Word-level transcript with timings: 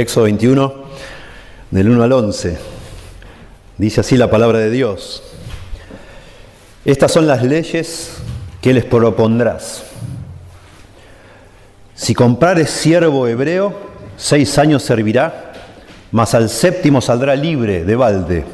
Éxodo 0.00 0.24
21, 0.24 0.72
del 1.70 1.90
1 1.90 2.02
al 2.02 2.12
11. 2.12 2.58
Dice 3.76 4.00
así 4.00 4.16
la 4.16 4.30
palabra 4.30 4.58
de 4.58 4.70
Dios. 4.70 5.22
Estas 6.86 7.12
son 7.12 7.26
las 7.26 7.42
leyes 7.42 8.12
que 8.62 8.72
les 8.72 8.86
propondrás. 8.86 9.84
Si 11.94 12.14
comprares 12.14 12.70
siervo 12.70 13.28
hebreo, 13.28 13.74
seis 14.16 14.56
años 14.56 14.82
servirá, 14.82 15.52
mas 16.12 16.34
al 16.34 16.48
séptimo 16.48 17.02
saldrá 17.02 17.36
libre 17.36 17.84
de 17.84 17.96
balde. 17.96 18.44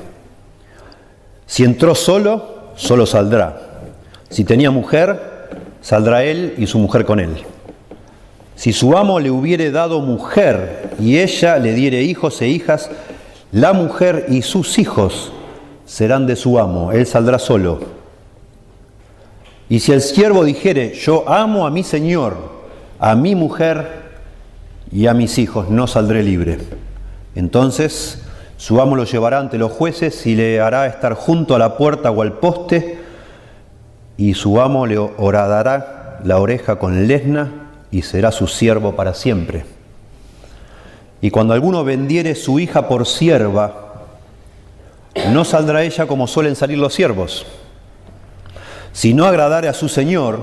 Si 1.46 1.62
entró 1.62 1.94
solo, 1.94 2.72
solo 2.74 3.06
saldrá. 3.06 3.82
Si 4.30 4.44
tenía 4.44 4.72
mujer, 4.72 5.48
saldrá 5.80 6.24
él 6.24 6.54
y 6.58 6.66
su 6.66 6.80
mujer 6.80 7.04
con 7.04 7.20
él. 7.20 7.46
Si 8.56 8.72
su 8.72 8.96
amo 8.96 9.20
le 9.20 9.30
hubiere 9.30 9.70
dado 9.70 10.00
mujer 10.00 10.90
y 10.98 11.18
ella 11.18 11.58
le 11.58 11.74
diere 11.74 12.02
hijos 12.02 12.40
e 12.40 12.48
hijas, 12.48 12.90
la 13.52 13.74
mujer 13.74 14.26
y 14.28 14.42
sus 14.42 14.78
hijos 14.78 15.30
serán 15.84 16.26
de 16.26 16.36
su 16.36 16.58
amo, 16.58 16.90
él 16.90 17.06
saldrá 17.06 17.38
solo. 17.38 17.80
Y 19.68 19.80
si 19.80 19.92
el 19.92 20.00
siervo 20.00 20.42
dijere, 20.42 20.94
yo 20.94 21.28
amo 21.28 21.66
a 21.66 21.70
mi 21.70 21.84
señor, 21.84 22.36
a 22.98 23.14
mi 23.14 23.34
mujer 23.34 24.06
y 24.90 25.06
a 25.06 25.12
mis 25.12 25.38
hijos, 25.38 25.68
no 25.68 25.86
saldré 25.86 26.22
libre. 26.22 26.58
Entonces 27.34 28.22
su 28.56 28.80
amo 28.80 28.96
lo 28.96 29.04
llevará 29.04 29.38
ante 29.38 29.58
los 29.58 29.70
jueces 29.70 30.26
y 30.26 30.34
le 30.34 30.60
hará 30.60 30.86
estar 30.86 31.12
junto 31.12 31.54
a 31.54 31.58
la 31.58 31.76
puerta 31.76 32.10
o 32.10 32.22
al 32.22 32.38
poste, 32.38 33.00
y 34.16 34.32
su 34.32 34.58
amo 34.62 34.86
le 34.86 34.96
horadará 34.96 36.20
la 36.24 36.38
oreja 36.38 36.78
con 36.78 37.06
lesna 37.06 37.65
y 37.90 38.02
será 38.02 38.32
su 38.32 38.46
siervo 38.46 38.96
para 38.96 39.14
siempre. 39.14 39.64
Y 41.20 41.30
cuando 41.30 41.54
alguno 41.54 41.84
vendiere 41.84 42.34
su 42.34 42.58
hija 42.58 42.88
por 42.88 43.06
sierva, 43.06 44.04
no 45.32 45.44
saldrá 45.44 45.82
ella 45.82 46.06
como 46.06 46.26
suelen 46.26 46.56
salir 46.56 46.78
los 46.78 46.94
siervos. 46.94 47.46
Si 48.92 49.14
no 49.14 49.24
agradare 49.24 49.68
a 49.68 49.74
su 49.74 49.88
señor, 49.88 50.40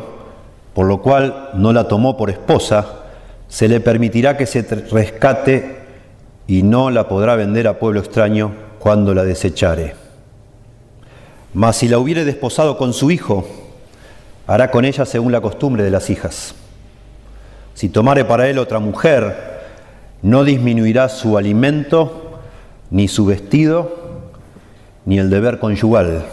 por 0.74 0.88
lo 0.88 1.02
cual 1.02 1.50
no 1.54 1.74
la 1.74 1.88
tomó 1.88 2.18
por 2.18 2.30
esposa, 2.30 3.04
se 3.48 3.68
le 3.68 3.80
permitirá 3.80 4.36
que 4.36 4.48
se 4.48 4.62
rescate 4.62 5.78
y 6.48 6.64
no 6.64 6.90
la 6.90 7.08
podrá 7.08 7.36
vender 7.36 7.68
a 7.68 7.80
pueblo 7.80 8.00
extraño 8.00 8.52
cuando 8.80 9.14
la 9.14 9.24
desechare. 9.24 9.96
Mas 11.54 11.78
si 11.78 11.88
la 11.88 12.00
hubiere 12.00 12.26
desposado 12.26 12.78
con 12.78 12.94
su 12.94 13.12
hijo, 13.12 13.48
hará 14.48 14.72
con 14.72 14.86
ella 14.86 15.06
según 15.06 15.32
la 15.32 15.42
costumbre 15.42 15.84
de 15.84 15.92
las 15.92 16.10
hijas. 16.10 16.56
Si 17.74 17.90
tomare 17.90 18.26
para 18.26 18.48
él 18.48 18.60
otra 18.60 18.80
mujer, 18.80 19.54
no 20.22 20.44
disminuirá 20.44 21.10
su 21.10 21.38
alimento, 21.38 22.40
ni 22.92 23.08
su 23.08 23.26
vestido, 23.26 24.32
ni 25.06 25.20
el 25.20 25.30
deber 25.30 25.60
conyugal. 25.60 26.26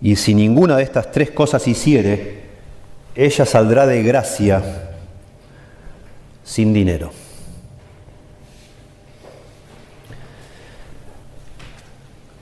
Y 0.00 0.16
si 0.16 0.34
ninguna 0.34 0.76
de 0.76 0.82
estas 0.82 1.12
tres 1.12 1.30
cosas 1.30 1.66
hiciere, 1.68 2.46
ella 3.14 3.46
saldrá 3.46 3.86
de 3.86 4.02
gracia 4.02 4.62
sin 6.44 6.72
dinero. 6.72 7.10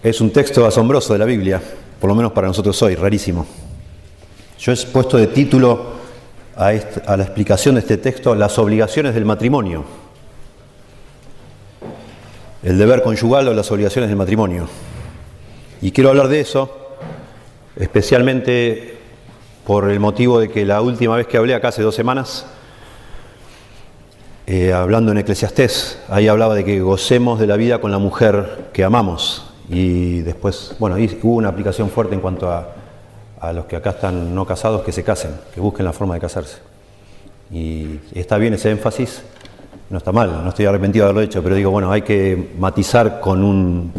Es 0.03 0.21
un 0.21 0.31
texto 0.31 0.67
asombroso 0.67 1.15
de 1.15 1.19
la 1.19 1.25
Biblia, 1.25 1.63
por 1.99 2.09
lo 2.09 2.15
menos 2.15 2.33
para 2.33 2.47
nosotros 2.47 2.81
hoy, 2.83 2.95
rarísimo. 2.95 3.47
Yo 4.59 4.73
he 4.73 4.77
puesto 4.77 5.17
de 5.17 5.29
título 5.29 5.95
a, 6.57 7.17
la 7.17 7.23
explicación 7.23 7.75
de 7.75 7.81
este 7.81 7.97
texto 7.97 8.35
las 8.35 8.59
obligaciones 8.59 9.15
del 9.15 9.25
matrimonio. 9.25 9.85
El 12.63 12.79
deber 12.79 13.03
conyugal 13.03 13.49
o 13.49 13.55
las 13.55 13.71
obligaciones 13.71 14.09
del 14.09 14.17
matrimonio. 14.17 14.69
Y 15.83 15.93
quiero 15.93 16.11
hablar 16.11 16.29
de 16.29 16.41
eso, 16.41 16.97
especialmente 17.77 18.99
por 19.67 19.91
el 19.91 20.01
motivo 20.01 20.39
de 20.39 20.49
que 20.49 20.65
la 20.65 20.81
última 20.81 21.17
vez 21.17 21.27
que 21.27 21.37
hablé 21.37 21.55
acá 21.55 21.69
hace 21.69 21.83
dos 21.83 21.95
semanas, 21.95 22.47
eh, 24.47 24.73
hablando 24.73 25.13
en 25.13 25.19
Eclesiastés, 25.19 25.99
ahí 26.09 26.29
hablaba 26.29 26.55
de 26.55 26.65
que 26.65 26.81
gocemos 26.81 27.39
de 27.39 27.47
la 27.47 27.57
vida 27.57 27.81
con 27.81 27.91
la 27.91 27.99
mujer 27.99 28.69
que 28.73 28.85
amamos. 28.85 29.51
Y 29.69 30.21
después, 30.21 30.77
bueno, 30.79 30.97
hubo 31.23 31.37
una 31.37 31.49
aplicación 31.49 31.91
fuerte 31.91 32.15
en 32.15 32.21
cuanto 32.21 32.51
a 32.51 32.74
a 33.49 33.53
los 33.53 33.67
que 33.67 33.77
acá 33.77 33.91
están 33.91 34.35
no 34.35 34.47
casados 34.47 34.83
que 34.83 34.93
se 34.93 35.05
casen, 35.05 35.33
que 35.55 35.61
busquen 35.61 35.85
la 35.85 35.93
forma 35.93 36.15
de 36.15 36.21
casarse. 36.21 36.59
Y 37.51 38.01
está 38.15 38.39
bien 38.39 38.55
ese 38.55 38.71
énfasis, 38.71 39.23
no 39.91 39.99
está 39.99 40.13
mal, 40.13 40.43
no 40.43 40.49
estoy 40.49 40.67
arrepentido 40.67 41.05
de 41.05 41.11
haberlo 41.11 41.23
hecho, 41.23 41.43
pero 41.43 41.55
digo, 41.55 41.71
bueno, 41.71 41.93
hay 41.93 42.03
que 42.03 42.53
matizar 42.59 43.21
con, 43.21 43.45
un, 43.45 43.93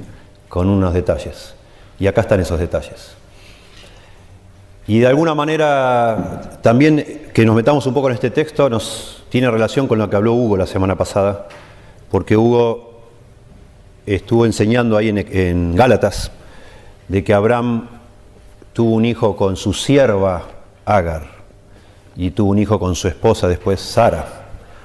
con 0.50 0.70
unos 0.70 0.94
detalles. 0.94 1.56
Y 2.00 2.08
acá 2.08 2.22
están 2.22 2.40
esos 2.40 2.60
detalles. 2.60 3.16
Y 4.88 5.00
de 5.00 5.08
alguna 5.08 5.34
manera, 5.34 6.60
también 6.62 7.30
que 7.34 7.46
nos 7.46 7.56
metamos 7.56 7.86
un 7.88 7.94
poco 7.94 8.10
en 8.10 8.16
este 8.16 8.30
texto, 8.30 8.70
nos 8.70 9.24
tiene 9.30 9.50
relación 9.50 9.88
con 9.88 9.98
lo 9.98 10.10
que 10.10 10.16
habló 10.16 10.34
Hugo 10.34 10.58
la 10.58 10.68
semana 10.68 10.96
pasada, 10.96 11.48
porque 12.12 12.38
Hugo 12.38 13.02
estuvo 14.06 14.46
enseñando 14.46 14.98
ahí 14.98 15.10
en, 15.10 15.18
en 15.18 15.76
Gálatas 15.76 16.32
de 17.08 17.24
que 17.24 17.34
Abraham 17.34 17.95
tuvo 18.76 18.92
un 18.92 19.06
hijo 19.06 19.38
con 19.38 19.56
su 19.56 19.72
sierva 19.72 20.44
Agar 20.84 21.24
y 22.18 22.32
tuvo 22.32 22.52
un 22.52 22.60
hijo 22.60 22.78
con 22.78 22.94
su 22.94 23.08
esposa 23.08 23.48
después 23.48 23.80
Sara. 23.80 24.26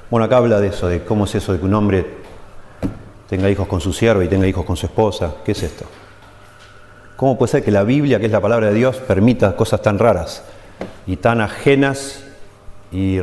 Bueno, 0.08 0.24
acá 0.24 0.36
habla 0.36 0.60
de 0.60 0.68
eso, 0.68 0.86
de 0.86 1.04
cómo 1.04 1.24
es 1.24 1.34
eso 1.34 1.52
de 1.52 1.58
que 1.58 1.64
un 1.64 1.74
hombre 1.74 2.06
tenga 3.28 3.50
hijos 3.50 3.66
con 3.66 3.80
su 3.80 3.92
sierva 3.92 4.24
y 4.24 4.28
tenga 4.28 4.46
hijos 4.46 4.64
con 4.64 4.76
su 4.76 4.86
esposa. 4.86 5.34
¿Qué 5.44 5.52
es 5.52 5.62
esto? 5.64 5.86
¿Cómo 7.16 7.36
puede 7.36 7.50
ser 7.50 7.64
que 7.64 7.72
la 7.72 7.82
Biblia, 7.82 8.20
que 8.20 8.26
es 8.26 8.32
la 8.32 8.40
palabra 8.40 8.68
de 8.68 8.74
Dios, 8.74 8.96
permita 8.96 9.56
cosas 9.56 9.82
tan 9.82 9.98
raras 9.98 10.44
y 11.06 11.16
tan 11.16 11.40
ajenas 11.40 12.24
y, 12.92 13.18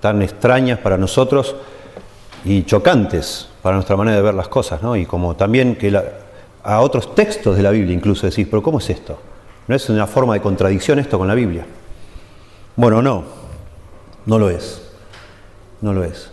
tan 0.00 0.22
extrañas 0.22 0.78
para 0.78 0.96
nosotros 0.96 1.56
y 2.42 2.62
chocantes 2.64 3.50
para 3.62 3.76
nuestra 3.76 3.96
manera 3.96 4.16
de 4.16 4.22
ver 4.22 4.34
las 4.34 4.48
cosas? 4.48 4.82
¿no? 4.82 4.96
Y 4.96 5.04
como 5.04 5.36
también 5.36 5.76
que 5.76 5.94
a 6.64 6.80
otros 6.80 7.14
textos 7.14 7.54
de 7.56 7.62
la 7.62 7.70
Biblia 7.70 7.94
incluso 7.94 8.26
decís, 8.26 8.46
pero 8.50 8.62
¿cómo 8.62 8.78
es 8.78 8.88
esto? 8.88 9.18
¿No 9.68 9.74
es 9.74 9.88
una 9.90 10.06
forma 10.06 10.34
de 10.34 10.40
contradicción 10.40 10.98
esto 10.98 11.18
con 11.18 11.28
la 11.28 11.34
Biblia? 11.34 11.66
Bueno, 12.74 13.02
no, 13.02 13.24
no 14.24 14.38
lo 14.38 14.48
es. 14.48 14.82
No 15.82 15.92
lo 15.92 16.02
es. 16.04 16.30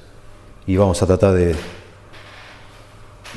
Y 0.66 0.78
vamos 0.78 1.02
a 1.04 1.06
tratar 1.06 1.34
de, 1.34 1.54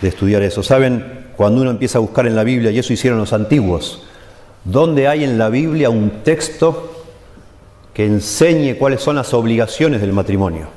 de 0.01 0.09
estudiar 0.09 0.43
eso. 0.43 0.63
¿Saben? 0.63 1.27
Cuando 1.37 1.61
uno 1.61 1.71
empieza 1.71 1.99
a 1.99 2.01
buscar 2.01 2.27
en 2.27 2.37
la 2.37 2.45
Biblia, 2.45 2.71
y 2.71 2.79
eso 2.79 2.93
hicieron 2.93 3.19
los 3.19 3.33
antiguos, 3.33 4.05
¿dónde 4.65 5.09
hay 5.09 5.25
en 5.25 5.37
la 5.37 5.49
Biblia 5.49 5.91
un 5.91 6.23
texto 6.23 7.05
que 7.93 8.07
enseñe 8.07 8.77
cuáles 8.79 9.03
son 9.03 9.17
las 9.17 9.35
obligaciones 9.35 10.01
del 10.01 10.13
matrimonio? 10.13 10.69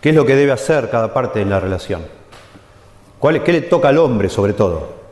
¿Qué 0.00 0.10
es 0.10 0.14
lo 0.14 0.26
que 0.26 0.34
debe 0.34 0.52
hacer 0.52 0.90
cada 0.90 1.14
parte 1.14 1.40
en 1.40 1.50
la 1.50 1.60
relación? 1.60 2.02
¿Qué 3.20 3.52
le 3.52 3.62
toca 3.62 3.88
al 3.88 3.98
hombre 3.98 4.28
sobre 4.28 4.52
todo? 4.52 5.03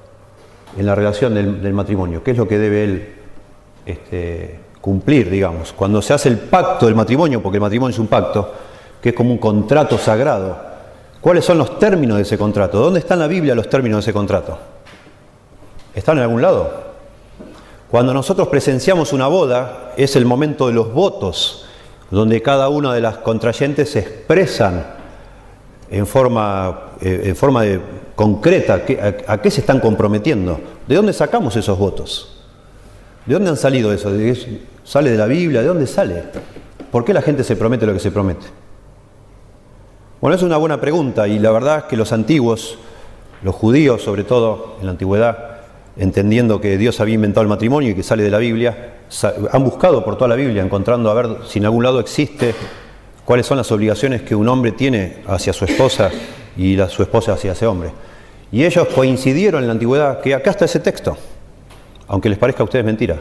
En 0.77 0.87
la 0.87 0.95
relación 0.95 1.35
del, 1.35 1.73
matrimonio, 1.73 2.23
qué 2.23 2.31
es 2.31 2.37
lo 2.37 2.49
que 2.49 2.59
debe 2.59 2.85
él 2.85 3.15
este, 3.85 4.59
cumplir, 4.81 5.31
digamos. 5.31 5.73
Cuando 5.73 6.01
se 6.01 6.13
hace 6.13 6.29
el 6.29 6.39
pacto 6.39 6.87
del 6.87 6.95
matrimonio, 6.95 7.43
porque 7.43 7.57
el 7.57 7.63
matrimonio 7.63 7.93
es 7.93 7.99
un 7.99 8.07
pacto, 8.07 8.53
que 9.01 9.11
es 9.11 9.15
como 9.15 9.31
un 9.31 9.39
contrato 9.39 9.99
sagrado, 9.99 10.57
¿cuáles 11.21 11.45
son 11.45 11.59
los 11.59 11.79
términos 11.79 12.17
de 12.17 12.23
ese 12.23 12.39
contrato? 12.39 12.79
¿Dónde 12.79 13.01
están 13.01 13.17
en 13.17 13.21
la 13.21 13.27
Biblia 13.29 13.55
los 13.55 13.69
términos 13.69 13.99
de 13.99 14.11
ese 14.11 14.13
contrato? 14.13 14.59
¿Están 15.95 16.17
en 16.19 16.23
algún 16.23 16.41
lado? 16.41 16.93
Cuando 17.91 18.15
nosotros 18.15 18.49
presenciamos 18.49 19.13
una 19.13 19.27
boda, 19.27 19.93
es 19.97 20.17
el 20.17 20.25
momento 20.25 20.67
de 20.67 20.73
los 20.73 20.95
votos, 20.95 21.67
donde 22.11 22.41
cada 22.41 22.69
una 22.71 22.95
de 22.95 23.03
las 23.03 23.19
contrayentes 23.19 23.91
se 23.91 23.99
expresan 23.99 24.85
en 25.91 26.07
forma, 26.07 26.93
eh, 27.03 27.23
en 27.25 27.37
forma 27.37 27.63
de 27.63 27.81
concreta, 28.15 28.83
a, 29.27 29.39
qué 29.39 29.51
se 29.51 29.61
están 29.61 29.79
comprometiendo? 29.79 30.59
¿De 30.87 30.97
dónde 30.97 31.13
sacamos 31.13 31.57
esos 31.57 31.79
votos? 31.79 32.43
¿De 33.27 33.35
dónde 33.35 33.51
han 33.51 33.57
salido 33.57 33.93
eso? 33.93 34.11
¿Sale 34.85 35.11
de 35.11 35.19
la 35.19 35.27
Biblia? 35.27 35.61
¿De 35.61 35.69
dónde 35.69 35.87
sale? 35.87 36.25
¿Por 36.91 37.05
qué 37.05 37.15
la 37.15 37.23
gente 37.23 37.45
se 37.45 37.57
promete 37.57 37.87
lo 37.87 37.93
que 37.93 38.01
se 38.01 38.11
promete? 38.11 38.47
Bueno, 40.21 40.37
es 40.37 40.43
una 40.43 40.57
buena 40.57 40.81
pregunta 40.81 41.27
y 41.27 41.39
la 41.39 41.51
verdad 41.51 41.79
es 41.79 41.85
que 41.85 41.97
los 41.97 42.13
antiguos, 42.13 42.79
los 43.43 43.55
judíos 43.55 44.03
sobre 44.03 44.25
todo 44.25 44.77
en 44.81 44.87
la 44.87 44.93
antigüedad, 44.93 45.53
entendiendo 45.97 46.61
que 46.61 46.79
Dios 46.79 47.01
había 47.01 47.15
inventado 47.15 47.43
el 47.43 47.49
matrimonio 47.49 47.91
y 47.91 47.95
que 47.95 48.03
sale 48.03 48.23
de 48.23 48.31
la 48.31 48.39
Biblia, 48.39 48.95
han 49.53 49.65
buscado 49.65 50.05
por 50.05 50.17
toda 50.17 50.29
la 50.29 50.37
Biblia, 50.37 50.63
encontrando 50.63 51.11
a 51.11 51.15
ver 51.15 51.39
si 51.49 51.59
en 51.59 51.67
algún 51.67 51.85
lado 51.85 52.01
existe 52.01 52.55
cuáles 53.25 53.47
son 53.47 53.59
las 53.59 53.71
obligaciones 53.73 54.23
que 54.23 54.35
un 54.35 54.49
hombre 54.49 54.73
tiene 54.73 55.23
hacia 55.27 55.53
su 55.53 55.65
esposa 55.65 56.11
y 56.57 56.77
la, 56.77 56.89
su 56.89 57.03
esposa 57.03 57.33
hacia 57.33 57.53
ese 57.53 57.67
hombre. 57.67 57.91
Y 58.53 58.65
ellos 58.65 58.87
coincidieron 58.95 59.63
en 59.63 59.69
la 59.69 59.73
antigüedad 59.73 60.21
que 60.21 60.35
acá 60.35 60.51
está 60.51 60.67
ese 60.67 60.79
texto, 60.79 61.17
aunque 62.07 62.29
les 62.29 62.39
parezca 62.39 62.63
a 62.63 62.65
ustedes 62.65 62.85
mentira, 62.85 63.19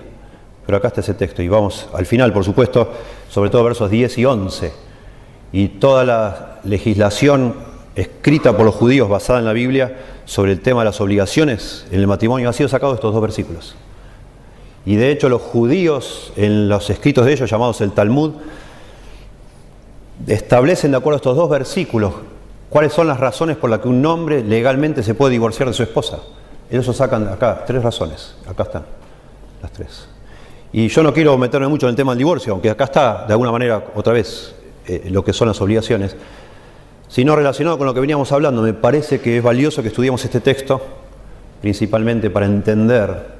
pero 0.66 0.78
acá 0.78 0.90
está 0.90 1.00
ese 1.00 1.14
texto. 1.14 1.42
Y 1.42 1.48
vamos 1.48 1.88
al 1.94 2.06
final, 2.06 2.34
por 2.34 2.44
supuesto, 2.44 2.92
sobre 3.30 3.50
todo 3.50 3.64
versos 3.64 3.90
10 3.90 4.18
y 4.18 4.26
11. 4.26 4.74
Y 5.54 5.68
toda 5.70 6.04
la 6.04 6.60
legislación 6.66 7.56
escrita 7.96 8.56
por 8.56 8.66
los 8.66 8.76
judíos 8.76 9.10
basada 9.10 9.40
en 9.40 9.46
la 9.46 9.54
Biblia 9.54 9.98
sobre 10.26 10.52
el 10.52 10.62
tema 10.62 10.82
de 10.82 10.86
las 10.86 11.02
obligaciones 11.02 11.86
en 11.92 12.00
el 12.00 12.08
matrimonio 12.08 12.50
ha 12.50 12.54
sido 12.54 12.70
sacado 12.70 12.92
de 12.92 12.96
estos 12.96 13.14
dos 13.14 13.22
versículos. 13.22 13.76
Y 14.86 14.96
de 14.96 15.12
hecho 15.12 15.30
los 15.30 15.42
judíos 15.42 16.34
en 16.36 16.68
los 16.68 16.90
escritos 16.90 17.26
de 17.26 17.34
ellos 17.34 17.50
llamados 17.50 17.82
el 17.82 17.92
Talmud 17.92 18.34
establecen 20.28 20.92
de 20.92 20.98
acuerdo 20.98 21.16
a 21.16 21.18
estos 21.18 21.36
dos 21.36 21.50
versículos 21.50 22.14
cuáles 22.72 22.94
son 22.94 23.06
las 23.06 23.20
razones 23.20 23.58
por 23.58 23.70
las 23.70 23.82
que 23.82 23.90
un 23.90 24.04
hombre 24.06 24.46
legalmente 24.46 25.04
se 25.04 25.14
puede 25.14 25.34
divorciar 25.34 25.68
de 25.68 25.74
su 25.74 25.84
esposa. 25.84 26.20
Ellos 26.70 26.96
sacan 26.96 27.28
acá 27.28 27.66
tres 27.68 27.84
razones, 27.84 28.34
acá 28.48 28.64
están 28.64 28.86
las 29.62 29.72
tres. 29.74 30.08
Y 30.72 30.88
yo 30.88 31.04
no 31.04 31.14
quiero 31.14 31.38
meterme 31.38 31.68
mucho 31.68 31.86
en 31.88 31.90
el 31.90 31.96
tema 31.98 32.14
del 32.14 32.20
divorcio, 32.20 32.54
aunque 32.54 32.70
acá 32.70 32.86
está 32.86 33.26
de 33.28 33.34
alguna 33.34 33.52
manera 33.52 33.84
otra 33.94 34.14
vez 34.14 34.56
eh, 34.88 35.10
lo 35.12 35.22
que 35.22 35.34
son 35.34 35.50
las 35.50 35.60
obligaciones, 35.60 36.16
sino 37.10 37.36
relacionado 37.36 37.78
con 37.78 37.88
lo 37.88 37.94
que 37.94 38.00
veníamos 38.00 38.32
hablando. 38.32 38.62
Me 38.62 38.74
parece 38.74 39.20
que 39.20 39.40
es 39.40 39.44
valioso 39.44 39.82
que 39.82 39.90
estudiemos 39.90 40.24
este 40.24 40.40
texto, 40.40 40.82
principalmente 41.60 42.30
para 42.30 42.46
entender 42.46 43.32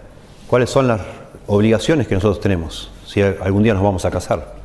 cuáles 0.46 0.70
son 0.70 0.90
las 0.90 1.00
obligaciones 1.48 2.06
que 2.06 2.16
nosotros 2.16 2.42
tenemos, 2.42 2.92
si 3.06 3.22
algún 3.22 3.64
día 3.64 3.74
nos 3.74 3.82
vamos 3.82 4.04
a 4.04 4.12
casar. 4.12 4.61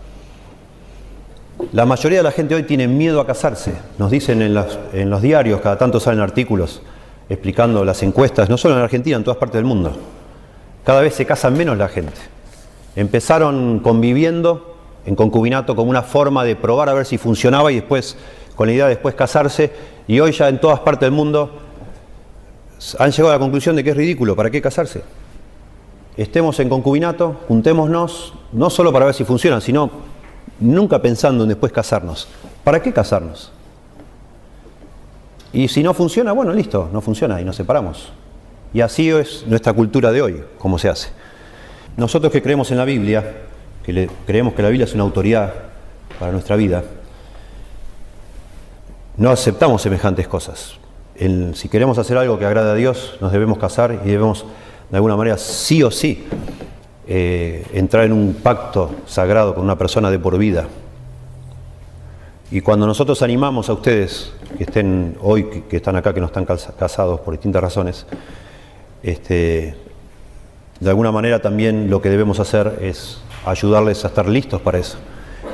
La 1.73 1.87
mayoría 1.87 2.19
de 2.19 2.23
la 2.23 2.33
gente 2.33 2.55
hoy 2.55 2.65
tiene 2.65 2.87
miedo 2.87 3.21
a 3.21 3.27
casarse. 3.27 3.73
Nos 3.99 4.11
dicen 4.11 4.43
en, 4.43 4.55
los 5.11 5.23
diarios, 5.23 5.61
cada 5.61 5.79
tanto 5.79 5.99
salen 6.01 6.21
artículos 6.21 6.83
explicando 7.29 7.85
las 7.85 8.03
encuestas, 8.03 8.49
no 8.49 8.57
solo 8.57 8.77
en 8.77 8.83
Argentina, 8.83 9.17
en 9.17 9.25
todas 9.25 9.39
partes 9.39 9.57
del 9.57 9.65
mundo. 9.65 9.93
Cada 10.85 11.01
vez 11.01 11.15
se 11.15 11.25
casan 11.25 11.57
menos 11.57 11.77
la 11.79 11.89
gente. 11.89 12.13
Empezaron 12.95 13.81
conviviendo 13.81 14.77
en 15.07 15.17
concubinato 15.17 15.75
como 15.75 15.91
una 15.91 16.03
forma 16.03 16.45
de 16.45 16.57
probar 16.57 16.89
a 16.89 16.95
ver 16.95 17.07
si 17.07 17.19
funcionaba 17.19 17.73
y 17.73 17.77
después, 17.77 18.17
con 18.55 18.69
la 18.69 18.75
idea 18.75 18.85
de 18.85 18.91
después 18.91 19.15
casarse, 19.15 19.73
y 20.07 20.21
hoy 20.21 20.33
ya 20.33 20.49
en 20.49 20.61
todas 20.61 20.81
partes 20.81 21.07
del 21.07 21.13
mundo 21.13 21.59
han 22.99 23.11
llegado 23.11 23.31
a 23.31 23.37
la 23.37 23.41
conclusión 23.41 23.75
de 23.77 23.83
que 23.83 23.91
es 23.91 23.97
ridículo, 23.97 24.37
¿para 24.37 24.51
qué 24.51 24.61
casarse? 24.61 25.03
Estemos 26.17 26.61
en 26.61 26.69
concubinato, 26.69 27.41
juntémonos, 27.49 28.35
no 28.53 28.71
solo 28.71 28.93
para 28.93 29.07
ver 29.07 29.15
si 29.15 29.25
funcionan, 29.25 29.61
sino 29.61 29.91
nunca 30.61 31.01
pensando 31.01 31.45
en 31.45 31.49
después 31.49 31.73
casarnos. 31.73 32.29
¿Para 32.65 32.83
qué 32.83 32.93
casarnos? 32.93 33.53
Y 35.53 35.69
si 35.69 35.83
no 35.83 35.95
funciona, 35.95 36.33
bueno, 36.33 36.53
listo, 36.53 36.91
no 36.93 37.01
funciona 37.01 37.41
y 37.41 37.45
nos 37.45 37.57
separamos. 37.57 38.13
Y 38.75 38.81
así 38.81 39.11
es 39.11 39.45
nuestra 39.47 39.73
cultura 39.73 40.13
de 40.13 40.23
hoy, 40.23 40.45
como 40.59 40.79
se 40.79 40.89
hace. 40.89 41.09
Nosotros 41.97 42.31
que 42.31 42.43
creemos 42.43 42.71
en 42.71 42.77
la 42.77 42.85
Biblia, 42.85 43.43
que 43.83 44.11
creemos 44.27 44.55
que 44.55 44.63
la 44.63 44.69
Biblia 44.69 44.85
es 44.85 44.95
una 44.95 45.05
autoridad 45.05 45.55
para 46.19 46.33
nuestra 46.33 46.57
vida, 46.57 46.85
no 49.17 49.31
aceptamos 49.31 49.81
semejantes 49.81 50.29
cosas. 50.29 50.75
si 51.55 51.69
queremos 51.71 51.97
hacer 51.97 52.19
algo 52.19 52.39
que 52.39 52.45
agrade 52.45 52.71
a 52.71 52.75
Dios, 52.75 53.17
nos 53.21 53.33
debemos 53.33 53.57
casar 53.57 54.03
y 54.05 54.09
debemos, 54.09 54.45
de 54.91 54.97
alguna 54.97 55.17
manera, 55.17 55.39
sí 55.39 55.83
o 55.83 55.91
sí, 55.91 56.27
eh, 57.09 57.65
entrar 57.73 58.05
en 58.05 58.13
un 58.13 58.35
pacto 58.35 58.91
sagrado 59.07 59.55
con 59.55 59.63
una 59.63 59.79
persona 59.79 60.11
de 60.11 60.19
por 60.19 60.37
vida. 60.39 60.67
Y 62.51 62.61
cuando 62.61 62.87
nosotros 62.87 63.23
animamos 63.23 63.69
a 63.69 63.75
ustedes 63.75 64.33
que 64.57 64.65
estén 64.65 65.17
hoy, 65.21 65.63
que, 65.69 65.77
están 65.77 65.97
acá, 65.97 66.15
que 66.15 66.21
no 66.21 66.27
están 66.27 66.45
casados 66.45 67.21
por 67.21 67.35
distintas 67.35 67.63
razones, 67.63 68.07
este, 69.03 69.77
de 70.81 70.91
alguna 70.91 71.13
manera 71.13 71.41
también 71.41 71.91
lo 71.91 72.03
que 72.03 72.11
debemos 72.11 72.41
hacer 72.41 72.79
es 72.83 73.19
ayudarles 73.45 74.05
a 74.05 74.09
estar 74.09 74.29
listos 74.29 74.61
para 74.61 74.79
eso. 74.79 74.99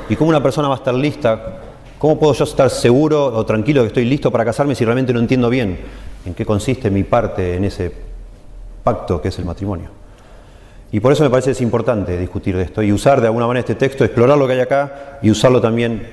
¿Y 0.09 0.15
cómo 0.15 0.29
una 0.29 0.43
persona 0.43 0.67
va 0.67 0.75
a 0.75 0.77
estar 0.77 0.93
lista? 0.93 1.59
¿Cómo 1.97 2.19
puedo 2.19 2.33
yo 2.33 2.43
estar 2.43 2.69
seguro 2.69 3.25
o 3.25 3.45
tranquilo 3.45 3.81
que 3.81 3.87
estoy 3.87 4.05
listo 4.05 4.31
para 4.31 4.43
casarme 4.43 4.75
si 4.75 4.85
realmente 4.85 5.13
no 5.13 5.19
entiendo 5.19 5.49
bien 5.49 5.79
en 6.25 6.33
qué 6.33 6.45
consiste 6.45 6.89
mi 6.89 7.03
parte 7.03 7.55
en 7.55 7.65
ese 7.65 7.91
pacto 8.83 9.21
que 9.21 9.29
es 9.29 9.39
el 9.39 9.45
matrimonio? 9.45 10.02
Y 10.93 10.99
por 10.99 11.11
eso 11.11 11.23
me 11.23 11.31
parece 11.31 11.51
es 11.51 11.61
importante 11.61 12.15
discutir 12.19 12.55
de 12.55 12.61
esto 12.61 12.83
y 12.83 12.93
usar 12.93 13.19
de 13.19 13.25
alguna 13.25 13.47
manera 13.47 13.61
este 13.61 13.73
texto, 13.73 14.05
explorar 14.05 14.37
lo 14.37 14.45
que 14.45 14.53
hay 14.53 14.59
acá 14.59 15.17
y 15.23 15.31
usarlo 15.31 15.59
también 15.59 16.07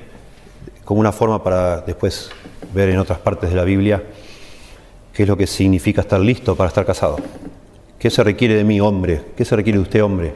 como 0.83 0.99
una 0.99 1.11
forma 1.11 1.43
para 1.43 1.81
después 1.81 2.31
ver 2.73 2.89
en 2.89 2.97
otras 2.97 3.19
partes 3.19 3.51
de 3.51 3.55
la 3.55 3.63
Biblia 3.63 4.01
qué 5.13 5.21
es 5.21 5.29
lo 5.29 5.37
que 5.37 5.45
significa 5.45 6.01
estar 6.01 6.19
listo 6.19 6.55
para 6.55 6.69
estar 6.69 6.83
casado. 6.83 7.17
¿Qué 7.99 8.09
se 8.09 8.23
requiere 8.23 8.55
de 8.55 8.63
mí, 8.63 8.81
hombre? 8.81 9.21
¿Qué 9.37 9.45
se 9.45 9.55
requiere 9.55 9.77
de 9.77 9.83
usted, 9.83 10.03
hombre, 10.03 10.33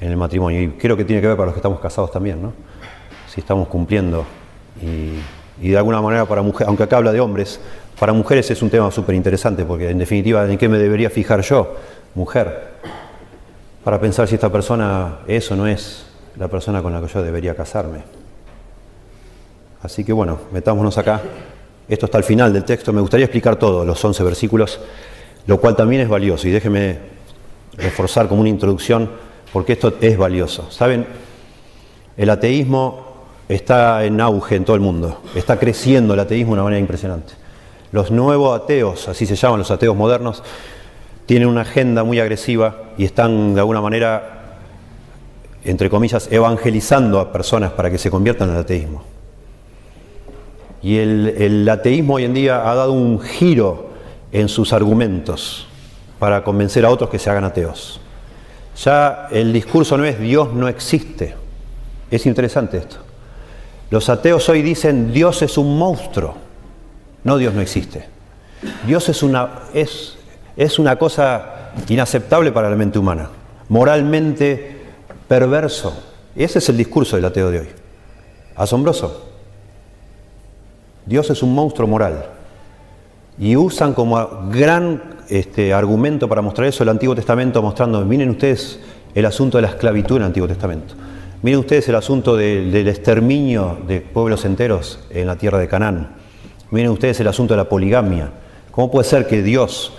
en 0.00 0.10
el 0.10 0.16
matrimonio? 0.16 0.60
Y 0.62 0.70
creo 0.70 0.96
que 0.96 1.04
tiene 1.04 1.22
que 1.22 1.28
ver 1.28 1.36
para 1.36 1.46
los 1.46 1.54
que 1.54 1.60
estamos 1.60 1.78
casados 1.78 2.10
también, 2.10 2.42
¿no? 2.42 2.54
Si 3.32 3.38
estamos 3.38 3.68
cumpliendo. 3.68 4.24
Y, 4.82 5.68
de 5.68 5.78
alguna 5.78 6.02
manera 6.02 6.26
para 6.26 6.42
mujeres, 6.42 6.66
aunque 6.66 6.82
acá 6.82 6.96
habla 6.96 7.12
de 7.12 7.20
hombres, 7.20 7.60
para 8.00 8.12
mujeres 8.12 8.50
es 8.50 8.60
un 8.62 8.68
tema 8.68 8.90
súper 8.90 9.14
interesante, 9.14 9.64
porque 9.64 9.90
en 9.90 9.98
definitiva, 9.98 10.44
¿en 10.50 10.58
qué 10.58 10.68
me 10.68 10.78
debería 10.78 11.08
fijar 11.08 11.42
yo, 11.42 11.76
mujer? 12.16 12.74
Para 13.86 14.00
pensar 14.00 14.26
si 14.26 14.34
esta 14.34 14.50
persona 14.50 15.18
es 15.28 15.48
o 15.52 15.54
no 15.54 15.64
es 15.64 16.06
la 16.36 16.48
persona 16.48 16.82
con 16.82 16.92
la 16.92 17.00
que 17.00 17.06
yo 17.06 17.22
debería 17.22 17.54
casarme. 17.54 18.00
Así 19.80 20.02
que 20.02 20.12
bueno, 20.12 20.40
metámonos 20.50 20.98
acá. 20.98 21.20
Esto 21.88 22.06
está 22.06 22.18
al 22.18 22.24
final 22.24 22.52
del 22.52 22.64
texto. 22.64 22.92
Me 22.92 23.00
gustaría 23.00 23.26
explicar 23.26 23.54
todo, 23.54 23.84
los 23.84 24.04
11 24.04 24.24
versículos 24.24 24.80
lo 25.46 25.60
cual 25.60 25.76
también 25.76 26.02
es 26.02 26.08
valioso. 26.08 26.48
Y 26.48 26.50
déjeme 26.50 26.98
reforzar 27.76 28.26
como 28.26 28.40
una 28.40 28.50
introducción, 28.50 29.08
porque 29.52 29.74
esto 29.74 29.94
es 30.00 30.18
valioso. 30.18 30.68
Saben, 30.68 31.06
el 32.16 32.28
ateísmo 32.28 33.06
está 33.48 34.04
en 34.04 34.20
auge 34.20 34.56
en 34.56 34.64
todo 34.64 34.74
el 34.74 34.82
mundo, 34.82 35.22
está 35.36 35.60
creciendo 35.60 36.14
el 36.14 36.18
ateísmo 36.18 36.54
de 36.54 36.54
una 36.54 36.64
manera 36.64 36.80
impresionante. 36.80 37.34
Los 37.92 38.10
nuevos 38.10 38.60
ateos, 38.60 39.06
así 39.06 39.26
se 39.26 39.36
llaman 39.36 39.60
los 39.60 39.70
ateos 39.70 39.94
modernos, 39.94 40.42
tienen 41.26 41.48
una 41.48 41.62
agenda 41.62 42.04
muy 42.04 42.20
agresiva 42.20 42.76
y 42.96 43.04
están 43.04 43.54
de 43.54 43.60
alguna 43.60 43.80
manera, 43.80 44.58
entre 45.64 45.90
comillas, 45.90 46.28
evangelizando 46.30 47.20
a 47.20 47.32
personas 47.32 47.72
para 47.72 47.90
que 47.90 47.98
se 47.98 48.10
conviertan 48.10 48.50
al 48.50 48.58
ateísmo. 48.58 49.02
Y 50.82 50.98
el, 50.98 51.34
el 51.38 51.68
ateísmo 51.68 52.14
hoy 52.14 52.24
en 52.24 52.34
día 52.34 52.70
ha 52.70 52.74
dado 52.74 52.92
un 52.92 53.20
giro 53.20 53.90
en 54.32 54.48
sus 54.48 54.72
argumentos 54.72 55.66
para 56.18 56.44
convencer 56.44 56.84
a 56.84 56.90
otros 56.90 57.10
que 57.10 57.18
se 57.18 57.28
hagan 57.28 57.44
ateos. 57.44 58.00
Ya 58.82 59.28
el 59.30 59.52
discurso 59.52 59.96
no 59.96 60.04
es 60.04 60.18
Dios 60.20 60.52
no 60.52 60.68
existe. 60.68 61.34
Es 62.10 62.26
interesante 62.26 62.78
esto. 62.78 62.96
Los 63.90 64.08
ateos 64.08 64.48
hoy 64.48 64.62
dicen 64.62 65.12
Dios 65.12 65.42
es 65.42 65.58
un 65.58 65.78
monstruo, 65.78 66.34
no 67.24 67.36
Dios 67.38 67.54
no 67.54 67.60
existe. 67.60 68.06
Dios 68.86 69.08
es 69.08 69.22
una, 69.22 69.60
es, 69.74 70.16
es 70.56 70.78
una 70.78 70.96
cosa 70.96 71.72
inaceptable 71.88 72.52
para 72.52 72.70
la 72.70 72.76
mente 72.76 72.98
humana, 72.98 73.28
moralmente 73.68 74.80
perverso. 75.28 76.02
Ese 76.34 76.58
es 76.58 76.68
el 76.68 76.76
discurso 76.76 77.16
del 77.16 77.24
ateo 77.24 77.50
de 77.50 77.60
hoy. 77.60 77.68
Asombroso. 78.56 79.26
Dios 81.04 81.30
es 81.30 81.42
un 81.42 81.54
monstruo 81.54 81.86
moral 81.86 82.26
y 83.38 83.54
usan 83.54 83.92
como 83.94 84.48
gran 84.50 85.16
este, 85.28 85.72
argumento 85.72 86.28
para 86.28 86.42
mostrar 86.42 86.68
eso 86.68 86.82
el 86.82 86.88
Antiguo 86.88 87.14
Testamento, 87.14 87.62
mostrando, 87.62 88.04
miren 88.04 88.30
ustedes 88.30 88.80
el 89.14 89.26
asunto 89.26 89.58
de 89.58 89.62
la 89.62 89.68
esclavitud 89.68 90.16
en 90.16 90.22
el 90.22 90.26
Antiguo 90.26 90.48
Testamento. 90.48 90.94
Miren 91.42 91.60
ustedes 91.60 91.88
el 91.88 91.94
asunto 91.94 92.34
del 92.34 92.88
exterminio 92.88 93.78
de 93.86 94.00
pueblos 94.00 94.44
enteros 94.44 95.00
en 95.10 95.26
la 95.26 95.36
tierra 95.36 95.58
de 95.58 95.68
Canaán. 95.68 96.16
Miren 96.70 96.90
ustedes 96.90 97.20
el 97.20 97.28
asunto 97.28 97.54
de 97.54 97.58
la 97.58 97.68
poligamia. 97.68 98.30
¿Cómo 98.70 98.90
puede 98.90 99.08
ser 99.08 99.26
que 99.26 99.42
Dios 99.42 99.92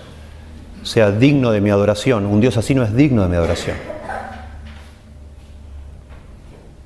sea 0.88 1.10
digno 1.10 1.50
de 1.50 1.60
mi 1.60 1.70
adoración? 1.70 2.26
Un 2.26 2.40
Dios 2.40 2.56
así 2.56 2.74
no 2.74 2.82
es 2.82 2.94
digno 2.94 3.22
de 3.22 3.28
mi 3.28 3.36
adoración. 3.36 3.76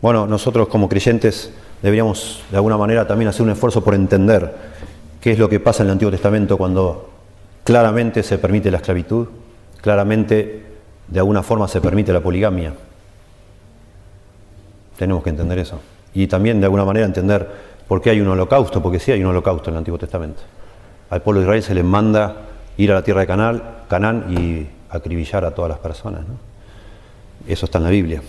Bueno, 0.00 0.26
nosotros 0.26 0.68
como 0.68 0.88
creyentes 0.88 1.52
deberíamos 1.80 2.42
de 2.50 2.56
alguna 2.56 2.76
manera 2.76 3.06
también 3.06 3.28
hacer 3.28 3.42
un 3.42 3.50
esfuerzo 3.50 3.84
por 3.84 3.94
entender 3.94 4.52
qué 5.20 5.32
es 5.32 5.38
lo 5.38 5.48
que 5.48 5.60
pasa 5.60 5.82
en 5.82 5.88
el 5.88 5.92
Antiguo 5.92 6.10
Testamento 6.10 6.58
cuando 6.58 7.10
claramente 7.62 8.24
se 8.24 8.38
permite 8.38 8.70
la 8.70 8.78
esclavitud, 8.78 9.28
claramente 9.80 10.66
de 11.06 11.18
alguna 11.18 11.42
forma 11.44 11.68
se 11.68 11.80
permite 11.80 12.12
la 12.12 12.20
poligamia. 12.20 12.72
Tenemos 14.96 15.22
que 15.22 15.30
entender 15.30 15.58
eso. 15.58 15.80
Y 16.14 16.26
también 16.26 16.60
de 16.60 16.66
alguna 16.66 16.84
manera 16.84 17.06
entender 17.06 17.48
por 17.86 18.02
qué 18.02 18.10
hay 18.10 18.20
un 18.20 18.28
holocausto, 18.28 18.82
porque 18.82 18.98
sí 18.98 19.12
hay 19.12 19.22
un 19.22 19.30
holocausto 19.30 19.70
en 19.70 19.74
el 19.74 19.78
Antiguo 19.78 19.98
Testamento. 19.98 20.42
Al 21.10 21.22
pueblo 21.22 21.40
de 21.40 21.46
Israel 21.46 21.62
se 21.62 21.74
le 21.74 21.82
manda 21.82 22.36
ir 22.76 22.90
a 22.92 22.94
la 22.94 23.02
tierra 23.02 23.20
de 23.20 23.26
Canaán, 23.26 24.26
y 24.30 24.66
acribillar 24.90 25.44
a 25.44 25.52
todas 25.52 25.68
las 25.68 25.78
personas. 25.78 26.22
Eso 27.46 27.66
está 27.66 27.78
en 27.78 27.84
la 27.84 27.90
Biblia. 27.90 28.22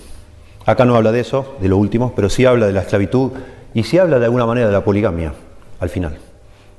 Acá 0.66 0.86
no 0.86 0.96
habla 0.96 1.12
de 1.12 1.20
eso, 1.20 1.56
de 1.60 1.68
lo 1.68 1.78
último, 1.78 2.14
pero 2.16 2.30
sí 2.30 2.46
habla 2.46 2.68
de 2.68 2.74
la 2.74 2.82
esclavitud 2.82 3.32
y 3.74 3.84
sí 3.84 3.98
habla 3.98 4.20
de 4.20 4.26
alguna 4.26 4.46
manera 4.46 4.68
de 4.68 4.74
la 4.74 4.84
poligamia 4.84 5.34
al 5.80 5.90
final. 5.90 6.18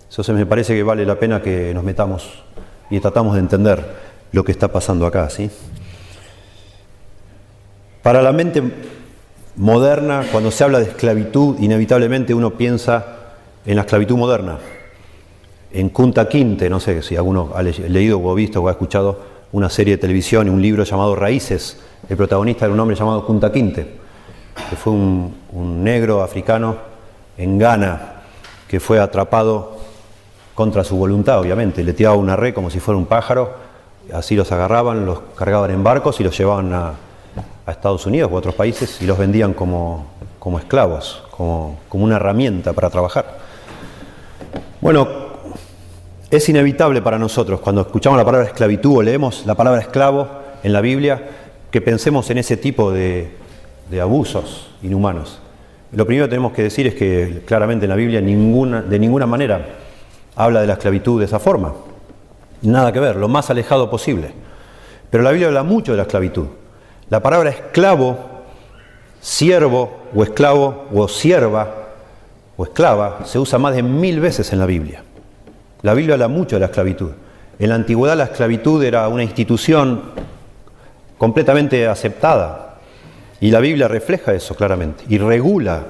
Entonces 0.08 0.34
me 0.34 0.46
parece 0.46 0.74
que 0.74 0.82
vale 0.82 1.04
la 1.04 1.16
pena 1.16 1.42
que 1.42 1.74
nos 1.74 1.84
metamos 1.84 2.44
y 2.88 3.00
tratamos 3.00 3.34
de 3.34 3.40
entender 3.40 3.84
lo 4.32 4.44
que 4.44 4.52
está 4.52 4.68
pasando 4.68 5.06
acá. 5.06 5.28
¿sí? 5.28 5.50
Para 8.02 8.22
la 8.22 8.32
mente 8.32 8.62
moderna, 9.56 10.24
cuando 10.30 10.50
se 10.50 10.64
habla 10.64 10.78
de 10.78 10.86
esclavitud, 10.86 11.58
inevitablemente 11.60 12.32
uno 12.32 12.52
piensa 12.54 13.04
en 13.66 13.76
la 13.76 13.82
esclavitud 13.82 14.16
moderna. 14.16 14.58
En 15.74 15.88
Kunta 15.88 16.28
Quinte, 16.28 16.70
no 16.70 16.78
sé 16.78 17.02
si 17.02 17.16
alguno 17.16 17.50
ha 17.52 17.62
leído 17.62 18.22
o 18.22 18.34
visto 18.34 18.62
o 18.62 18.68
ha 18.68 18.70
escuchado 18.70 19.18
una 19.50 19.68
serie 19.68 19.96
de 19.96 20.00
televisión 20.00 20.46
y 20.46 20.50
un 20.50 20.62
libro 20.62 20.84
llamado 20.84 21.16
Raíces. 21.16 21.80
El 22.08 22.16
protagonista 22.16 22.64
era 22.64 22.72
un 22.72 22.78
hombre 22.78 22.96
llamado 22.96 23.26
Kunta 23.26 23.50
Quinte, 23.50 23.96
que 24.70 24.76
fue 24.76 24.92
un, 24.92 25.34
negro 25.82 26.22
africano 26.22 26.76
en 27.36 27.58
Ghana 27.58 28.12
que 28.68 28.78
fue 28.78 29.00
atrapado 29.00 29.78
contra 30.54 30.84
su 30.84 30.96
voluntad, 30.96 31.40
obviamente. 31.40 31.82
Le 31.82 31.92
tiraban 31.92 32.20
una 32.20 32.36
red 32.36 32.54
como 32.54 32.70
si 32.70 32.78
fuera 32.78 32.96
un 32.96 33.06
pájaro, 33.06 33.54
así 34.12 34.36
los 34.36 34.52
agarraban, 34.52 35.04
los 35.04 35.18
cargaban 35.34 35.72
en 35.72 35.82
barcos 35.82 36.20
y 36.20 36.24
los 36.24 36.38
llevaban 36.38 36.72
a, 36.72 36.92
Estados 37.66 38.06
Unidos 38.06 38.30
a 38.30 38.34
otros 38.34 38.54
países 38.54 39.02
y 39.02 39.06
los 39.06 39.18
vendían 39.18 39.54
como, 39.54 40.06
como 40.38 40.58
esclavos, 40.58 41.24
como, 41.32 41.80
como 41.88 42.04
una 42.04 42.16
herramienta 42.16 42.72
para 42.74 42.90
trabajar. 42.90 43.38
Bueno, 44.80 45.33
es 46.30 46.48
inevitable 46.48 47.02
para 47.02 47.18
nosotros 47.18 47.60
cuando 47.60 47.82
escuchamos 47.82 48.18
la 48.18 48.24
palabra 48.24 48.48
esclavitud 48.48 48.98
o 48.98 49.02
leemos 49.02 49.44
la 49.46 49.54
palabra 49.54 49.80
esclavo 49.80 50.28
en 50.62 50.72
la 50.72 50.80
Biblia 50.80 51.22
que 51.70 51.80
pensemos 51.80 52.28
en 52.30 52.38
ese 52.38 52.56
tipo 52.56 52.90
de, 52.90 53.30
abusos 54.00 54.70
inhumanos. 54.82 55.40
Lo 55.92 56.06
primero 56.06 56.26
que 56.26 56.30
tenemos 56.30 56.52
que 56.52 56.62
decir 56.62 56.86
es 56.86 56.94
que 56.94 57.42
claramente 57.46 57.84
en 57.84 57.90
la 57.90 57.96
Biblia 57.96 58.20
de 58.20 58.98
ninguna 58.98 59.26
manera 59.26 59.66
habla 60.34 60.60
de 60.60 60.66
la 60.66 60.72
esclavitud 60.72 61.20
de 61.20 61.26
esa 61.26 61.38
forma. 61.38 61.72
Nada 62.62 62.92
que 62.92 62.98
ver, 62.98 63.16
lo 63.16 63.28
más 63.28 63.50
alejado 63.50 63.90
posible. 63.90 64.32
Pero 65.10 65.22
la 65.22 65.30
Biblia 65.30 65.48
habla 65.48 65.62
mucho 65.62 65.92
de 65.92 65.98
la 65.98 66.04
esclavitud. 66.04 66.46
La 67.10 67.22
palabra 67.22 67.50
esclavo, 67.50 68.18
siervo 69.20 69.98
o 70.14 70.24
esclavo 70.24 70.86
o 70.92 71.06
sierva 71.06 71.84
o 72.56 72.64
esclava 72.64 73.20
se 73.24 73.38
usa 73.38 73.58
más 73.58 73.76
de 73.76 73.82
mil 73.82 74.18
veces 74.18 74.52
en 74.52 74.58
la 74.58 74.66
Biblia. 74.66 75.03
La 75.84 75.92
Biblia 75.92 76.14
habla 76.14 76.28
mucho 76.28 76.56
de 76.56 76.60
la 76.60 76.66
esclavitud. 76.66 77.10
En 77.58 77.68
la 77.68 77.74
antigüedad 77.74 78.16
la 78.16 78.24
esclavitud 78.24 78.82
era 78.82 79.06
una 79.06 79.22
institución 79.22 80.00
completamente 81.18 81.86
aceptada 81.86 82.76
y 83.38 83.50
la 83.50 83.60
Biblia 83.60 83.86
refleja 83.86 84.32
eso 84.32 84.54
claramente 84.54 85.04
y 85.10 85.18
regula 85.18 85.82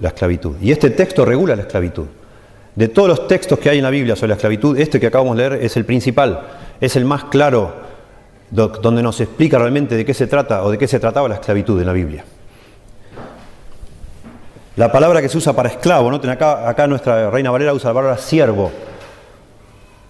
la 0.00 0.08
esclavitud. 0.08 0.56
Y 0.60 0.72
este 0.72 0.90
texto 0.90 1.24
regula 1.24 1.54
la 1.54 1.62
esclavitud. 1.62 2.06
De 2.74 2.88
todos 2.88 3.08
los 3.08 3.28
textos 3.28 3.60
que 3.60 3.70
hay 3.70 3.78
en 3.78 3.84
la 3.84 3.90
Biblia 3.90 4.16
sobre 4.16 4.30
la 4.30 4.34
esclavitud, 4.34 4.76
este 4.76 4.98
que 4.98 5.06
acabamos 5.06 5.36
de 5.36 5.48
leer 5.48 5.64
es 5.64 5.76
el 5.76 5.84
principal, 5.84 6.40
es 6.80 6.96
el 6.96 7.04
más 7.04 7.22
claro, 7.26 7.72
donde 8.50 9.00
nos 9.00 9.20
explica 9.20 9.60
realmente 9.60 9.94
de 9.94 10.04
qué 10.04 10.12
se 10.12 10.26
trata 10.26 10.64
o 10.64 10.72
de 10.72 10.76
qué 10.76 10.88
se 10.88 10.98
trataba 10.98 11.28
la 11.28 11.36
esclavitud 11.36 11.78
en 11.78 11.86
la 11.86 11.92
Biblia. 11.92 12.24
La 14.74 14.90
palabra 14.90 15.22
que 15.22 15.28
se 15.28 15.38
usa 15.38 15.52
para 15.52 15.68
esclavo, 15.68 16.10
noten 16.10 16.30
acá, 16.30 16.68
acá 16.68 16.88
nuestra 16.88 17.30
Reina 17.30 17.52
Valera 17.52 17.72
usa 17.72 17.90
la 17.90 17.94
palabra 17.94 18.18
siervo. 18.18 18.72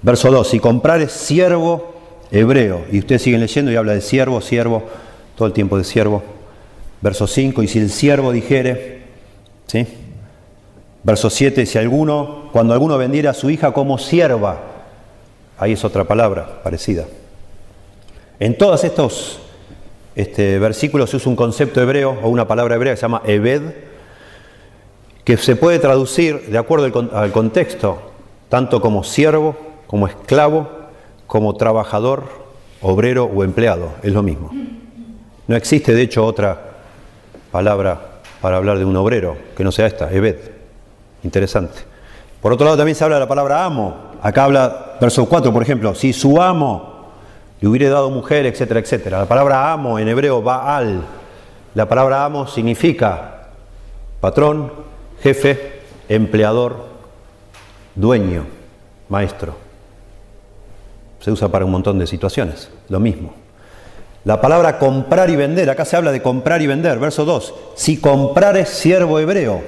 Verso 0.04 0.30
2, 0.30 0.46
si 0.46 0.60
comprar 0.60 1.00
es 1.00 1.12
siervo 1.12 1.94
hebreo, 2.30 2.84
y 2.92 2.98
ustedes 2.98 3.22
siguen 3.22 3.40
leyendo 3.40 3.72
y 3.72 3.76
habla 3.76 3.94
de 3.94 4.02
siervo, 4.02 4.42
siervo, 4.42 4.82
todo 5.34 5.48
el 5.48 5.54
tiempo 5.54 5.78
de 5.78 5.84
siervo. 5.84 6.22
Verso 7.00 7.26
5, 7.26 7.62
y 7.62 7.68
si 7.68 7.78
el 7.78 7.90
siervo 7.90 8.30
dijere, 8.30 9.00
¿sí? 9.66 9.86
Verso 11.02 11.30
7, 11.30 11.64
si 11.64 11.78
alguno, 11.78 12.50
cuando 12.52 12.74
alguno 12.74 12.98
vendiera 12.98 13.30
a 13.30 13.34
su 13.34 13.48
hija 13.48 13.72
como 13.72 13.96
sierva, 13.96 14.58
ahí 15.56 15.72
es 15.72 15.82
otra 15.86 16.04
palabra 16.04 16.62
parecida. 16.62 17.06
En 18.38 18.58
todos 18.58 18.84
estos 18.84 19.38
este, 20.14 20.58
versículos 20.58 21.08
se 21.08 21.16
usa 21.16 21.30
un 21.30 21.36
concepto 21.36 21.80
hebreo 21.80 22.18
o 22.22 22.28
una 22.28 22.46
palabra 22.46 22.74
hebrea 22.74 22.92
que 22.92 22.98
se 22.98 23.02
llama 23.02 23.22
Ebed, 23.24 23.62
que 25.24 25.38
se 25.38 25.56
puede 25.56 25.78
traducir 25.78 26.50
de 26.50 26.58
acuerdo 26.58 27.10
al 27.14 27.32
contexto, 27.32 28.02
tanto 28.50 28.82
como 28.82 29.02
siervo, 29.02 29.72
como 29.86 30.06
esclavo, 30.06 30.68
como 31.26 31.54
trabajador, 31.54 32.24
obrero 32.80 33.24
o 33.24 33.44
empleado, 33.44 33.92
es 34.02 34.12
lo 34.12 34.22
mismo. 34.22 34.50
No 35.46 35.56
existe 35.56 35.94
de 35.94 36.02
hecho 36.02 36.24
otra 36.24 36.58
palabra 37.50 38.00
para 38.40 38.56
hablar 38.56 38.78
de 38.78 38.84
un 38.84 38.96
obrero 38.96 39.36
que 39.56 39.64
no 39.64 39.72
sea 39.72 39.86
esta, 39.86 40.12
Ebed. 40.12 40.36
Interesante. 41.22 41.80
Por 42.40 42.52
otro 42.52 42.66
lado 42.66 42.76
también 42.76 42.94
se 42.94 43.04
habla 43.04 43.16
de 43.16 43.20
la 43.20 43.28
palabra 43.28 43.64
amo. 43.64 44.12
Acá 44.22 44.44
habla, 44.44 44.96
verso 45.00 45.26
4, 45.26 45.52
por 45.52 45.62
ejemplo, 45.62 45.94
si 45.94 46.12
su 46.12 46.40
amo 46.40 47.10
le 47.60 47.68
hubiera 47.68 47.88
dado 47.88 48.10
mujer, 48.10 48.44
etcétera, 48.44 48.80
etcétera. 48.80 49.20
La 49.20 49.26
palabra 49.26 49.72
amo 49.72 49.98
en 49.98 50.08
hebreo, 50.08 50.42
Baal. 50.42 51.02
La 51.74 51.88
palabra 51.88 52.24
amo 52.24 52.46
significa 52.46 53.48
patrón, 54.20 54.70
jefe, 55.22 55.80
empleador, 56.08 56.84
dueño, 57.94 58.44
maestro. 59.08 59.63
Se 61.24 61.32
usa 61.32 61.48
para 61.48 61.64
un 61.64 61.70
montón 61.70 61.98
de 61.98 62.06
situaciones, 62.06 62.68
lo 62.90 63.00
mismo. 63.00 63.32
La 64.26 64.42
palabra 64.42 64.78
comprar 64.78 65.30
y 65.30 65.36
vender, 65.36 65.70
acá 65.70 65.86
se 65.86 65.96
habla 65.96 66.12
de 66.12 66.20
comprar 66.20 66.60
y 66.60 66.66
vender, 66.66 66.98
verso 66.98 67.24
2. 67.24 67.54
Si 67.76 67.96
comprar 67.96 68.58
es 68.58 68.68
siervo 68.68 69.18
hebreo, 69.18 69.62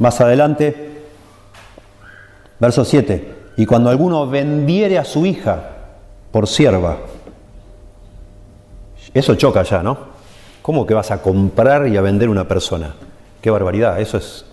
Más 0.00 0.20
adelante, 0.20 1.02
verso 2.58 2.84
7, 2.86 3.34
y 3.56 3.64
cuando 3.66 3.88
alguno 3.88 4.26
vendiere 4.26 4.98
a 4.98 5.04
su 5.04 5.24
hija 5.24 5.70
por 6.32 6.46
sierva, 6.46 6.98
eso 9.12 9.34
choca 9.34 9.62
ya, 9.62 9.82
¿no? 9.82 9.96
¿Cómo 10.60 10.86
que 10.86 10.92
vas 10.92 11.10
a 11.10 11.22
comprar 11.22 11.88
y 11.88 11.96
a 11.96 12.02
vender 12.02 12.28
una 12.28 12.48
persona? 12.48 12.94
Qué 13.40 13.50
barbaridad, 13.50 13.98
eso 13.98 14.18
es 14.18 14.44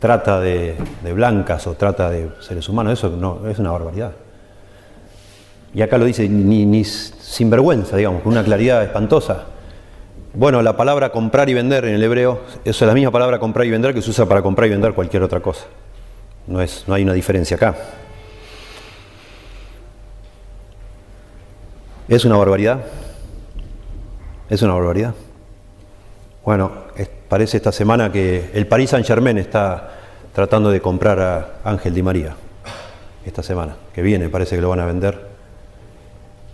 trata 0.00 0.40
de, 0.40 0.76
blancas 1.14 1.66
o 1.66 1.74
trata 1.74 2.10
de 2.10 2.30
seres 2.40 2.68
humanos, 2.68 2.94
eso 2.94 3.10
no, 3.10 3.46
es 3.48 3.58
una 3.58 3.70
barbaridad. 3.70 4.12
Y 5.72 5.82
acá 5.82 5.98
lo 5.98 6.04
dice 6.04 6.28
ni, 6.28 6.66
ni 6.66 6.82
sin 6.84 7.48
vergüenza, 7.48 7.96
digamos, 7.96 8.22
con 8.22 8.32
una 8.32 8.42
claridad 8.42 8.82
espantosa. 8.82 9.44
Bueno, 10.34 10.62
la 10.62 10.76
palabra 10.76 11.10
comprar 11.10 11.48
y 11.48 11.54
vender 11.54 11.84
en 11.84 11.94
el 11.94 12.02
hebreo 12.02 12.40
es 12.64 12.80
la 12.80 12.94
misma 12.94 13.10
palabra 13.10 13.38
comprar 13.38 13.66
y 13.66 13.70
vender 13.70 13.94
que 13.94 14.02
se 14.02 14.10
usa 14.10 14.26
para 14.26 14.42
comprar 14.42 14.66
y 14.68 14.70
vender 14.70 14.94
cualquier 14.94 15.22
otra 15.22 15.40
cosa. 15.40 15.66
No, 16.46 16.60
es, 16.60 16.84
no 16.88 16.94
hay 16.94 17.02
una 17.02 17.12
diferencia 17.12 17.56
acá. 17.56 17.76
¿Es 22.08 22.24
una 22.24 22.36
barbaridad? 22.36 22.80
¿Es 24.48 24.62
una 24.62 24.74
barbaridad? 24.74 25.14
Bueno, 26.44 26.70
parece 27.28 27.58
esta 27.58 27.70
semana 27.70 28.10
que 28.10 28.50
el 28.54 28.66
Paris 28.66 28.90
Saint 28.90 29.06
Germain 29.06 29.36
está 29.38 29.90
tratando 30.34 30.70
de 30.70 30.80
comprar 30.80 31.20
a 31.20 31.48
Ángel 31.64 31.94
Di 31.94 32.02
María. 32.02 32.34
Esta 33.24 33.42
semana, 33.42 33.76
que 33.94 34.00
viene, 34.00 34.28
parece 34.30 34.56
que 34.56 34.62
lo 34.62 34.70
van 34.70 34.80
a 34.80 34.86
vender. 34.86 35.28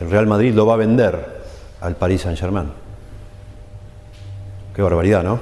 El 0.01 0.11
Real 0.11 0.27
Madrid 0.27 0.53
lo 0.55 0.67
va 0.67 0.75
a 0.75 0.77
vender 0.77 1.45
al 1.81 1.95
Paris 1.95 2.23
Saint 2.23 2.39
Germain. 2.39 2.71
Qué 4.75 4.83
barbaridad, 4.83 5.23
¿no? 5.23 5.39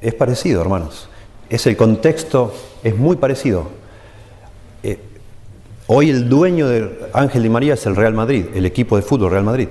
Es 0.00 0.12
parecido, 0.14 0.60
hermanos. 0.60 1.08
Es 1.48 1.66
el 1.66 1.76
contexto, 1.76 2.52
es 2.82 2.96
muy 2.96 3.16
parecido. 3.16 3.68
Eh, 4.82 4.98
hoy 5.86 6.10
el 6.10 6.28
dueño 6.28 6.68
de 6.68 7.08
Ángel 7.14 7.44
Di 7.44 7.48
María 7.48 7.74
es 7.74 7.86
el 7.86 7.96
Real 7.96 8.12
Madrid, 8.12 8.46
el 8.54 8.66
equipo 8.66 8.96
de 8.96 9.02
fútbol 9.02 9.30
Real 9.30 9.44
Madrid. 9.44 9.68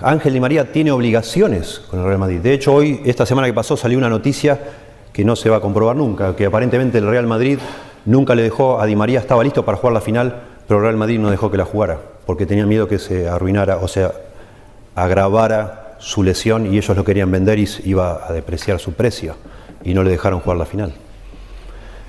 Ángel 0.00 0.32
Di 0.32 0.40
María 0.40 0.72
tiene 0.72 0.90
obligaciones 0.92 1.80
con 1.90 2.00
el 2.00 2.06
Real 2.06 2.18
Madrid. 2.18 2.40
De 2.40 2.52
hecho, 2.52 2.74
hoy, 2.74 3.00
esta 3.04 3.26
semana 3.26 3.46
que 3.46 3.54
pasó, 3.54 3.76
salió 3.76 3.98
una 3.98 4.08
noticia 4.08 4.58
que 5.12 5.24
no 5.24 5.34
se 5.34 5.50
va 5.50 5.56
a 5.56 5.60
comprobar 5.60 5.96
nunca, 5.96 6.36
que 6.36 6.46
aparentemente 6.46 6.98
el 6.98 7.06
Real 7.06 7.26
Madrid 7.26 7.58
nunca 8.04 8.34
le 8.34 8.42
dejó 8.42 8.80
a 8.80 8.86
Di 8.86 8.94
María, 8.94 9.18
estaba 9.18 9.42
listo 9.42 9.64
para 9.64 9.78
jugar 9.78 9.94
la 9.94 10.00
final, 10.00 10.42
pero 10.66 10.78
el 10.78 10.84
Real 10.84 10.96
Madrid 10.96 11.18
no 11.18 11.30
dejó 11.30 11.50
que 11.50 11.56
la 11.56 11.64
jugara 11.64 11.98
porque 12.28 12.44
tenía 12.44 12.66
miedo 12.66 12.86
que 12.86 12.98
se 12.98 13.26
arruinara, 13.26 13.78
o 13.78 13.88
sea, 13.88 14.12
agravara 14.94 15.94
su 15.98 16.22
lesión 16.22 16.70
y 16.70 16.76
ellos 16.76 16.94
lo 16.94 17.02
querían 17.02 17.30
vender 17.30 17.58
y 17.58 17.66
iba 17.86 18.28
a 18.28 18.34
depreciar 18.34 18.78
su 18.78 18.92
precio 18.92 19.34
y 19.82 19.94
no 19.94 20.02
le 20.02 20.10
dejaron 20.10 20.40
jugar 20.40 20.58
la 20.58 20.66
final. 20.66 20.92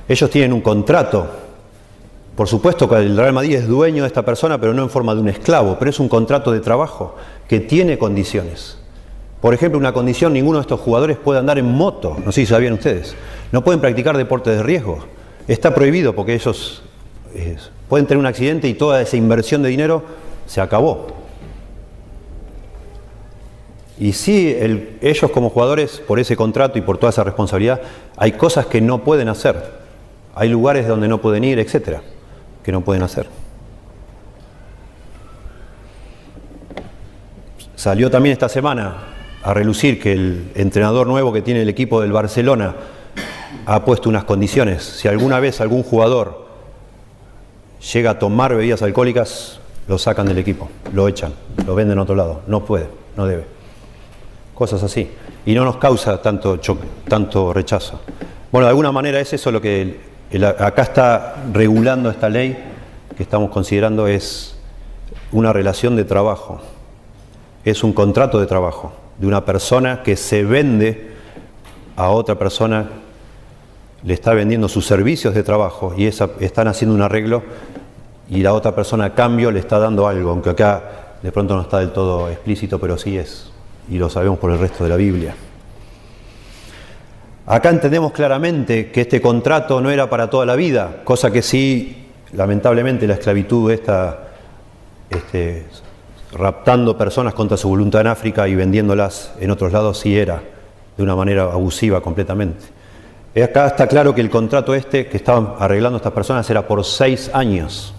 Ellos 0.10 0.30
tienen 0.30 0.52
un 0.52 0.60
contrato. 0.60 1.26
Por 2.40 2.48
supuesto 2.48 2.88
que 2.88 2.96
el 2.96 3.18
Real 3.18 3.34
Madrid 3.34 3.58
es 3.58 3.68
dueño 3.68 4.04
de 4.04 4.08
esta 4.08 4.24
persona, 4.24 4.62
pero 4.62 4.74
no 4.74 4.82
en 4.82 4.90
forma 4.90 5.14
de 5.14 5.20
un 5.20 5.28
esclavo, 5.28 5.76
pero 5.78 5.92
es 5.92 6.00
un 6.00 6.08
contrato 6.08 6.54
de 6.54 6.62
trabajo 6.62 7.16
que 7.50 7.60
tiene 7.60 7.98
condiciones. 7.98 8.78
Por 9.42 9.54
ejemplo, 9.54 9.78
una 9.78 9.92
condición, 9.92 10.32
ninguno 10.32 10.58
de 10.58 10.62
estos 10.62 10.80
jugadores 10.80 11.18
puede 11.18 11.38
andar 11.40 11.60
en 11.60 11.66
moto, 11.66 12.16
no 12.24 12.32
sé 12.32 12.40
si 12.40 12.48
sabían 12.48 12.72
ustedes. 12.72 13.14
No 13.52 13.62
pueden 13.62 13.82
practicar 13.82 14.16
deportes 14.16 14.56
de 14.56 14.64
riesgo. 14.64 15.00
Está 15.50 15.76
prohibido 15.76 16.16
porque 16.16 16.34
ellos 16.34 16.82
pueden 17.90 18.08
tener 18.08 18.20
un 18.20 18.26
accidente 18.26 18.70
y 18.70 18.74
toda 18.74 19.02
esa 19.02 19.18
inversión 19.18 19.62
de 19.62 19.68
dinero 19.68 20.04
se 20.48 20.62
acabó. 20.62 21.08
Y 24.00 24.14
sí, 24.14 24.56
ellos 25.02 25.30
como 25.32 25.50
jugadores, 25.50 26.02
por 26.08 26.20
ese 26.22 26.38
contrato 26.38 26.80
y 26.80 26.82
por 26.84 26.98
toda 26.98 27.10
esa 27.10 27.26
responsabilidad, 27.26 27.82
hay 28.16 28.32
cosas 28.32 28.66
que 28.66 28.80
no 28.80 29.04
pueden 29.04 29.28
hacer. 29.28 29.62
Hay 30.36 30.48
lugares 30.48 30.88
donde 30.88 31.10
no 31.10 31.20
pueden 31.20 31.44
ir, 31.44 31.60
etcétera, 31.60 32.02
que 32.64 32.72
no 32.72 32.82
pueden 32.82 33.04
hacer. 33.04 33.28
Salió 37.76 38.12
también 38.12 38.34
esta 38.34 38.50
semana 38.50 38.96
a 39.42 39.54
relucir 39.54 40.02
que 40.02 40.12
el 40.12 40.52
entrenador 40.56 41.08
nuevo 41.08 41.32
que 41.32 41.42
tiene 41.42 41.62
el 41.62 41.70
equipo 41.70 42.02
del 42.02 42.12
Barcelona 42.12 42.76
ha 43.66 43.86
puesto 43.86 44.10
unas 44.10 44.26
condiciones. 44.26 44.84
Si 44.84 45.08
alguna 45.08 45.40
vez 45.40 45.62
algún 45.62 45.84
jugador 45.84 46.46
llega 47.94 48.12
a 48.12 48.20
tomar 48.20 48.54
bebidas 48.54 48.82
alcohólicas, 48.82 49.60
lo 49.88 49.98
sacan 49.98 50.28
del 50.28 50.38
equipo, 50.38 50.70
lo 50.94 51.08
echan, 51.08 51.34
lo 51.66 51.74
venden 51.74 51.98
a 52.00 52.02
otro 52.02 52.16
lado. 52.16 52.42
No 52.48 52.66
puede, 52.66 52.88
no 53.16 53.26
debe. 53.26 53.46
Cosas 54.54 54.84
así. 54.84 55.10
Y 55.46 55.54
no 55.54 55.64
nos 55.64 55.78
causa 55.78 56.22
tanto, 56.22 56.58
choque, 56.58 56.86
tanto 57.08 57.54
rechazo. 57.54 58.02
Bueno, 58.52 58.66
de 58.66 58.72
alguna 58.72 58.92
manera 58.92 59.20
es 59.20 59.32
eso 59.32 59.52
lo 59.52 59.62
que 59.62 60.09
acá 60.60 60.82
está 60.84 61.36
regulando 61.52 62.10
esta 62.10 62.30
ley 62.30 62.58
que 63.18 63.24
estamos 63.24 63.50
considerando 63.50 64.08
es 64.08 64.56
una 65.32 65.52
relación 65.54 65.96
de 65.96 66.06
trabajo. 66.06 66.60
Es 67.66 67.84
un 67.84 67.94
contrato 67.94 68.40
de 68.40 68.46
trabajo 68.46 68.94
de 69.20 69.28
una 69.28 69.46
persona 69.46 70.02
que 70.02 70.16
se 70.16 70.44
vende 70.44 71.12
a 71.96 72.10
otra 72.10 72.36
persona, 72.36 72.88
le 74.04 74.14
está 74.14 74.34
vendiendo 74.34 74.70
sus 74.70 74.86
servicios 74.86 75.34
de 75.34 75.44
trabajo 75.44 75.94
y 75.98 76.06
están 76.06 76.68
haciendo 76.70 76.96
un 76.96 77.02
arreglo 77.02 77.44
y 78.30 78.42
la 78.42 78.54
otra 78.54 78.74
persona 78.74 79.06
a 79.06 79.16
cambio 79.16 79.52
le 79.52 79.60
está 79.60 79.78
dando 79.78 80.08
algo, 80.08 80.32
aunque 80.32 80.52
acá 80.52 81.18
de 81.22 81.32
pronto 81.34 81.56
no 81.56 81.64
está 81.64 81.80
del 81.80 81.92
todo 81.92 82.30
explícito, 82.30 82.80
pero 82.80 82.98
sí 82.98 83.18
es, 83.18 83.52
y 83.90 83.98
lo 83.98 84.10
sabemos 84.10 84.40
por 84.40 84.52
el 84.52 84.60
resto 84.60 84.86
de 84.86 84.90
la 84.90 84.96
Biblia. 84.96 85.36
Acá 87.50 87.72
entendemos 87.72 88.12
claramente 88.12 88.92
que 88.92 89.02
este 89.02 89.20
contrato 89.20 89.82
no 89.82 89.90
era 89.90 90.08
para 90.08 90.30
toda 90.30 90.46
la 90.46 90.56
vida, 90.56 91.02
cosa 91.04 91.32
que 91.32 91.42
sí, 91.42 92.06
lamentablemente, 92.34 93.08
la 93.08 93.16
esclavitud 93.16 93.72
está 93.72 94.20
este, 95.10 95.66
raptando 96.32 96.96
personas 96.96 97.34
contra 97.34 97.58
su 97.58 97.68
voluntad 97.68 98.02
en 98.02 98.08
África 98.08 98.48
y 98.48 98.54
vendiéndolas 98.54 99.34
en 99.40 99.50
otros 99.50 99.74
lados, 99.74 99.98
sí 99.98 100.16
era 100.16 100.44
de 100.96 101.02
una 101.02 101.16
manera 101.16 101.46
abusiva 101.46 102.02
completamente. 102.02 102.66
Acá 103.44 103.66
está 103.66 103.88
claro 103.88 104.14
que 104.14 104.22
el 104.22 104.30
contrato 104.30 104.76
este 104.76 105.08
que 105.08 105.18
estaban 105.18 105.56
arreglando 105.58 105.98
estas 105.98 106.14
personas 106.14 106.48
era 106.52 106.68
por 106.68 106.86
seis 106.86 107.32
años. 107.34 107.96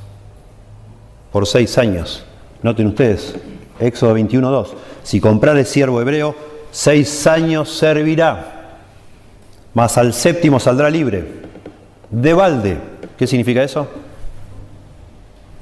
Por 1.33 1.45
seis 1.49 1.76
años. 1.76 2.25
Noten 2.62 2.87
ustedes, 2.87 3.35
Éxodo 3.80 4.16
21.2. 4.16 4.69
Si 5.02 5.21
el 5.21 5.66
siervo 5.66 6.00
hebreo, 6.00 6.37
seis 6.71 7.26
años 7.26 7.69
servirá, 7.69 8.60
mas 9.75 9.99
al 9.99 10.12
séptimo 10.12 10.61
saldrá 10.61 10.91
libre. 10.91 11.25
De 12.11 12.35
balde. 12.35 12.79
¿Qué 13.17 13.27
significa 13.27 13.62
eso? 13.62 13.87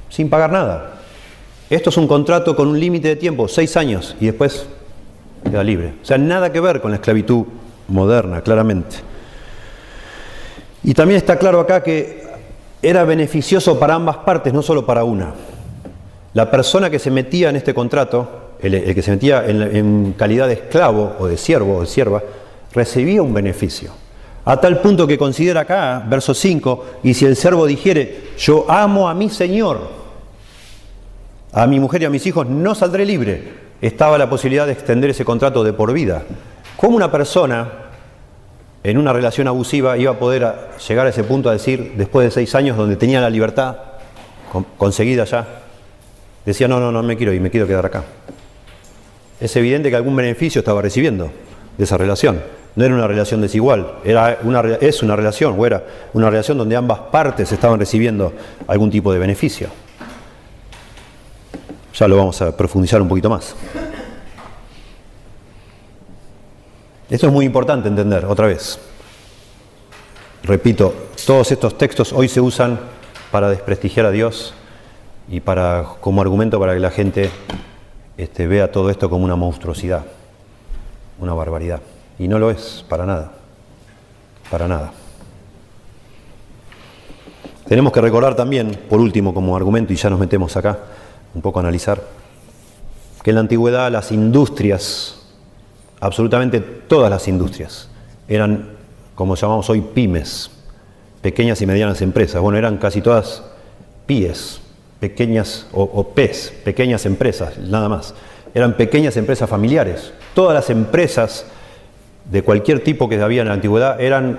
Sin 0.08 0.30
pagar 0.30 0.50
nada. 0.50 0.94
Esto 1.70 1.90
es 1.90 1.96
un 1.98 2.08
contrato 2.08 2.56
con 2.56 2.68
un 2.68 2.80
límite 2.80 3.08
de 3.08 3.16
tiempo, 3.16 3.46
seis 3.46 3.76
años, 3.76 4.16
y 4.20 4.26
después 4.26 4.66
queda 5.44 5.62
libre. 5.62 5.94
O 6.02 6.04
sea, 6.04 6.16
nada 6.16 6.50
que 6.50 6.60
ver 6.60 6.80
con 6.80 6.90
la 6.90 6.96
esclavitud 6.96 7.44
moderna, 7.88 8.40
claramente. 8.40 8.96
Y 10.82 10.94
también 10.94 11.18
está 11.18 11.36
claro 11.36 11.60
acá 11.60 11.82
que 11.82 12.26
era 12.80 13.04
beneficioso 13.04 13.78
para 13.78 13.94
ambas 13.94 14.18
partes, 14.18 14.54
no 14.54 14.62
solo 14.62 14.86
para 14.86 15.04
una. 15.04 15.34
La 16.32 16.50
persona 16.50 16.88
que 16.88 16.98
se 16.98 17.10
metía 17.10 17.50
en 17.50 17.56
este 17.56 17.74
contrato, 17.74 18.54
el, 18.60 18.94
que 18.94 19.02
se 19.02 19.10
metía 19.10 19.44
en, 19.46 19.62
en, 19.62 20.12
calidad 20.16 20.46
de 20.46 20.54
esclavo 20.54 21.16
o 21.18 21.26
de 21.26 21.36
siervo 21.36 21.76
o 21.76 21.80
de 21.80 21.86
sierva, 21.86 22.22
recibía 22.72 23.22
un 23.22 23.34
beneficio. 23.34 23.92
A 24.44 24.58
tal 24.58 24.80
punto 24.80 25.06
que 25.06 25.18
considera 25.18 25.60
acá, 25.60 26.02
verso 26.08 26.32
5, 26.32 26.86
y 27.02 27.14
si 27.14 27.26
el 27.26 27.36
siervo 27.36 27.66
dijere, 27.66 28.30
yo 28.38 28.64
amo 28.70 29.08
a 29.08 29.14
mi 29.14 29.28
Señor, 29.28 29.98
a 31.52 31.66
mi 31.66 31.78
mujer 31.80 32.02
y 32.02 32.04
a 32.06 32.10
mis 32.10 32.26
hijos 32.26 32.46
no 32.46 32.74
saldré 32.74 33.04
libre. 33.04 33.68
Estaba 33.80 34.16
la 34.18 34.30
posibilidad 34.30 34.66
de 34.66 34.72
extender 34.72 35.10
ese 35.10 35.24
contrato 35.24 35.62
de 35.62 35.72
por 35.72 35.92
vida. 35.92 36.22
¿Cómo 36.76 36.96
una 36.96 37.12
persona 37.12 37.70
en 38.82 38.96
una 38.96 39.12
relación 39.12 39.48
abusiva 39.48 39.98
iba 39.98 40.12
a 40.12 40.18
poder 40.18 40.54
llegar 40.88 41.06
a 41.06 41.10
ese 41.10 41.24
punto 41.24 41.50
a 41.50 41.52
decir, 41.52 41.94
después 41.96 42.24
de 42.26 42.30
seis 42.30 42.54
años 42.54 42.76
donde 42.76 42.96
tenía 42.96 43.20
la 43.20 43.30
libertad 43.30 43.76
conseguida 44.78 45.24
ya, 45.24 45.46
decía, 46.46 46.68
no, 46.68 46.80
no, 46.80 46.90
no 46.90 47.02
me 47.02 47.16
quiero 47.16 47.32
ir, 47.32 47.40
me 47.40 47.50
quiero 47.50 47.66
quedar 47.66 47.84
acá? 47.84 48.04
Es 49.40 49.54
evidente 49.56 49.90
que 49.90 49.96
algún 49.96 50.16
beneficio 50.16 50.60
estaba 50.60 50.80
recibiendo 50.80 51.30
de 51.76 51.84
esa 51.84 51.96
relación. 51.96 52.40
No 52.78 52.84
era 52.84 52.94
una 52.94 53.08
relación 53.08 53.40
desigual, 53.40 53.94
era 54.04 54.38
una, 54.44 54.60
es 54.60 55.02
una 55.02 55.16
relación, 55.16 55.58
o 55.58 55.66
era 55.66 55.84
una 56.12 56.30
relación 56.30 56.58
donde 56.58 56.76
ambas 56.76 57.00
partes 57.10 57.50
estaban 57.50 57.76
recibiendo 57.76 58.32
algún 58.68 58.88
tipo 58.88 59.12
de 59.12 59.18
beneficio. 59.18 59.66
Ya 61.92 62.06
lo 62.06 62.16
vamos 62.16 62.40
a 62.40 62.56
profundizar 62.56 63.02
un 63.02 63.08
poquito 63.08 63.28
más. 63.28 63.56
Esto 67.10 67.26
es 67.26 67.32
muy 67.32 67.46
importante 67.46 67.88
entender, 67.88 68.24
otra 68.26 68.46
vez. 68.46 68.78
Repito, 70.44 70.94
todos 71.26 71.50
estos 71.50 71.76
textos 71.76 72.12
hoy 72.12 72.28
se 72.28 72.40
usan 72.40 72.78
para 73.32 73.50
desprestigiar 73.50 74.06
a 74.06 74.12
Dios 74.12 74.54
y 75.28 75.40
para, 75.40 75.84
como 76.00 76.22
argumento 76.22 76.60
para 76.60 76.74
que 76.74 76.78
la 76.80 76.92
gente 76.92 77.28
este, 78.16 78.46
vea 78.46 78.70
todo 78.70 78.88
esto 78.88 79.10
como 79.10 79.24
una 79.24 79.34
monstruosidad, 79.34 80.04
una 81.18 81.34
barbaridad. 81.34 81.80
Y 82.18 82.26
no 82.28 82.38
lo 82.38 82.50
es, 82.50 82.84
para 82.88 83.06
nada. 83.06 83.32
Para 84.50 84.66
nada. 84.66 84.92
Tenemos 87.66 87.92
que 87.92 88.00
recordar 88.00 88.34
también, 88.34 88.78
por 88.88 89.00
último, 89.00 89.34
como 89.34 89.54
argumento, 89.54 89.92
y 89.92 89.96
ya 89.96 90.08
nos 90.10 90.18
metemos 90.18 90.56
acá, 90.56 90.78
un 91.34 91.42
poco 91.42 91.60
analizar, 91.60 92.02
que 93.22 93.30
en 93.30 93.34
la 93.34 93.40
antigüedad 93.40 93.92
las 93.92 94.10
industrias, 94.10 95.20
absolutamente 96.00 96.60
todas 96.60 97.10
las 97.10 97.28
industrias, 97.28 97.90
eran 98.26 98.70
como 99.14 99.34
llamamos 99.34 99.68
hoy 99.68 99.82
pymes, 99.82 100.50
pequeñas 101.20 101.60
y 101.60 101.66
medianas 101.66 102.00
empresas. 102.00 102.40
Bueno, 102.40 102.56
eran 102.56 102.78
casi 102.78 103.02
todas 103.02 103.42
PIES, 104.06 104.60
pequeñas 105.00 105.66
o, 105.72 105.82
o 105.82 106.08
PES, 106.08 106.54
pequeñas 106.64 107.04
empresas, 107.04 107.58
nada 107.58 107.88
más. 107.88 108.14
Eran 108.54 108.76
pequeñas 108.76 109.16
empresas 109.16 109.48
familiares. 109.48 110.12
Todas 110.34 110.54
las 110.54 110.70
empresas 110.70 111.44
de 112.28 112.42
cualquier 112.42 112.84
tipo 112.84 113.08
que 113.08 113.20
había 113.20 113.42
en 113.42 113.48
la 113.48 113.54
antigüedad 113.54 114.00
eran 114.00 114.38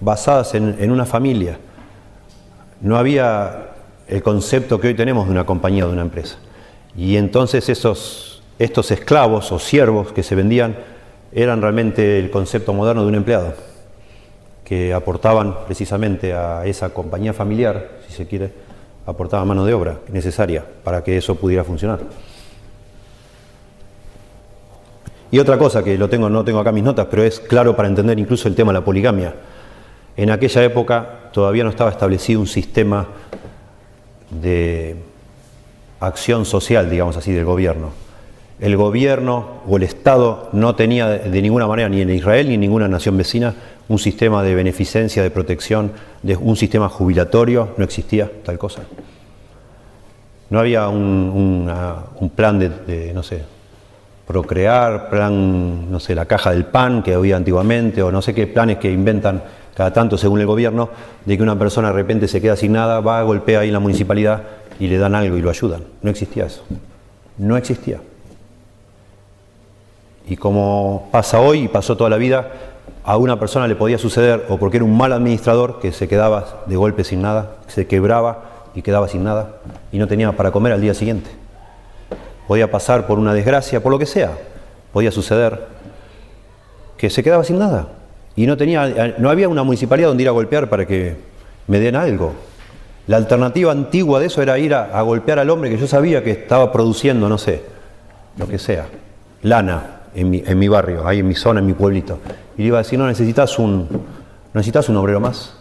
basadas 0.00 0.54
en, 0.54 0.90
una 0.90 1.04
familia. 1.04 1.58
No 2.80 2.96
había 2.96 3.70
el 4.06 4.22
concepto 4.22 4.80
que 4.80 4.88
hoy 4.88 4.94
tenemos 4.94 5.26
de 5.26 5.32
una 5.32 5.46
compañía 5.46 5.86
de 5.86 5.92
una 5.92 6.02
empresa. 6.02 6.36
Y 6.96 7.16
entonces 7.16 7.68
esos, 7.68 8.42
estos 8.58 8.90
esclavos 8.90 9.50
o 9.50 9.58
siervos 9.58 10.12
que 10.12 10.22
se 10.22 10.34
vendían 10.34 10.76
eran 11.32 11.60
realmente 11.60 12.18
el 12.18 12.30
concepto 12.30 12.72
moderno 12.72 13.02
de 13.02 13.08
un 13.08 13.14
empleado, 13.16 13.54
que 14.64 14.94
aportaban 14.94 15.64
precisamente 15.66 16.32
a 16.32 16.64
esa 16.64 16.90
compañía 16.90 17.32
familiar, 17.32 17.90
si 18.06 18.14
se 18.14 18.26
quiere, 18.26 18.52
aportaban 19.06 19.48
mano 19.48 19.64
de 19.64 19.74
obra 19.74 19.98
necesaria 20.10 20.64
para 20.84 21.02
que 21.02 21.16
eso 21.16 21.34
pudiera 21.34 21.64
funcionar. 21.64 22.00
Y 25.34 25.40
otra 25.40 25.58
cosa 25.58 25.82
que 25.82 25.98
lo 25.98 26.08
tengo, 26.08 26.30
no 26.30 26.44
tengo 26.44 26.60
acá 26.60 26.70
mis 26.70 26.84
notas, 26.84 27.08
pero 27.10 27.24
es 27.24 27.40
claro 27.40 27.74
para 27.74 27.88
entender 27.88 28.16
incluso 28.20 28.46
el 28.46 28.54
tema 28.54 28.70
de 28.70 28.78
la 28.78 28.84
poligamia. 28.84 29.34
En 30.16 30.30
aquella 30.30 30.62
época 30.62 31.08
todavía 31.32 31.64
no 31.64 31.70
estaba 31.70 31.90
establecido 31.90 32.38
un 32.38 32.46
sistema 32.46 33.08
de 34.30 34.94
acción 35.98 36.44
social, 36.44 36.88
digamos 36.88 37.16
así, 37.16 37.32
del 37.32 37.44
gobierno. 37.44 37.90
El 38.60 38.76
gobierno 38.76 39.62
o 39.66 39.76
el 39.76 39.82
Estado 39.82 40.50
no 40.52 40.76
tenía 40.76 41.08
de 41.08 41.42
ninguna 41.42 41.66
manera, 41.66 41.88
ni 41.88 42.00
en 42.00 42.10
Israel 42.10 42.46
ni 42.46 42.54
en 42.54 42.60
ninguna 42.60 42.86
nación 42.86 43.16
vecina, 43.16 43.56
un 43.88 43.98
sistema 43.98 44.44
de 44.44 44.54
beneficencia, 44.54 45.20
de 45.24 45.32
protección, 45.32 45.90
de 46.22 46.36
un 46.36 46.54
sistema 46.54 46.88
jubilatorio, 46.88 47.70
no 47.76 47.82
existía 47.82 48.30
tal 48.44 48.56
cosa. 48.56 48.82
No 50.48 50.60
había 50.60 50.86
un, 50.86 51.68
plan 52.36 52.60
de, 52.60 53.10
no 53.12 53.24
sé, 53.24 53.42
procrear, 54.26 55.10
plan, 55.10 55.90
no 55.90 56.00
sé, 56.00 56.14
la 56.14 56.26
caja 56.26 56.50
del 56.50 56.64
pan 56.64 57.02
que 57.02 57.14
había 57.14 57.36
antiguamente, 57.36 58.02
o 58.02 58.10
no 58.10 58.22
sé 58.22 58.34
qué 58.34 58.46
planes 58.46 58.78
que 58.78 58.90
inventan 58.90 59.42
cada 59.74 59.92
tanto 59.92 60.16
según 60.16 60.40
el 60.40 60.46
gobierno, 60.46 60.88
de 61.24 61.36
que 61.36 61.42
una 61.42 61.58
persona 61.58 61.88
de 61.88 61.94
repente 61.94 62.28
se 62.28 62.40
queda 62.40 62.56
sin 62.56 62.72
nada, 62.72 63.00
va, 63.00 63.22
golpea 63.22 63.60
ahí 63.60 63.68
en 63.68 63.74
la 63.74 63.80
municipalidad 63.80 64.42
y 64.78 64.86
le 64.86 64.98
dan 64.98 65.14
algo 65.14 65.36
y 65.36 65.42
lo 65.42 65.50
ayudan. 65.50 65.84
No 66.02 66.10
existía 66.10 66.46
eso. 66.46 66.62
No 67.38 67.56
existía. 67.56 68.00
Y 70.26 70.36
como 70.36 71.08
pasa 71.12 71.40
hoy 71.40 71.64
y 71.64 71.68
pasó 71.68 71.96
toda 71.96 72.08
la 72.08 72.16
vida, 72.16 72.52
a 73.04 73.18
una 73.18 73.38
persona 73.38 73.68
le 73.68 73.76
podía 73.76 73.98
suceder 73.98 74.46
o 74.48 74.56
porque 74.56 74.78
era 74.78 74.84
un 74.84 74.96
mal 74.96 75.12
administrador 75.12 75.80
que 75.80 75.92
se 75.92 76.08
quedaba 76.08 76.62
de 76.66 76.76
golpe 76.76 77.04
sin 77.04 77.20
nada, 77.20 77.56
se 77.66 77.86
quebraba 77.86 78.70
y 78.74 78.82
quedaba 78.82 79.08
sin 79.08 79.24
nada 79.24 79.56
y 79.92 79.98
no 79.98 80.08
tenía 80.08 80.32
para 80.32 80.50
comer 80.50 80.72
al 80.72 80.80
día 80.80 80.94
siguiente. 80.94 81.43
Podía 82.46 82.70
pasar 82.70 83.06
por 83.06 83.18
una 83.18 83.32
desgracia, 83.32 83.82
por 83.82 83.92
lo 83.92 83.98
que 83.98 84.06
sea. 84.06 84.32
Podía 84.92 85.10
suceder 85.10 85.66
que 86.96 87.10
se 87.10 87.22
quedaba 87.22 87.44
sin 87.44 87.58
nada 87.58 87.88
y 88.36 88.46
no, 88.46 88.56
tenía, 88.56 89.14
no 89.18 89.30
había 89.30 89.48
una 89.48 89.62
municipalidad 89.62 90.08
donde 90.08 90.22
ir 90.24 90.28
a 90.28 90.32
golpear 90.32 90.68
para 90.68 90.86
que 90.86 91.16
me 91.66 91.78
den 91.78 91.96
algo. 91.96 92.32
La 93.06 93.16
alternativa 93.16 93.70
antigua 93.70 94.18
de 94.18 94.26
eso 94.26 94.42
era 94.42 94.58
ir 94.58 94.74
a, 94.74 95.00
golpear 95.02 95.38
al 95.38 95.50
hombre 95.50 95.70
que 95.70 95.76
yo 95.76 95.86
sabía 95.86 96.24
que 96.24 96.30
estaba 96.30 96.72
produciendo, 96.72 97.28
no 97.28 97.38
sé, 97.38 97.62
lo 98.38 98.48
que 98.48 98.58
sea, 98.58 98.86
lana, 99.42 100.00
en 100.14 100.30
mi, 100.30 100.42
en 100.44 100.58
mi 100.58 100.68
barrio, 100.68 101.06
ahí 101.06 101.20
en 101.20 101.28
mi 101.28 101.34
zona, 101.34 101.60
en 101.60 101.66
mi 101.66 101.74
pueblito. 101.74 102.18
Y 102.56 102.62
le 102.62 102.68
iba 102.68 102.78
a 102.78 102.82
decir, 102.82 102.98
no, 102.98 103.06
necesitas 103.06 103.58
un, 103.58 103.88
necesitas 104.52 104.88
un 104.88 104.96
obrero 104.96 105.20
más. 105.20 105.54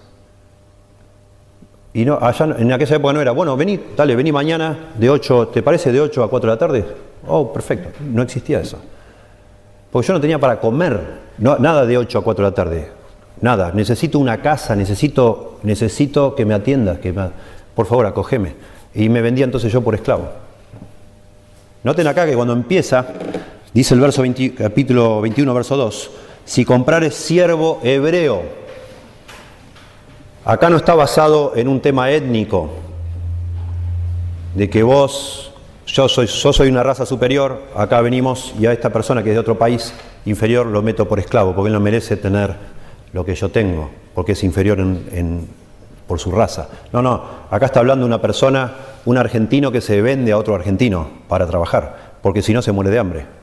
Y 1.93 2.05
no, 2.05 2.17
allá 2.19 2.55
en 2.57 2.71
aquella 2.73 2.95
época 2.95 3.13
no 3.13 3.21
era, 3.21 3.31
bueno, 3.31 3.55
vení, 3.55 3.79
dale, 3.95 4.15
vení 4.15 4.31
mañana 4.31 4.91
de 4.97 5.09
8, 5.09 5.49
¿te 5.49 5.61
parece 5.61 5.91
de 5.91 6.01
8 6.01 6.23
a 6.23 6.29
4 6.29 6.49
de 6.49 6.55
la 6.55 6.59
tarde? 6.59 6.85
Oh, 7.27 7.53
perfecto, 7.53 7.89
no 8.01 8.23
existía 8.23 8.59
eso. 8.59 8.79
Porque 9.91 10.07
yo 10.07 10.13
no 10.15 10.19
tenía 10.19 10.39
para 10.39 10.59
comer, 10.59 10.99
no, 11.37 11.57
nada 11.59 11.85
de 11.85 11.97
8 11.97 12.17
a 12.17 12.23
4 12.23 12.45
de 12.45 12.49
la 12.49 12.55
tarde, 12.55 12.91
nada. 13.41 13.71
Necesito 13.73 14.17
una 14.17 14.41
casa, 14.41 14.75
necesito, 14.75 15.59
necesito 15.61 16.33
que 16.33 16.45
me 16.45 16.55
atiendas, 16.55 16.97
que 16.97 17.13
por 17.75 17.85
favor, 17.85 18.07
acogeme. 18.07 18.55
Y 18.95 19.09
me 19.09 19.21
vendía 19.21 19.45
entonces 19.45 19.71
yo 19.71 19.81
por 19.81 19.93
esclavo. 19.93 20.29
Noten 21.83 22.07
acá 22.07 22.25
que 22.25 22.33
cuando 22.33 22.53
empieza, 22.53 23.05
dice 23.71 23.93
el 23.93 23.99
verso 23.99 24.23
capítulo 24.57 25.21
21, 25.21 25.53
verso 25.53 25.77
2, 25.77 26.11
si 26.45 26.65
comprares 26.65 27.13
siervo 27.13 27.79
hebreo, 27.83 28.62
Acá 30.45 30.69
no 30.69 30.75
está 30.75 30.93
basado 30.93 31.53
en 31.55 31.69
un 31.69 31.79
tema 31.79 32.11
étnico, 32.11 32.69
de 34.55 34.69
que 34.69 34.83
vos, 34.83 35.53
yo 35.87 36.09
soy, 36.09 36.27
yo 36.27 36.51
soy 36.51 36.69
una 36.69 36.83
raza 36.83 37.05
superior, 37.05 37.61
acá 37.75 38.01
venimos 38.01 38.53
y 38.59 38.65
a 38.65 38.73
esta 38.73 38.91
persona 38.91 39.23
que 39.23 39.29
es 39.29 39.35
de 39.35 39.39
otro 39.39 39.57
país 39.57 39.93
inferior 40.25 40.65
lo 40.65 40.81
meto 40.81 41.07
por 41.07 41.19
esclavo, 41.19 41.55
porque 41.55 41.67
él 41.67 41.73
no 41.73 41.79
merece 41.79 42.17
tener 42.17 42.55
lo 43.13 43.23
que 43.23 43.35
yo 43.35 43.49
tengo, 43.49 43.89
porque 44.13 44.33
es 44.33 44.43
inferior 44.43 44.79
por 46.07 46.19
su 46.19 46.29
raza. 46.31 46.67
No, 46.91 47.01
no, 47.01 47.23
acá 47.49 47.67
está 47.67 47.79
hablando 47.79 48.05
una 48.05 48.21
persona, 48.21 48.73
un 49.05 49.17
argentino 49.17 49.71
que 49.71 49.79
se 49.79 50.01
vende 50.01 50.33
a 50.33 50.37
otro 50.37 50.55
argentino 50.55 51.07
para 51.29 51.47
trabajar, 51.47 52.15
porque 52.21 52.41
si 52.41 52.53
no 52.53 52.61
se 52.61 52.73
muere 52.73 52.91
de 52.91 52.99
hambre. 52.99 53.42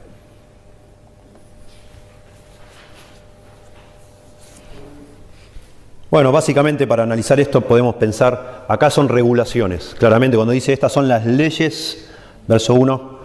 Bueno, 6.10 6.32
básicamente 6.32 6.88
para 6.88 7.04
analizar 7.04 7.38
esto 7.38 7.60
podemos 7.60 7.94
pensar, 7.94 8.64
acá 8.66 8.90
son 8.90 9.08
regulaciones. 9.08 9.94
Claramente 9.96 10.36
cuando 10.36 10.52
dice 10.52 10.72
estas 10.72 10.90
son 10.90 11.06
las 11.06 11.24
leyes, 11.24 12.08
verso 12.48 12.74
1, 12.74 13.20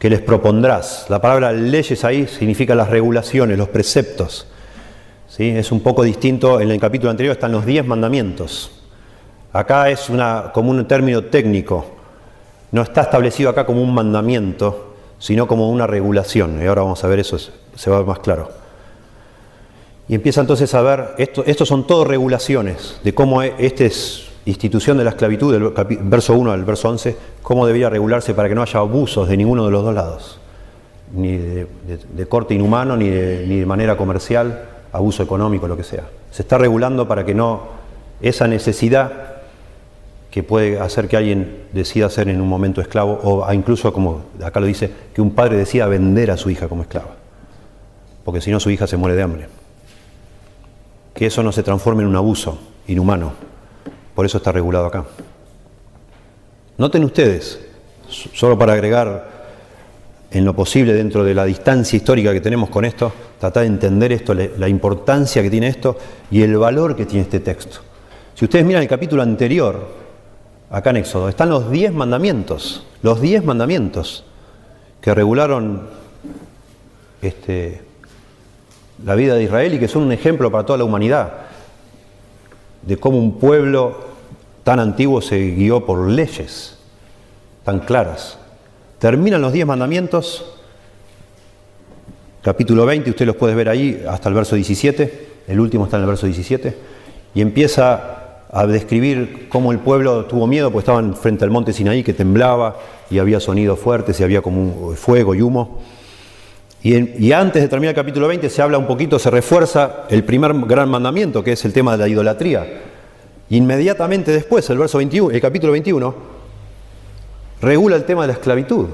que 0.00 0.10
les 0.10 0.20
propondrás. 0.20 1.06
La 1.08 1.20
palabra 1.20 1.52
leyes 1.52 2.04
ahí 2.04 2.26
significa 2.26 2.74
las 2.74 2.90
regulaciones, 2.90 3.56
los 3.56 3.68
preceptos. 3.68 4.48
¿Sí? 5.28 5.48
Es 5.50 5.70
un 5.70 5.80
poco 5.80 6.02
distinto, 6.02 6.60
en 6.60 6.72
el 6.72 6.80
capítulo 6.80 7.10
anterior 7.10 7.34
están 7.34 7.52
los 7.52 7.64
diez 7.64 7.86
mandamientos. 7.86 8.72
Acá 9.52 9.90
es 9.90 10.10
una, 10.10 10.50
como 10.52 10.72
un 10.72 10.88
término 10.88 11.22
técnico. 11.22 11.86
No 12.72 12.82
está 12.82 13.02
establecido 13.02 13.48
acá 13.48 13.64
como 13.64 13.80
un 13.80 13.94
mandamiento, 13.94 14.96
sino 15.20 15.46
como 15.46 15.70
una 15.70 15.86
regulación. 15.86 16.60
Y 16.60 16.66
ahora 16.66 16.82
vamos 16.82 17.04
a 17.04 17.06
ver 17.06 17.20
eso, 17.20 17.38
se 17.38 17.90
va 17.90 18.02
más 18.02 18.18
claro. 18.18 18.50
Y 20.10 20.16
empieza 20.16 20.40
entonces 20.40 20.74
a 20.74 20.82
ver, 20.82 21.10
esto, 21.18 21.44
estos 21.46 21.68
son 21.68 21.86
todos 21.86 22.04
regulaciones 22.04 22.98
de 23.04 23.14
cómo 23.14 23.44
e, 23.44 23.54
esta 23.58 23.84
es 23.84 24.26
institución 24.44 24.98
de 24.98 25.04
la 25.04 25.10
esclavitud, 25.10 25.52
del 25.52 25.98
verso 26.02 26.34
1 26.34 26.50
al 26.50 26.64
verso 26.64 26.88
11, 26.88 27.16
cómo 27.44 27.64
debía 27.64 27.88
regularse 27.88 28.34
para 28.34 28.48
que 28.48 28.56
no 28.56 28.62
haya 28.62 28.80
abusos 28.80 29.28
de 29.28 29.36
ninguno 29.36 29.66
de 29.66 29.70
los 29.70 29.84
dos 29.84 29.94
lados, 29.94 30.40
ni 31.14 31.36
de, 31.36 32.26
corte 32.28 32.54
inhumano, 32.54 32.96
ni 32.96 33.08
de, 33.08 33.46
ni 33.46 33.60
de 33.60 33.66
manera 33.66 33.96
comercial, 33.96 34.64
abuso 34.90 35.22
económico, 35.22 35.68
lo 35.68 35.76
que 35.76 35.84
sea. 35.84 36.08
Se 36.32 36.42
está 36.42 36.58
regulando 36.58 37.06
para 37.06 37.24
que 37.24 37.32
no 37.32 37.68
esa 38.20 38.48
necesidad 38.48 39.12
que 40.32 40.42
puede 40.42 40.80
hacer 40.80 41.06
que 41.06 41.18
alguien 41.18 41.66
decida 41.72 42.10
ser 42.10 42.28
en 42.28 42.40
un 42.40 42.48
momento 42.48 42.80
esclavo, 42.80 43.20
o 43.22 43.52
incluso, 43.52 43.92
como 43.92 44.22
acá 44.42 44.58
lo 44.58 44.66
dice, 44.66 44.90
que 45.14 45.22
un 45.22 45.30
padre 45.36 45.56
decida 45.56 45.86
vender 45.86 46.32
a 46.32 46.36
su 46.36 46.50
hija 46.50 46.66
como 46.66 46.82
esclava, 46.82 47.14
porque 48.24 48.40
si 48.40 48.50
no 48.50 48.58
su 48.58 48.70
hija 48.70 48.88
se 48.88 48.96
muere 48.96 49.14
de 49.14 49.22
hambre 49.22 49.59
que 51.20 51.26
eso 51.26 51.42
no 51.42 51.52
se 51.52 51.62
transforme 51.62 52.02
en 52.02 52.08
un 52.08 52.16
abuso 52.16 52.58
inhumano. 52.86 53.34
Por 54.14 54.24
eso 54.24 54.38
está 54.38 54.52
regulado 54.52 54.86
acá. 54.86 55.04
Noten 56.78 57.04
ustedes, 57.04 57.60
solo 58.08 58.58
para 58.58 58.72
agregar 58.72 59.28
en 60.30 60.46
lo 60.46 60.56
posible 60.56 60.94
dentro 60.94 61.22
de 61.22 61.34
la 61.34 61.44
distancia 61.44 61.98
histórica 61.98 62.32
que 62.32 62.40
tenemos 62.40 62.70
con 62.70 62.86
esto, 62.86 63.12
tratar 63.38 63.64
de 63.64 63.66
entender 63.66 64.12
esto, 64.12 64.32
la 64.32 64.66
importancia 64.66 65.42
que 65.42 65.50
tiene 65.50 65.68
esto 65.68 65.98
y 66.30 66.40
el 66.40 66.56
valor 66.56 66.96
que 66.96 67.04
tiene 67.04 67.24
este 67.24 67.40
texto. 67.40 67.80
Si 68.34 68.46
ustedes 68.46 68.64
miran 68.64 68.80
el 68.80 68.88
capítulo 68.88 69.20
anterior, 69.20 69.88
acá 70.70 70.88
en 70.88 70.96
Éxodo, 70.96 71.28
están 71.28 71.50
los 71.50 71.70
diez 71.70 71.92
mandamientos, 71.92 72.86
los 73.02 73.20
diez 73.20 73.44
mandamientos 73.44 74.24
que 75.02 75.14
regularon 75.14 75.86
este, 77.20 77.89
la 79.04 79.14
vida 79.14 79.34
de 79.34 79.44
Israel 79.44 79.74
y 79.74 79.78
que 79.78 79.88
son 79.88 80.02
un 80.02 80.12
ejemplo 80.12 80.50
para 80.50 80.64
toda 80.64 80.78
la 80.78 80.84
humanidad 80.84 81.32
de 82.82 82.96
cómo 82.96 83.18
un 83.18 83.38
pueblo 83.38 84.10
tan 84.64 84.80
antiguo 84.80 85.20
se 85.20 85.38
guió 85.38 85.84
por 85.84 86.08
leyes 86.08 86.78
tan 87.64 87.80
claras. 87.80 88.38
Terminan 88.98 89.42
los 89.42 89.52
diez 89.52 89.66
mandamientos, 89.66 90.54
capítulo 92.42 92.86
20, 92.86 93.10
usted 93.10 93.26
los 93.26 93.36
puede 93.36 93.54
ver 93.54 93.68
ahí 93.68 94.04
hasta 94.08 94.28
el 94.28 94.34
verso 94.34 94.56
17, 94.56 95.28
el 95.48 95.60
último 95.60 95.84
está 95.84 95.96
en 95.96 96.02
el 96.02 96.08
verso 96.08 96.26
17, 96.26 96.76
y 97.34 97.40
empieza 97.40 98.44
a 98.52 98.66
describir 98.66 99.48
cómo 99.48 99.72
el 99.72 99.78
pueblo 99.78 100.24
tuvo 100.26 100.46
miedo, 100.46 100.70
porque 100.70 100.80
estaban 100.80 101.14
frente 101.14 101.44
al 101.44 101.50
monte 101.50 101.72
Sinaí 101.72 102.02
que 102.02 102.12
temblaba 102.12 102.76
y 103.10 103.18
había 103.18 103.40
sonidos 103.40 103.78
fuertes 103.78 104.18
y 104.20 104.24
había 104.24 104.42
como 104.42 104.94
fuego 104.96 105.34
y 105.34 105.42
humo. 105.42 105.80
Y, 106.82 107.32
antes 107.32 107.62
de 107.62 107.68
terminar 107.68 107.90
el 107.90 107.96
capítulo 107.96 108.26
20 108.26 108.48
se 108.48 108.62
habla 108.62 108.78
un 108.78 108.86
poquito, 108.86 109.18
se 109.18 109.30
refuerza 109.30 110.06
el 110.08 110.24
primer 110.24 110.54
gran 110.60 110.88
mandamiento, 110.88 111.44
que 111.44 111.52
es 111.52 111.64
el 111.66 111.74
tema 111.74 111.92
de 111.92 111.98
la 111.98 112.08
idolatría. 112.08 112.66
Inmediatamente 113.50 114.32
después, 114.32 114.68
el, 114.70 114.78
verso 114.78 114.96
21, 114.96 115.30
el 115.30 115.40
capítulo 115.42 115.72
21, 115.72 116.14
regula 117.60 117.96
el 117.96 118.04
tema 118.04 118.22
de 118.22 118.28
la 118.28 118.32
esclavitud. 118.34 118.86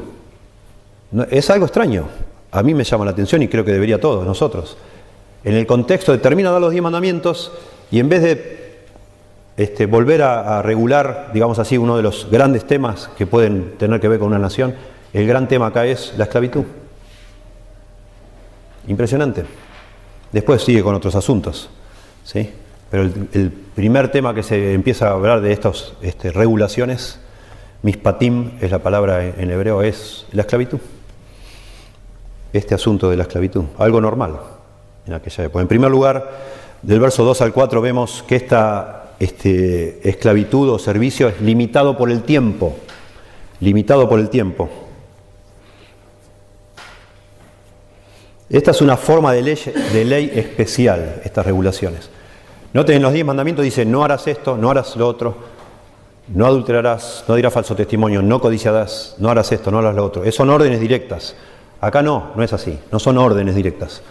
Es 1.30 1.48
algo 1.50 1.66
extraño. 1.66 2.08
A 2.50 2.62
mí 2.64 2.74
me 2.74 2.82
llama 2.82 3.04
la 3.04 3.12
atención 3.12 3.42
y 3.42 3.48
creo 3.48 3.64
que 3.64 3.72
debería 3.72 3.96
a 3.96 4.00
todos 4.00 4.26
nosotros. 4.26 4.76
En 5.44 5.54
el 5.54 5.66
contexto 5.66 6.10
de 6.10 6.18
termina 6.18 6.50
dar 6.50 6.60
los 6.60 6.72
diez 6.72 6.82
mandamientos 6.82 7.52
y 7.92 8.00
en 8.00 8.08
vez 8.08 8.22
de 8.22 8.80
este, 9.56 9.86
volver 9.86 10.22
a 10.22 10.60
regular, 10.60 11.30
digamos 11.32 11.60
así, 11.60 11.78
uno 11.78 11.96
de 11.96 12.02
los 12.02 12.28
grandes 12.30 12.66
temas 12.66 13.10
que 13.16 13.26
pueden 13.26 13.74
tener 13.78 14.00
que 14.00 14.08
ver 14.08 14.18
con 14.18 14.28
una 14.28 14.40
nación, 14.40 14.74
el 15.12 15.26
gran 15.28 15.46
tema 15.46 15.68
acá 15.68 15.86
es 15.86 16.14
la 16.16 16.24
esclavitud. 16.24 16.64
Impresionante. 18.86 19.44
Después 20.32 20.62
sigue 20.62 20.82
con 20.82 20.94
otros 20.94 21.14
asuntos. 21.14 21.70
¿sí? 22.24 22.50
Pero 22.90 23.02
el, 23.02 23.52
primer 23.74 24.10
tema 24.10 24.34
que 24.34 24.42
se 24.42 24.72
empieza 24.72 25.08
a 25.08 25.12
hablar 25.12 25.40
de 25.40 25.52
estas 25.52 25.92
este, 26.00 26.32
regulaciones, 26.32 27.18
mispatim 27.82 28.52
es 28.60 28.70
la 28.70 28.78
palabra 28.78 29.24
en, 29.24 29.50
hebreo, 29.50 29.82
es 29.82 30.26
la 30.32 30.42
esclavitud. 30.42 30.78
Este 32.52 32.74
asunto 32.74 33.10
de 33.10 33.16
la 33.16 33.24
esclavitud, 33.24 33.64
algo 33.78 34.00
normal 34.00 34.38
en 35.06 35.12
aquella 35.12 35.44
época. 35.44 35.60
En 35.60 35.68
primer 35.68 35.90
lugar, 35.90 36.30
del 36.82 37.00
verso 37.00 37.24
2 37.24 37.42
al 37.42 37.52
4 37.52 37.80
vemos 37.80 38.24
que 38.26 38.36
esta 38.36 39.12
este, 39.18 40.08
esclavitud 40.08 40.70
o 40.70 40.78
servicio 40.78 41.28
es 41.28 41.40
limitado 41.40 41.96
por 41.96 42.10
el 42.10 42.22
tiempo, 42.22 42.76
limitado 43.60 44.08
por 44.08 44.20
el 44.20 44.30
tiempo. 44.30 44.70
Esta 48.48 48.70
es 48.70 48.80
una 48.80 48.96
forma 48.96 49.32
de 49.32 49.42
ley, 49.42 49.58
de 49.92 50.04
ley 50.04 50.30
especial, 50.34 51.20
estas 51.24 51.44
regulaciones. 51.44 52.08
Noten 52.72 52.96
en 52.96 53.02
los 53.02 53.12
diez 53.12 53.24
mandamientos 53.24 53.64
dice, 53.64 53.84
no 53.84 54.04
harás 54.04 54.26
esto, 54.28 54.56
no 54.56 54.70
harás 54.70 54.94
lo 54.96 55.08
otro, 55.08 55.36
no 56.28 56.46
adulterarás, 56.46 57.24
no 57.26 57.34
dirás 57.34 57.52
falso 57.52 57.74
testimonio, 57.74 58.22
no 58.22 58.40
codiciarás, 58.40 59.16
no 59.18 59.30
harás 59.30 59.50
esto, 59.50 59.70
no 59.70 59.78
harás 59.78 59.96
lo 59.96 60.04
otro. 60.04 60.30
son 60.30 60.50
órdenes 60.50 60.80
directas. 60.80 61.34
Acá 61.80 62.02
no, 62.02 62.32
no 62.36 62.42
es 62.42 62.52
así, 62.52 62.78
no 62.92 62.98
son 62.98 63.18
órdenes 63.18 63.54
directas. 63.54 64.02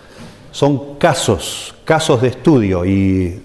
Son 0.51 0.95
casos, 0.95 1.75
casos 1.85 2.21
de 2.21 2.29
estudio 2.29 2.85
y 2.85 3.41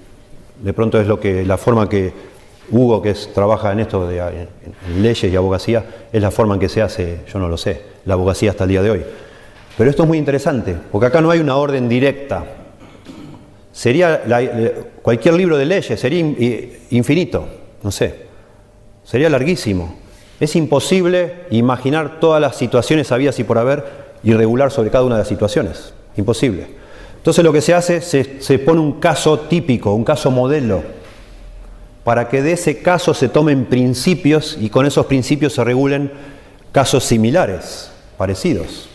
de 0.62 0.72
pronto 0.72 1.00
es 1.00 1.06
lo 1.06 1.20
que 1.20 1.44
la 1.44 1.56
forma 1.56 1.88
que 1.88 2.12
Hugo, 2.70 3.02
que 3.02 3.14
trabaja 3.34 3.72
en 3.72 3.80
esto 3.80 4.06
de 4.06 4.18
en 4.18 5.02
leyes 5.02 5.32
y 5.32 5.36
abogacía, 5.36 5.84
es 6.12 6.22
la 6.22 6.30
forma 6.30 6.54
en 6.54 6.60
que 6.60 6.68
se 6.68 6.82
hace, 6.82 7.20
yo 7.32 7.38
no 7.38 7.48
lo 7.48 7.56
sé, 7.56 7.82
la 8.04 8.14
abogacía 8.14 8.50
hasta 8.50 8.64
el 8.64 8.70
día 8.70 8.82
de 8.82 8.90
hoy. 8.90 9.04
Pero 9.80 9.88
esto 9.88 10.02
es 10.02 10.08
muy 10.10 10.18
interesante, 10.18 10.76
porque 10.92 11.06
acá 11.06 11.22
no 11.22 11.30
hay 11.30 11.40
una 11.40 11.56
orden 11.56 11.88
directa. 11.88 12.44
Sería 13.72 14.20
cualquier 15.00 15.32
libro 15.32 15.56
de 15.56 15.64
leyes, 15.64 15.98
sería 15.98 16.20
infinito, 16.90 17.48
no 17.82 17.90
sé, 17.90 18.26
sería 19.04 19.30
larguísimo. 19.30 19.96
Es 20.38 20.54
imposible 20.54 21.46
imaginar 21.50 22.20
todas 22.20 22.42
las 22.42 22.56
situaciones 22.56 23.10
habidas 23.10 23.38
y 23.38 23.44
por 23.44 23.56
haber 23.56 23.86
y 24.22 24.34
regular 24.34 24.70
sobre 24.70 24.90
cada 24.90 25.04
una 25.04 25.14
de 25.14 25.20
las 25.20 25.28
situaciones. 25.28 25.94
Imposible. 26.14 26.66
Entonces 27.16 27.42
lo 27.42 27.50
que 27.50 27.62
se 27.62 27.72
hace, 27.72 28.02
se, 28.02 28.42
se 28.42 28.58
pone 28.58 28.82
un 28.82 29.00
caso 29.00 29.40
típico, 29.40 29.94
un 29.94 30.04
caso 30.04 30.30
modelo, 30.30 30.82
para 32.04 32.28
que 32.28 32.42
de 32.42 32.52
ese 32.52 32.82
caso 32.82 33.14
se 33.14 33.30
tomen 33.30 33.64
principios 33.64 34.58
y 34.60 34.68
con 34.68 34.84
esos 34.84 35.06
principios 35.06 35.54
se 35.54 35.64
regulen 35.64 36.12
casos 36.70 37.02
similares, 37.02 37.90
parecidos. 38.18 38.89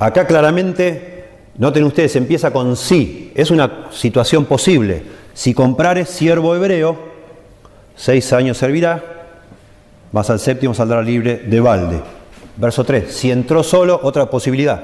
Acá 0.00 0.26
claramente, 0.26 1.24
noten 1.58 1.84
ustedes, 1.84 2.16
empieza 2.16 2.50
con 2.50 2.74
sí. 2.74 3.32
Es 3.34 3.50
una 3.50 3.88
situación 3.92 4.46
posible. 4.46 5.02
Si 5.34 5.52
comprares 5.52 6.08
siervo 6.08 6.56
hebreo, 6.56 6.96
seis 7.94 8.32
años 8.32 8.56
servirá, 8.56 9.04
más 10.10 10.30
al 10.30 10.40
séptimo 10.40 10.72
saldrá 10.72 11.02
libre 11.02 11.36
de 11.36 11.60
balde. 11.60 12.00
Verso 12.56 12.82
3. 12.82 13.12
Si 13.12 13.30
entró 13.30 13.62
solo, 13.62 14.00
otra 14.02 14.30
posibilidad. 14.30 14.80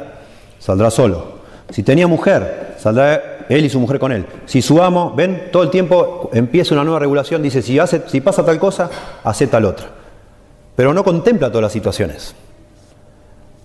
Saldrá 0.59 0.90
solo. 0.90 1.37
Si 1.70 1.83
tenía 1.83 2.07
mujer, 2.07 2.74
saldrá 2.79 3.38
él 3.48 3.64
y 3.64 3.70
su 3.70 3.81
mujer 3.81 3.98
con 3.98 4.12
él. 4.12 4.26
Si 4.44 4.61
su 4.61 4.83
amo, 4.83 5.14
ven, 5.16 5.48
todo 5.50 5.62
el 5.62 5.70
tiempo 5.70 6.29
empieza 6.35 6.74
una 6.74 6.85
nueva 6.85 6.98
regulación, 6.98 7.42
dice, 7.42 7.62
si, 7.62 7.79
hace, 7.79 8.02
si 8.07 8.20
pasa 8.20 8.44
tal 8.44 8.59
cosa, 8.59 8.90
hace 9.24 9.46
tal 9.46 9.64
otra. 9.64 9.87
Pero 10.76 10.92
no 10.92 11.02
contempla 11.02 11.48
todas 11.48 11.62
las 11.62 11.72
situaciones. 11.72 12.35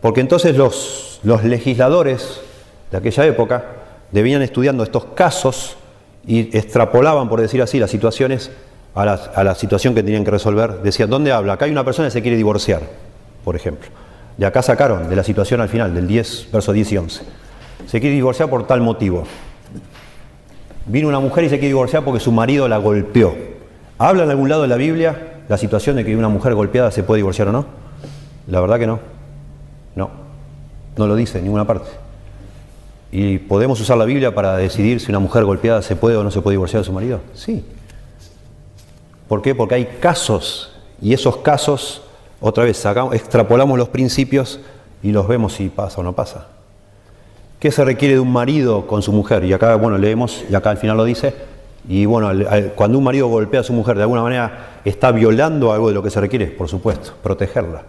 Porque 0.02 0.20
entonces 0.20 0.58
los, 0.58 1.20
legisladores 1.24 2.42
de 2.90 2.98
aquella 2.98 3.26
época 3.26 3.66
debían 4.12 4.42
estudiando 4.42 4.84
estos 4.84 5.06
casos 5.06 5.78
y 6.26 6.56
extrapolaban, 6.58 7.30
por 7.30 7.40
decir 7.40 7.62
así, 7.62 7.80
las 7.80 7.92
situaciones 7.92 8.52
a 8.96 9.06
la, 9.06 9.56
situación 9.56 9.94
que 9.94 10.04
tenían 10.04 10.26
que 10.26 10.32
resolver. 10.32 10.82
Decían, 10.82 11.10
¿dónde 11.10 11.32
habla? 11.32 11.54
Acá 11.54 11.66
hay 11.66 11.72
una 11.72 11.86
persona 11.86 12.08
que 12.08 12.12
se 12.12 12.22
quiere 12.22 12.36
divorciar, 12.36 12.82
por 13.46 13.56
ejemplo. 13.56 13.90
De 14.38 14.46
acá 14.46 14.62
sacaron 14.64 15.08
de 15.08 15.16
la 15.16 15.24
situación 15.24 15.62
al 15.62 15.70
final, 15.70 15.94
del 15.94 16.08
10, 16.08 16.50
verso 16.52 16.74
10 16.74 16.92
y 16.92 16.98
11. 16.98 17.24
Se 17.88 18.00
quiere 18.00 18.16
divorciar 18.16 18.50
por 18.50 18.66
tal 18.66 18.82
motivo. 18.82 19.24
Vino 20.88 21.08
una 21.08 21.20
mujer 21.20 21.44
y 21.44 21.50
se 21.50 21.56
quiere 21.56 21.68
divorciar 21.68 22.04
porque 22.04 22.20
su 22.20 22.32
marido 22.32 22.68
la 22.68 22.78
golpeó. 22.78 23.36
¿Habla 24.00 24.24
en 24.24 24.32
algún 24.32 24.50
lado 24.50 24.64
de 24.64 24.68
la 24.68 24.78
Biblia 24.78 25.36
la 25.48 25.58
situación 25.58 25.96
de 25.96 26.04
que 26.04 26.16
una 26.16 26.30
mujer 26.30 26.56
golpeada 26.56 26.90
se 26.90 27.04
puede 27.04 27.20
divorciar 27.20 27.50
o 27.50 27.52
no? 27.52 27.66
La 28.48 28.60
verdad 28.62 28.80
que. 28.80 28.88
No. 28.88 29.11
No 30.98 31.08
lo 31.08 31.16
dice 31.16 31.38
en 31.38 31.46
ninguna 31.46 31.66
parte. 31.66 31.90
¿Y 33.12 33.40
podemos 33.40 33.80
usar 33.82 33.98
la 33.98 34.06
Biblia 34.06 34.34
para 34.34 34.56
decidir 34.58 35.00
si 35.00 35.12
una 35.12 35.20
mujer 35.20 35.44
golpeada 35.44 35.82
se 35.82 35.96
puede 35.96 36.16
o 36.16 36.24
no 36.24 36.32
se 36.32 36.42
puede 36.42 36.54
divorciar 36.54 36.82
de 36.82 36.86
su 36.86 36.94
marido? 36.94 37.20
Sí. 37.34 37.64
¿Por 39.28 39.42
qué? 39.42 39.54
Porque 39.54 39.76
hay 39.76 39.86
casos 40.00 40.74
y 41.02 41.14
esos 41.14 41.38
casos, 41.38 42.04
otra 42.40 42.64
vez, 42.64 42.78
sacamos, 42.78 43.16
extrapolamos 43.16 43.78
los 43.78 43.90
principios 43.90 44.60
y 45.04 45.12
los 45.12 45.28
vemos 45.28 45.54
si 45.54 45.70
pasa 45.70 46.00
o 46.02 46.04
no 46.04 46.14
pasa. 46.14 46.48
¿Qué 47.60 47.72
se 47.72 47.84
requiere 47.84 48.16
de 48.16 48.20
un 48.20 48.32
marido 48.32 48.88
con 48.88 49.02
su 49.02 49.12
mujer? 49.12 49.44
Y 49.46 49.54
acá, 49.54 49.76
bueno, 49.76 49.98
leemos, 49.98 50.44
y 50.50 50.56
acá 50.56 50.72
al 50.72 50.78
final 50.78 50.98
lo 50.98 51.04
dice, 51.04 51.34
y 51.88 52.06
bueno, 52.06 52.32
cuando 52.76 52.98
un 52.98 53.04
marido 53.04 53.28
golpea 53.28 53.62
a 53.62 53.64
su 53.64 53.74
mujer, 53.74 53.98
de 53.98 54.04
alguna 54.04 54.22
manera 54.22 54.80
está 54.86 55.12
violando 55.12 55.72
algo 55.72 55.90
de 55.90 55.96
lo 55.96 56.04
que 56.04 56.10
se 56.10 56.22
requiere, 56.22 56.48
por 56.48 56.70
supuesto, 56.70 57.14
protegerla. 57.22 57.84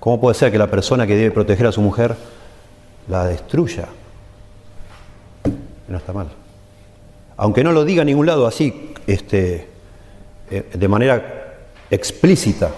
¿Cómo 0.00 0.18
puede 0.18 0.34
ser 0.34 0.50
que 0.50 0.56
la 0.56 0.70
persona 0.70 1.06
que 1.06 1.14
debe 1.14 1.30
proteger 1.30 1.66
a 1.66 1.72
su 1.72 1.82
mujer 1.82 2.16
la 3.06 3.26
destruya? 3.26 3.86
No 5.86 5.98
está 5.98 6.14
mal. 6.14 6.28
Aunque 7.36 7.62
no 7.62 7.72
lo 7.72 7.84
diga 7.84 8.00
en 8.02 8.06
ningún 8.06 8.26
lado 8.26 8.46
así, 8.46 8.94
este, 9.06 9.68
eh, 10.50 10.64
de 10.72 10.88
manera 10.88 11.58
explícita, 11.90 12.70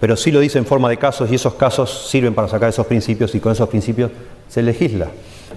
pero 0.00 0.16
sí 0.16 0.30
lo 0.30 0.40
dice 0.40 0.58
en 0.58 0.66
forma 0.66 0.90
de 0.90 0.98
casos 0.98 1.30
y 1.30 1.34
esos 1.34 1.54
casos 1.54 2.08
sirven 2.10 2.34
para 2.34 2.48
sacar 2.48 2.68
esos 2.68 2.86
principios 2.86 3.34
y 3.34 3.40
con 3.40 3.52
esos 3.52 3.68
principios 3.68 4.10
se 4.48 4.62
legisla. 4.62 5.08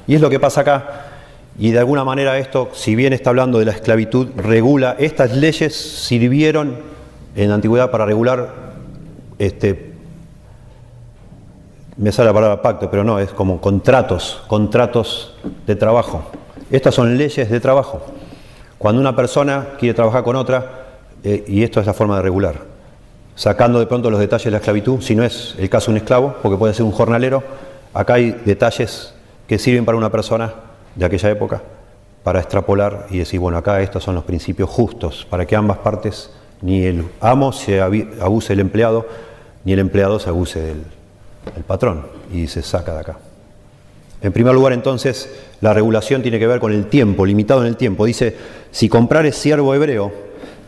Y 0.07 0.15
es 0.15 0.21
lo 0.21 0.29
que 0.29 0.39
pasa 0.39 0.61
acá. 0.61 1.05
Y 1.59 1.71
de 1.71 1.79
alguna 1.79 2.03
manera 2.03 2.37
esto, 2.37 2.69
si 2.73 2.95
bien 2.95 3.11
está 3.11 3.29
hablando 3.29 3.59
de 3.59 3.65
la 3.65 3.71
esclavitud, 3.73 4.29
regula, 4.37 4.95
estas 4.99 5.35
leyes 5.35 5.75
sirvieron 5.75 6.77
en 7.35 7.49
la 7.49 7.55
antigüedad 7.55 7.91
para 7.91 8.05
regular, 8.05 8.73
este, 9.37 9.92
me 11.97 12.11
sale 12.11 12.29
la 12.29 12.33
palabra 12.33 12.61
pacto, 12.61 12.89
pero 12.89 13.03
no, 13.03 13.19
es 13.19 13.31
como 13.31 13.61
contratos, 13.61 14.41
contratos 14.47 15.35
de 15.67 15.75
trabajo. 15.75 16.23
Estas 16.71 16.95
son 16.95 17.17
leyes 17.17 17.49
de 17.49 17.59
trabajo. 17.59 18.01
Cuando 18.77 18.99
una 18.99 19.15
persona 19.15 19.69
quiere 19.79 19.93
trabajar 19.93 20.23
con 20.23 20.35
otra, 20.35 20.85
eh, 21.23 21.43
y 21.47 21.63
esto 21.63 21.79
es 21.79 21.85
la 21.85 21.93
forma 21.93 22.17
de 22.17 22.23
regular, 22.23 22.55
sacando 23.35 23.79
de 23.79 23.85
pronto 23.85 24.09
los 24.09 24.19
detalles 24.19 24.45
de 24.45 24.51
la 24.51 24.57
esclavitud, 24.57 25.01
si 25.01 25.15
no 25.15 25.23
es 25.23 25.55
el 25.57 25.69
caso 25.69 25.87
de 25.87 25.91
un 25.91 25.97
esclavo, 25.97 26.35
porque 26.41 26.57
puede 26.57 26.73
ser 26.73 26.85
un 26.85 26.91
jornalero, 26.91 27.43
acá 27.93 28.15
hay 28.15 28.31
detalles 28.45 29.13
que 29.47 29.59
sirven 29.59 29.85
para 29.85 29.97
una 29.97 30.11
persona 30.11 30.53
de 30.95 31.05
aquella 31.05 31.29
época 31.29 31.61
para 32.23 32.39
extrapolar 32.39 33.07
y 33.09 33.19
decir, 33.19 33.39
bueno, 33.39 33.57
acá 33.57 33.81
estos 33.81 34.03
son 34.03 34.15
los 34.15 34.23
principios 34.23 34.69
justos, 34.69 35.27
para 35.29 35.45
que 35.45 35.55
ambas 35.55 35.77
partes, 35.79 36.31
ni 36.61 36.85
el 36.85 37.05
amo 37.19 37.51
se 37.51 37.81
abuse 37.81 38.53
del 38.53 38.61
empleado, 38.61 39.05
ni 39.65 39.73
el 39.73 39.79
empleado 39.79 40.19
se 40.19 40.29
abuse 40.29 40.61
del 40.61 40.83
patrón, 41.65 42.07
y 42.31 42.47
se 42.47 42.61
saca 42.61 42.93
de 42.93 42.99
acá. 42.99 43.17
En 44.21 44.31
primer 44.31 44.53
lugar, 44.53 44.71
entonces, 44.73 45.29
la 45.59 45.73
regulación 45.73 46.21
tiene 46.21 46.39
que 46.39 46.47
ver 46.47 46.59
con 46.59 46.71
el 46.71 46.87
tiempo, 46.87 47.25
limitado 47.25 47.61
en 47.61 47.67
el 47.67 47.75
tiempo. 47.75 48.05
Dice, 48.05 48.35
si 48.71 48.87
comprares 48.87 49.35
siervo 49.35 49.75
hebreo, 49.75 50.13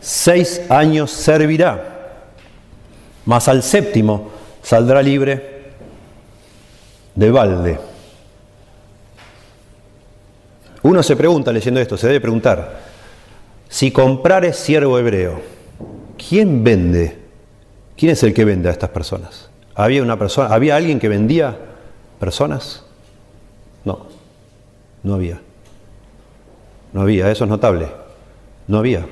seis 0.00 0.60
años 0.68 1.10
servirá, 1.10 2.24
mas 3.24 3.48
al 3.48 3.62
séptimo 3.62 4.30
saldrá 4.62 5.00
libre 5.00 5.72
de 7.14 7.30
balde. 7.30 7.78
Uno 10.82 11.02
se 11.02 11.16
pregunta 11.16 11.50
leyendo 11.50 11.80
esto, 11.80 11.96
se 11.96 12.06
debe 12.06 12.20
preguntar, 12.20 12.80
si 13.68 13.90
comprares 13.90 14.56
siervo 14.56 14.98
hebreo, 14.98 15.40
¿quién 16.28 16.62
vende? 16.62 17.16
¿Quién 17.96 18.12
es 18.12 18.22
el 18.22 18.34
que 18.34 18.44
vende 18.44 18.68
a 18.68 18.72
estas 18.72 18.90
personas? 18.90 19.48
¿Había 19.76 20.02
una 20.02 20.18
persona, 20.18 20.54
había 20.54 20.74
alguien 20.74 20.98
que 20.98 21.08
vendía 21.08 21.54
personas? 22.18 22.82
No, 23.84 24.06
no 25.02 25.14
había. 25.14 25.38
No 26.94 27.02
había, 27.02 27.30
eso 27.30 27.44
es 27.44 27.50
notable. 27.50 27.88
No 28.68 28.78
había, 28.78 29.06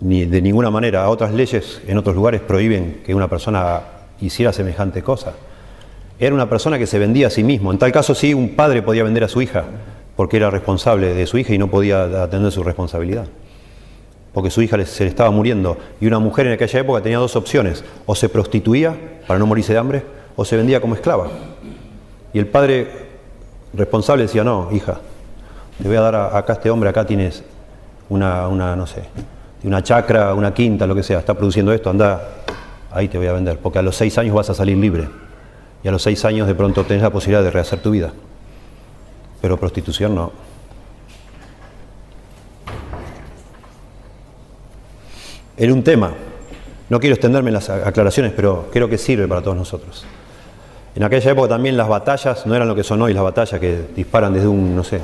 ni 0.00 0.26
de 0.26 0.42
ninguna 0.42 0.70
manera. 0.70 1.08
Otras 1.08 1.32
leyes 1.32 1.80
en 1.86 1.96
otros 1.96 2.14
lugares 2.14 2.42
prohíben 2.42 3.02
que 3.06 3.14
una 3.14 3.28
persona 3.28 3.80
hiciera 4.20 4.52
semejante 4.52 5.02
cosa. 5.02 5.32
Era 6.18 6.34
una 6.34 6.48
persona 6.48 6.78
que 6.78 6.86
se 6.86 6.98
vendía 6.98 7.28
a 7.28 7.30
sí 7.30 7.42
mismo. 7.42 7.72
En 7.72 7.78
tal 7.78 7.90
caso 7.90 8.14
sí, 8.14 8.34
un 8.34 8.50
padre 8.54 8.82
podía 8.82 9.04
vender 9.04 9.24
a 9.24 9.28
su 9.28 9.40
hija 9.40 9.64
porque 10.14 10.36
era 10.36 10.50
responsable 10.50 11.14
de 11.14 11.26
su 11.26 11.38
hija 11.38 11.54
y 11.54 11.58
no 11.58 11.68
podía 11.68 12.22
atender 12.22 12.52
su 12.52 12.62
responsabilidad. 12.62 13.26
Porque 14.32 14.50
su 14.50 14.62
hija 14.62 14.82
se 14.84 15.04
le 15.04 15.10
estaba 15.10 15.30
muriendo. 15.30 15.76
Y 16.00 16.06
una 16.06 16.18
mujer 16.18 16.46
en 16.46 16.54
aquella 16.54 16.80
época 16.80 17.02
tenía 17.02 17.18
dos 17.18 17.36
opciones. 17.36 17.84
O 18.06 18.14
se 18.14 18.28
prostituía 18.28 18.96
para 19.26 19.38
no 19.38 19.46
morirse 19.46 19.72
de 19.72 19.78
hambre, 19.78 20.02
o 20.36 20.44
se 20.44 20.56
vendía 20.56 20.80
como 20.80 20.94
esclava. 20.94 21.28
Y 22.32 22.38
el 22.38 22.46
padre 22.46 22.88
responsable 23.74 24.24
decía, 24.24 24.42
no, 24.42 24.68
hija, 24.72 25.00
te 25.80 25.88
voy 25.88 25.96
a 25.96 26.00
dar 26.00 26.14
a, 26.14 26.38
acá 26.38 26.54
a 26.54 26.56
este 26.56 26.70
hombre, 26.70 26.88
acá 26.88 27.06
tienes 27.06 27.44
una, 28.08 28.48
una, 28.48 28.74
no 28.74 28.86
sé, 28.86 29.02
una 29.64 29.82
chacra, 29.82 30.34
una 30.34 30.52
quinta, 30.52 30.86
lo 30.86 30.94
que 30.94 31.02
sea, 31.02 31.18
está 31.18 31.34
produciendo 31.34 31.72
esto, 31.72 31.90
anda, 31.90 32.28
ahí 32.90 33.08
te 33.08 33.18
voy 33.18 33.26
a 33.26 33.32
vender. 33.32 33.58
Porque 33.58 33.78
a 33.78 33.82
los 33.82 33.96
seis 33.96 34.16
años 34.18 34.34
vas 34.34 34.50
a 34.50 34.54
salir 34.54 34.78
libre. 34.78 35.08
Y 35.84 35.88
a 35.88 35.92
los 35.92 36.02
seis 36.02 36.24
años 36.24 36.46
de 36.46 36.54
pronto 36.54 36.84
tenés 36.84 37.02
la 37.02 37.10
posibilidad 37.10 37.42
de 37.42 37.50
rehacer 37.50 37.80
tu 37.80 37.90
vida 37.90 38.12
pero 39.42 39.58
prostitución 39.58 40.14
no. 40.14 40.32
Era 45.56 45.72
un 45.72 45.82
tema. 45.82 46.12
No 46.88 47.00
quiero 47.00 47.14
extenderme 47.14 47.50
en 47.50 47.54
las 47.54 47.70
aclaraciones, 47.70 48.32
pero 48.34 48.68
creo 48.72 48.88
que 48.88 48.98
sirve 48.98 49.28
para 49.28 49.42
todos 49.42 49.56
nosotros. 49.56 50.04
En 50.94 51.02
aquella 51.02 51.30
época 51.30 51.48
también 51.48 51.76
las 51.76 51.88
batallas 51.88 52.44
no 52.46 52.54
eran 52.54 52.68
lo 52.68 52.74
que 52.74 52.84
son 52.84 53.00
hoy 53.00 53.14
las 53.14 53.22
batallas 53.22 53.58
que 53.58 53.86
disparan 53.96 54.34
desde 54.34 54.46
un, 54.46 54.76
no 54.76 54.84
sé, 54.84 55.00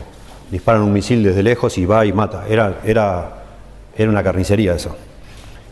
disparan 0.51 0.83
un 0.83 0.93
misil 0.93 1.23
desde 1.23 1.43
lejos 1.43 1.79
y 1.79 1.87
va 1.87 2.05
y 2.05 2.13
mata. 2.13 2.45
Era, 2.49 2.81
era, 2.85 3.43
era 3.97 4.11
una 4.11 4.23
carnicería 4.23 4.75
eso. 4.75 4.95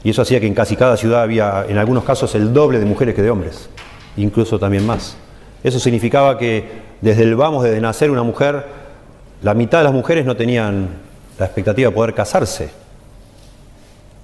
Y 0.05 0.11
eso 0.11 0.23
hacía 0.23 0.41
que 0.41 0.47
en 0.47 0.55
casi 0.55 0.77
cada 0.77 0.97
ciudad 0.97 1.23
había, 1.23 1.67
en 1.69 1.79
algunos 1.79 2.05
casos, 2.05 2.35
el 2.35 2.53
doble 2.53 2.79
de 2.79 2.87
mujeres 2.87 3.15
que 3.15 3.23
de 3.23 3.31
hombres, 3.31 3.69
incluso 4.17 4.59
también 4.59 4.87
más. 4.87 5.17
Eso 5.65 5.81
significaba 5.81 6.39
que 6.39 6.65
desde 7.01 7.25
el 7.25 7.35
vamos, 7.35 7.65
desde 7.65 7.81
nacer 7.81 8.11
una 8.11 8.23
mujer, 8.23 8.65
la 9.43 9.53
mitad 9.53 9.79
de 9.79 9.85
las 9.85 9.93
mujeres 9.93 10.25
no 10.25 10.37
tenían 10.37 10.89
la 11.39 11.47
expectativa 11.47 11.91
de 11.91 11.95
poder 11.95 12.15
casarse. 12.15 12.71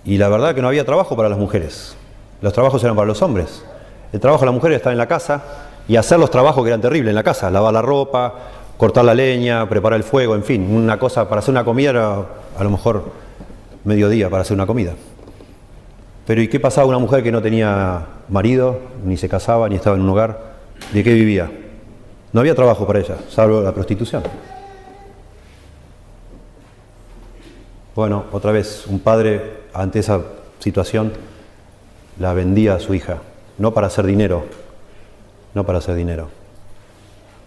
Y 0.05 0.19
la 0.19 0.29
verdad 0.29 0.55
que 0.55 0.63
no 0.63 0.69
había 0.69 0.85
trabajo 0.85 1.17
para 1.17 1.29
las 1.29 1.39
mujeres. 1.39 1.97
Los 2.41 2.53
trabajos 2.53 2.83
eran 2.83 2.97
para 2.97 3.07
los 3.07 3.23
hombres. 3.23 3.65
El 4.13 4.21
trabajo 4.21 4.41
de 4.41 4.47
la 4.47 4.53
mujer 4.53 4.73
estar 4.73 4.93
en 4.93 4.99
la 4.99 5.07
casa 5.07 5.43
y 5.89 5.97
hacer 5.97 6.19
los 6.19 6.31
trabajos 6.31 6.63
que 6.65 6.69
eran 6.69 6.81
terribles 6.81 7.11
en 7.11 7.15
la 7.15 7.23
casa, 7.23 7.51
lavar 7.51 7.73
la 7.73 7.83
ropa, 7.83 8.35
cortar 8.77 9.05
la 9.05 9.15
leña, 9.15 9.69
preparar 9.69 9.97
el 9.97 10.05
fuego, 10.05 10.35
en 10.35 10.43
fin, 10.43 10.75
una 10.75 10.99
cosa 10.99 11.29
para 11.29 11.39
hacer 11.39 11.53
una 11.53 11.65
comida 11.65 11.91
era 11.91 12.15
a 12.59 12.65
lo 12.65 12.71
mejor 12.71 13.05
mediodía 13.85 14.29
para 14.29 14.43
hacer 14.43 14.55
una 14.55 14.67
comida. 14.67 14.95
Pero 16.27 16.43
¿y 16.43 16.49
qué 16.49 16.61
pasaba 16.61 16.87
una 16.87 16.99
mujer 16.99 17.23
que 17.23 17.33
no 17.33 17.43
tenía 17.43 18.07
marido, 18.29 18.81
ni 19.05 19.17
se 19.17 19.29
casaba, 19.29 19.69
ni 19.69 19.77
estaba 19.77 19.97
en 19.97 20.03
un 20.03 20.11
hogar? 20.11 20.53
¿De 20.93 21.03
qué 21.03 21.15
vivía? 21.15 21.51
No 22.33 22.41
había 22.41 22.55
trabajo 22.55 22.87
para 22.87 23.01
ella, 23.01 23.17
salvo 23.29 23.61
la 23.61 23.73
prostitución. 23.73 24.23
Bueno, 27.95 28.25
otra 28.33 28.53
vez, 28.53 28.87
un 28.87 29.01
padre 29.01 29.62
ante 29.75 29.99
esa 29.99 30.21
situación 30.59 31.13
la 32.19 32.33
vendía 32.35 32.75
a 32.75 32.81
su 32.81 32.95
hija, 32.95 33.19
no 33.59 33.75
para 33.75 33.87
hacer 33.87 34.07
dinero, 34.07 34.45
no 35.55 35.65
para 35.65 35.79
hacer 35.79 35.95
dinero. 35.95 36.29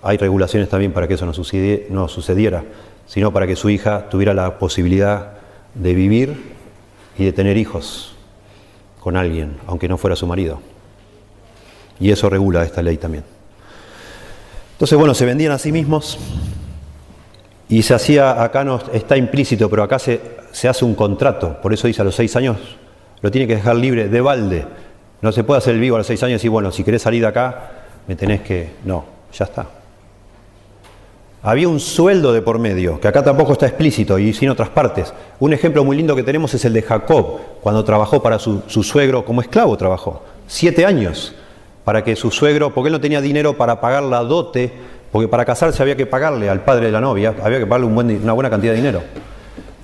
hay 0.02 0.18
regulaciones 0.18 0.70
también 0.70 0.92
para 0.92 1.08
que 1.08 1.16
eso 1.16 1.26
no, 1.26 1.34
sucediera, 2.08 2.64
sino 3.08 3.34
para 3.34 3.48
que 3.48 3.56
su 3.56 3.70
hija 3.70 4.10
tuviera 4.10 4.34
la 4.34 4.60
posibilidad 4.60 5.34
de 5.74 5.94
vivir 5.94 6.56
y 7.18 7.26
de 7.26 7.34
tener 7.34 7.58
hijos 7.58 8.16
con 9.00 9.18
alguien, 9.18 9.58
aunque 9.68 9.88
no 9.88 9.98
fuera 9.98 10.16
su 10.16 10.28
marido. 10.28 10.60
Y 12.00 12.12
eso 12.12 12.30
regula 12.30 12.64
esta 12.64 12.82
ley 12.82 12.98
también. 12.98 13.24
Entonces, 14.74 14.98
bueno, 14.98 15.14
se 15.14 15.26
vendían 15.26 15.54
a 15.54 15.58
sí 15.58 15.72
mismos 15.72 16.20
y 17.70 17.82
se 17.82 17.94
hacía, 17.94 18.44
acá 18.44 18.64
no 18.64 18.80
está 18.94 19.18
implícito, 19.18 19.70
pero 19.70 19.84
acá 19.84 20.00
se, 20.00 20.22
se 20.52 20.68
hace 20.68 20.86
un 20.86 20.96
contrato, 20.96 21.60
por 21.62 21.74
eso 21.74 21.88
dice 21.88 22.02
a 22.02 22.06
los 22.06 22.16
seis 22.16 22.36
años 22.36 22.58
lo 23.22 23.32
tiene 23.32 23.48
que 23.48 23.56
dejar 23.56 23.76
libre 23.76 24.08
de 24.08 24.22
balde. 24.22 24.66
No 25.22 25.32
se 25.32 25.44
puede 25.44 25.58
hacer 25.58 25.74
el 25.74 25.82
vivo 25.82 25.96
a 25.96 26.00
los 26.00 26.08
seis 26.08 26.22
años 26.22 26.34
y 26.34 26.36
decir, 26.36 26.52
bueno, 26.52 26.72
si 26.72 26.84
querés 26.84 27.02
salir 27.02 27.22
de 27.22 27.28
acá, 27.28 27.72
me 28.08 28.16
tenés 28.16 28.42
que... 28.42 28.74
No, 28.84 29.04
ya 29.34 29.46
está. 29.46 29.66
Había 31.42 31.68
un 31.68 31.80
sueldo 31.80 32.34
de 32.34 32.42
por 32.42 32.60
medio, 32.60 33.00
que 33.00 33.08
acá 33.08 33.24
tampoco 33.24 33.54
está 33.54 33.68
explícito 33.68 34.18
y 34.18 34.34
sin 34.34 34.50
otras 34.50 34.70
partes. 34.70 35.14
Un 35.40 35.54
ejemplo 35.54 35.84
muy 35.84 35.96
lindo 35.96 36.16
que 36.16 36.24
tenemos 36.24 36.54
es 36.54 36.66
el 36.66 36.74
de 36.74 36.82
Jacob, 36.82 37.40
cuando 37.62 37.84
trabajó 37.84 38.22
para 38.22 38.40
su, 38.40 38.62
suegro, 38.68 39.26
como 39.26 39.42
esclavo 39.42 39.78
trabajó, 39.78 40.24
siete 40.48 40.86
años, 40.86 41.36
para 41.84 42.04
que 42.04 42.16
su 42.16 42.32
suegro, 42.32 42.74
porque 42.74 42.88
él 42.90 42.94
no 42.94 43.02
tenía 43.02 43.22
dinero 43.22 43.58
para 43.58 43.80
pagar 43.80 44.04
la 44.04 44.22
dote, 44.22 44.74
porque 45.16 45.30
para 45.30 45.46
casarse 45.46 45.82
había 45.82 45.96
que 45.96 46.06
pagarle 46.06 46.50
al 46.50 46.66
padre 46.66 46.88
de 46.88 46.92
la 46.92 47.00
novia, 47.00 47.34
había 47.42 47.58
que 47.58 47.66
pagarle 47.66 47.88
una 47.88 48.34
buena 48.34 48.50
cantidad 48.50 48.74
de 48.74 48.76
dinero. 48.76 49.02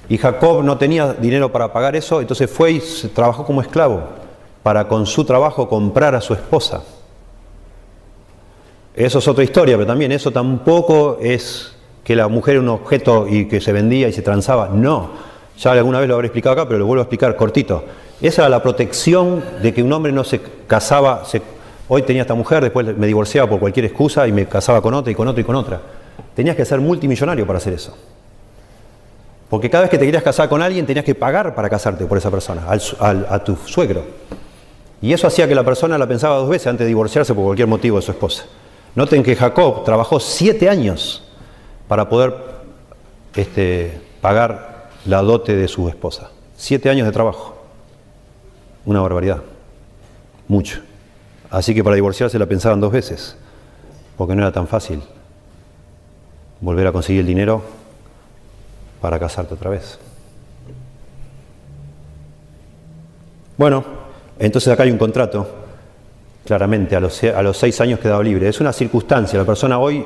Y 0.10 0.18
Jacob 0.18 0.62
no 0.62 0.78
tenía 0.78 1.14
dinero 1.14 1.54
para 1.54 1.72
pagar 1.72 1.96
eso, 1.96 2.20
entonces 2.20 2.52
fue 2.52 2.72
y 2.72 2.80
trabajó 3.16 3.46
como 3.46 3.62
esclavo 3.62 4.04
para 4.62 4.90
con 4.90 5.06
su 5.06 5.24
trabajo 5.24 5.70
comprar 5.70 6.16
a 6.16 6.20
su 6.20 6.34
esposa. 6.34 6.84
Eso 8.94 9.20
es 9.20 9.28
otra 9.30 9.46
historia, 9.46 9.78
pero 9.78 9.88
también 9.88 10.12
eso 10.12 10.32
tampoco 10.32 11.18
es 11.22 11.78
que 12.04 12.14
la 12.14 12.28
mujer 12.28 12.56
era 12.56 12.64
un 12.64 12.68
objeto 12.68 13.26
y 13.26 13.48
que 13.48 13.62
se 13.62 13.72
vendía 13.72 14.10
y 14.10 14.12
se 14.12 14.24
transaba. 14.24 14.68
No, 14.68 15.12
ya 15.58 15.72
alguna 15.72 16.02
vez 16.02 16.10
lo 16.10 16.16
habré 16.16 16.28
explicado 16.28 16.56
acá, 16.56 16.68
pero 16.68 16.80
lo 16.80 16.86
vuelvo 16.86 17.04
a 17.04 17.06
explicar 17.06 17.38
cortito. 17.38 17.86
Esa 18.22 18.42
era 18.42 18.50
la 18.50 18.62
protección 18.62 19.42
de 19.62 19.74
que 19.74 19.82
un 19.82 19.94
hombre 19.94 20.12
no 20.12 20.26
se 20.26 20.42
casaba, 20.68 21.24
hoy 21.94 22.04
tenía 22.04 22.22
esta 22.22 22.36
mujer, 22.36 22.64
después 22.64 22.96
me 22.98 23.06
divorciaba 23.06 23.50
por 23.50 23.60
cualquier 23.60 23.86
excusa 23.86 24.26
y 24.26 24.32
me 24.32 24.46
casaba 24.46 24.82
con 24.82 24.94
otra 24.94 25.12
y 25.12 25.16
con 25.16 25.28
otra 25.28 25.42
y 25.42 25.44
con 25.44 25.58
otra. 25.58 25.82
Tenías 26.34 26.56
que 26.56 26.64
ser 26.64 26.80
multimillonario 26.80 27.46
para 27.46 27.58
hacer 27.58 27.74
eso. 27.74 27.98
Porque 29.50 29.70
cada 29.70 29.82
vez 29.82 29.92
que 29.92 29.98
te 29.98 30.06
querías 30.06 30.24
casar 30.24 30.48
con 30.48 30.62
alguien 30.62 30.86
tenías 30.86 31.04
que 31.04 31.16
pagar 31.16 31.54
para 31.54 31.70
casarte 31.70 32.06
por 32.06 32.18
esa 32.18 32.32
persona, 32.32 32.64
a 32.66 33.44
tu 33.44 33.58
suegro. 33.58 34.06
Y 35.02 35.12
eso 35.12 35.28
hacía 35.28 35.50
que 35.50 35.54
la 35.54 35.66
persona 35.66 35.98
la 35.98 36.08
pensaba 36.08 36.38
dos 36.38 36.48
veces 36.48 36.68
antes 36.68 36.86
de 36.86 36.88
divorciarse 36.88 37.34
por 37.34 37.44
cualquier 37.44 37.68
motivo 37.68 37.98
de 37.98 38.04
su 38.04 38.12
esposa. 38.12 38.46
Noten 38.96 39.22
que 39.22 39.36
Jacob 39.36 39.84
trabajó 39.84 40.22
siete 40.22 40.70
años 40.70 41.22
para 41.90 42.08
poder 42.08 42.34
este, 43.36 44.00
pagar 44.22 44.92
la 45.06 45.22
dote 45.22 45.58
de 45.58 45.68
su 45.68 45.90
esposa. 45.90 46.32
Siete 46.56 46.90
años 46.90 47.06
de 47.06 47.12
trabajo. 47.12 47.54
Una 48.86 49.02
barbaridad. 49.02 49.42
Mucho. 50.48 50.80
Así 51.52 51.76
que 51.76 51.84
para 51.84 51.96
divorciarse 51.96 52.40
la 52.40 52.46
pensaban 52.46 52.80
dos 52.80 52.94
veces, 52.94 53.36
porque 54.18 54.36
no 54.36 54.42
era 54.42 54.54
tan 54.54 54.68
fácil 54.68 55.02
volver 56.62 56.88
a 56.88 56.94
conseguir 56.94 57.22
el 57.22 57.28
dinero 57.28 57.62
para 59.02 59.20
casarte 59.20 59.54
otra 59.54 59.70
vez. 59.70 60.00
Bueno, 63.58 63.84
entonces 64.40 64.72
acá 64.72 64.84
hay 64.84 64.92
un 64.92 64.98
contrato, 64.98 65.46
claramente, 66.46 66.96
a 66.96 67.02
los, 67.02 67.22
a 67.24 67.42
los 67.42 67.58
seis 67.58 67.82
años 67.82 68.00
quedado 68.00 68.24
libre. 68.24 68.48
Es 68.48 68.62
una 68.62 68.72
circunstancia, 68.72 69.38
la 69.38 69.46
persona 69.46 69.78
hoy 69.78 70.06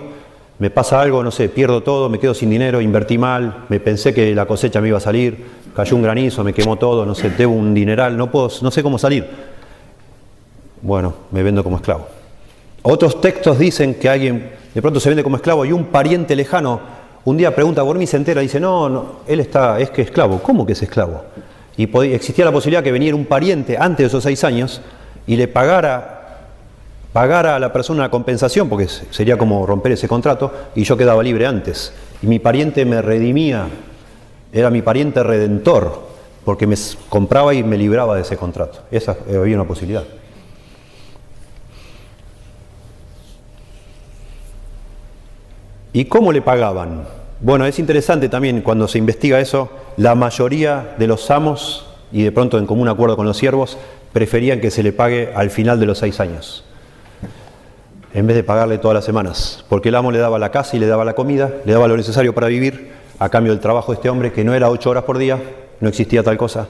me 0.58 0.72
pasa 0.72 1.00
algo, 1.00 1.22
no 1.24 1.30
sé, 1.30 1.50
pierdo 1.50 1.84
todo, 1.84 2.10
me 2.10 2.18
quedo 2.18 2.34
sin 2.34 2.50
dinero, 2.50 2.82
invertí 2.82 3.20
mal, 3.20 3.66
me 3.70 3.80
pensé 3.80 4.16
que 4.16 4.34
la 4.34 4.48
cosecha 4.48 4.82
me 4.82 4.88
iba 4.88 4.98
a 4.98 5.02
salir, 5.02 5.46
cayó 5.76 5.96
un 5.96 6.02
granizo, 6.02 6.44
me 6.44 6.54
quemó 6.54 6.78
todo, 6.78 7.06
no 7.06 7.14
sé, 7.14 7.30
debo 7.30 7.54
un 7.54 7.74
dineral, 7.76 8.18
no, 8.18 8.32
puedo, 8.32 8.50
no 8.62 8.72
sé 8.72 8.82
cómo 8.82 8.98
salir. 8.98 9.55
Bueno, 10.82 11.14
me 11.32 11.44
vendo 11.44 11.64
como 11.64 11.78
esclavo. 11.78 12.08
Otros 12.82 13.20
textos 13.20 13.58
dicen 13.58 13.96
que 13.96 14.10
alguien 14.10 14.52
de 14.74 14.82
pronto 14.82 15.00
se 15.00 15.10
vende 15.10 15.24
como 15.24 15.38
esclavo 15.38 15.66
y 15.66 15.72
un 15.72 15.86
pariente 15.86 16.36
lejano 16.36 16.96
un 17.26 17.38
día 17.38 17.56
pregunta 17.56 17.84
por 17.84 17.98
mí, 17.98 18.06
se 18.06 18.18
entera, 18.18 18.42
dice, 18.42 18.60
no, 18.60 18.88
no, 18.88 19.06
él 19.26 19.40
está, 19.40 19.80
es 19.80 19.90
que 19.90 20.04
esclavo. 20.04 20.44
¿Cómo 20.44 20.64
que 20.64 20.74
es 20.74 20.82
esclavo? 20.84 21.24
Y 21.76 21.90
existía 22.14 22.46
la 22.46 22.52
posibilidad 22.52 22.84
que 22.84 22.92
viniera 22.92 23.16
un 23.16 23.26
pariente 23.26 23.78
antes 23.78 24.04
de 24.04 24.08
esos 24.08 24.24
seis 24.24 24.44
años 24.44 24.80
y 25.26 25.36
le 25.36 25.48
pagara, 25.48 26.52
pagara 27.12 27.56
a 27.56 27.60
la 27.60 27.74
persona 27.74 28.02
una 28.02 28.12
compensación, 28.12 28.70
porque 28.70 28.88
sería 28.88 29.40
como 29.40 29.66
romper 29.66 29.94
ese 29.94 30.08
contrato, 30.08 30.54
y 30.76 30.84
yo 30.84 30.96
quedaba 30.96 31.24
libre 31.24 31.48
antes. 31.48 31.94
Y 32.22 32.28
mi 32.28 32.38
pariente 32.38 32.86
me 32.86 33.02
redimía, 33.02 33.68
era 34.54 34.70
mi 34.70 34.84
pariente 34.84 35.24
redentor, 35.24 36.04
porque 36.46 36.68
me 36.68 36.76
compraba 37.10 37.56
y 37.56 37.64
me 37.64 37.76
libraba 37.76 38.16
de 38.16 38.22
ese 38.22 38.38
contrato. 38.38 38.82
Esa 38.92 39.18
eh, 39.28 39.38
había 39.38 39.56
una 39.56 39.66
posibilidad. 39.68 40.04
¿Y 45.96 46.04
cómo 46.04 46.34
le 46.34 46.42
pagaban? 46.42 47.06
Bueno, 47.40 47.66
es 47.66 47.80
interesante 47.80 48.28
también 48.28 48.60
cuando 48.60 48.86
se 48.86 48.98
investiga 48.98 49.40
eso, 49.40 49.70
la 49.96 50.14
mayoría 50.14 50.94
de 51.00 51.08
los 51.08 51.32
amos, 51.32 51.88
y 52.12 52.24
de 52.24 52.34
pronto 52.34 52.58
en 52.58 52.66
común 52.66 52.90
acuerdo 52.90 53.16
con 53.16 53.26
los 53.26 53.38
siervos, 53.38 53.78
preferían 54.12 54.60
que 54.60 54.72
se 54.72 54.84
le 54.84 54.92
pague 54.92 55.32
al 55.34 55.50
final 55.52 55.80
de 55.80 55.86
los 55.86 56.00
seis 56.00 56.20
años, 56.20 56.66
en 58.14 58.28
vez 58.28 58.36
de 58.36 58.44
pagarle 58.44 58.78
todas 58.78 58.94
las 58.94 59.06
semanas, 59.06 59.64
porque 59.70 59.88
el 59.88 59.96
amo 59.96 60.12
le 60.12 60.20
daba 60.20 60.38
la 60.38 60.52
casa 60.52 60.76
y 60.76 60.82
le 60.82 60.88
daba 60.88 61.06
la 61.06 61.14
comida, 61.14 61.50
le 61.64 61.72
daba 61.72 61.88
lo 61.88 61.96
necesario 61.96 62.36
para 62.36 62.48
vivir, 62.48 62.92
a 63.18 63.30
cambio 63.30 63.54
del 63.54 63.62
trabajo 63.62 63.94
de 63.94 63.96
este 63.96 64.10
hombre, 64.10 64.34
que 64.34 64.44
no 64.44 64.54
era 64.54 64.70
ocho 64.70 64.90
horas 64.90 65.06
por 65.06 65.18
día, 65.18 65.40
no 65.80 65.88
existía 65.88 66.24
tal 66.24 66.36
cosa, 66.36 66.68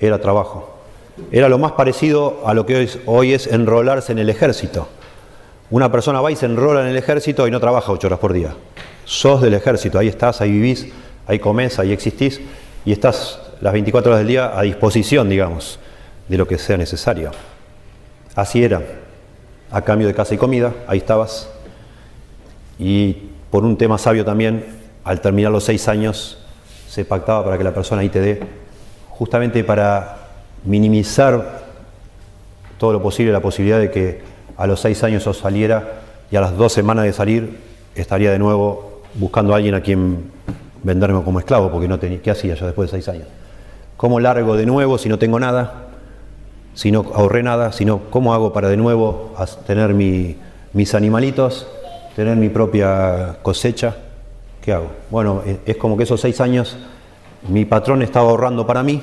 era 0.00 0.20
trabajo. 0.20 0.74
Era 1.30 1.48
lo 1.48 1.58
más 1.58 1.70
parecido 1.70 2.42
a 2.44 2.52
lo 2.52 2.66
que 2.66 2.88
hoy, 3.06 3.32
es 3.32 3.46
enrolarse 3.46 4.10
en 4.10 4.18
el 4.18 4.28
ejército. 4.28 4.88
Una 5.70 5.90
persona 5.90 6.20
va 6.20 6.30
y 6.30 6.36
se 6.36 6.46
enrola 6.46 6.82
en 6.82 6.88
el 6.88 6.96
ejército 6.96 7.46
y 7.48 7.50
no 7.50 7.58
trabaja 7.58 7.90
ocho 7.90 8.06
horas 8.06 8.20
por 8.20 8.32
día. 8.32 8.54
Sos 9.04 9.42
del 9.42 9.54
ejército, 9.54 9.98
ahí 9.98 10.08
estás, 10.08 10.40
ahí 10.40 10.52
vivís, 10.52 10.88
ahí 11.26 11.38
comés, 11.38 11.78
ahí 11.78 11.92
existís 11.92 12.40
y 12.84 12.92
estás 12.92 13.40
las 13.60 13.72
24 13.72 14.12
horas 14.12 14.20
del 14.20 14.28
día 14.28 14.56
a 14.56 14.62
disposición, 14.62 15.28
digamos, 15.28 15.78
de 16.28 16.38
lo 16.38 16.46
que 16.46 16.58
sea 16.58 16.76
necesario. 16.76 17.32
Así 18.36 18.62
era, 18.62 18.82
a 19.70 19.82
cambio 19.82 20.06
de 20.06 20.14
casa 20.14 20.34
y 20.34 20.38
comida, 20.38 20.72
ahí 20.86 20.98
estabas. 20.98 21.48
Y 22.78 23.30
por 23.50 23.64
un 23.64 23.76
tema 23.76 23.98
sabio 23.98 24.24
también, 24.24 24.64
al 25.02 25.20
terminar 25.20 25.50
los 25.50 25.64
seis 25.64 25.88
años, 25.88 26.38
se 26.88 27.04
pactaba 27.04 27.44
para 27.44 27.58
que 27.58 27.64
la 27.64 27.74
persona 27.74 28.02
ahí 28.02 28.08
te 28.08 28.20
dé, 28.20 28.40
justamente 29.08 29.64
para 29.64 30.18
minimizar 30.64 31.64
todo 32.78 32.92
lo 32.92 33.02
posible 33.02 33.32
la 33.32 33.40
posibilidad 33.40 33.80
de 33.80 33.90
que 33.90 34.35
a 34.56 34.66
los 34.66 34.80
seis 34.80 35.02
años 35.04 35.26
os 35.26 35.38
saliera 35.38 36.00
y 36.30 36.36
a 36.36 36.40
las 36.40 36.56
dos 36.56 36.72
semanas 36.72 37.04
de 37.04 37.12
salir 37.12 37.58
estaría 37.94 38.30
de 38.30 38.38
nuevo 38.38 39.02
buscando 39.14 39.52
a 39.52 39.56
alguien 39.56 39.74
a 39.74 39.80
quien 39.80 40.30
venderme 40.82 41.22
como 41.22 41.38
esclavo, 41.38 41.70
porque 41.70 41.88
no 41.88 41.98
tenía, 41.98 42.20
¿qué 42.22 42.30
hacía 42.30 42.54
yo 42.54 42.66
después 42.66 42.90
de 42.90 42.98
seis 42.98 43.08
años? 43.08 43.28
¿Cómo 43.96 44.20
largo 44.20 44.56
de 44.56 44.66
nuevo 44.66 44.98
si 44.98 45.08
no 45.08 45.18
tengo 45.18 45.40
nada? 45.40 45.86
Si 46.74 46.92
no 46.92 47.06
ahorré 47.14 47.42
nada, 47.42 47.72
sino 47.72 48.02
cómo 48.10 48.34
hago 48.34 48.52
para 48.52 48.68
de 48.68 48.76
nuevo 48.76 49.34
tener 49.66 49.94
mis 49.94 50.94
animalitos, 50.94 51.66
tener 52.14 52.36
mi 52.36 52.50
propia 52.50 53.38
cosecha? 53.42 53.96
¿Qué 54.60 54.72
hago? 54.72 54.88
Bueno, 55.10 55.42
es 55.64 55.76
como 55.76 55.96
que 55.96 56.02
esos 56.02 56.20
seis 56.20 56.40
años 56.40 56.76
mi 57.48 57.64
patrón 57.64 58.02
estaba 58.02 58.28
ahorrando 58.30 58.66
para 58.66 58.82
mí 58.82 59.02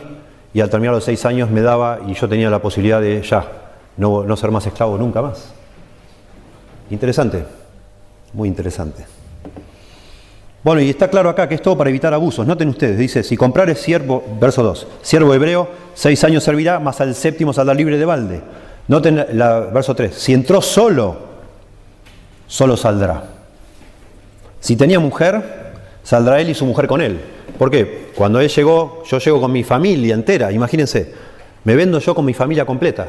y 0.54 0.62
al 0.62 0.70
terminar 0.70 0.94
los 0.94 1.04
seis 1.04 1.26
años 1.26 1.50
me 1.50 1.62
daba 1.62 2.00
y 2.08 2.14
yo 2.14 2.30
tenía 2.30 2.50
la 2.50 2.62
posibilidad 2.62 3.02
de 3.02 3.22
ya, 3.24 3.48
no, 3.98 4.38
ser 4.38 4.52
más 4.52 4.66
esclavo 4.66 4.98
nunca 4.98 5.22
más. 5.22 5.54
Interesante, 6.90 7.46
muy 8.34 8.48
interesante. 8.48 9.06
Bueno, 10.64 10.82
y 10.82 10.90
está 10.90 11.10
claro 11.10 11.30
acá 11.30 11.48
que 11.48 11.56
es 11.56 11.62
todo 11.62 11.78
para 11.78 11.90
evitar 11.90 12.14
abusos. 12.14 12.48
Noten 12.48 12.70
ustedes, 12.70 12.98
dice, 12.98 13.22
si 13.24 13.36
comprar 13.36 13.70
es 13.70 13.80
siervo, 13.80 14.24
verso 14.40 14.64
2, 14.64 14.88
siervo 15.02 15.34
hebreo, 15.34 15.68
seis 15.94 16.24
años 16.24 16.44
servirá, 16.44 16.80
más 16.80 17.02
al 17.02 17.14
séptimo 17.16 17.52
saldrá 17.52 17.74
libre 17.74 17.98
de 17.98 18.06
balde. 18.06 18.42
Noten 18.88 19.26
la, 19.34 19.60
verso 19.60 19.94
3, 19.94 20.14
si 20.16 20.34
entró 20.34 20.62
solo, 20.62 21.18
solo 22.48 22.78
saldrá. 22.78 23.24
Si 24.60 24.78
tenía 24.78 25.00
mujer, 25.00 25.74
saldrá 26.04 26.40
él 26.40 26.50
y 26.50 26.54
su 26.54 26.66
mujer 26.66 26.88
con 26.88 27.02
él. 27.02 27.20
¿Por 27.58 27.70
qué? 27.70 28.12
Cuando 28.16 28.40
él 28.40 28.48
llegó, 28.50 29.04
yo 29.06 29.20
llego 29.20 29.42
con 29.42 29.52
mi 29.52 29.64
familia 29.64 30.16
entera, 30.16 30.52
imagínense, 30.52 31.14
me 31.66 31.76
vendo 31.76 32.00
yo 32.00 32.16
con 32.16 32.24
mi 32.24 32.34
familia 32.34 32.66
completa. 32.66 33.08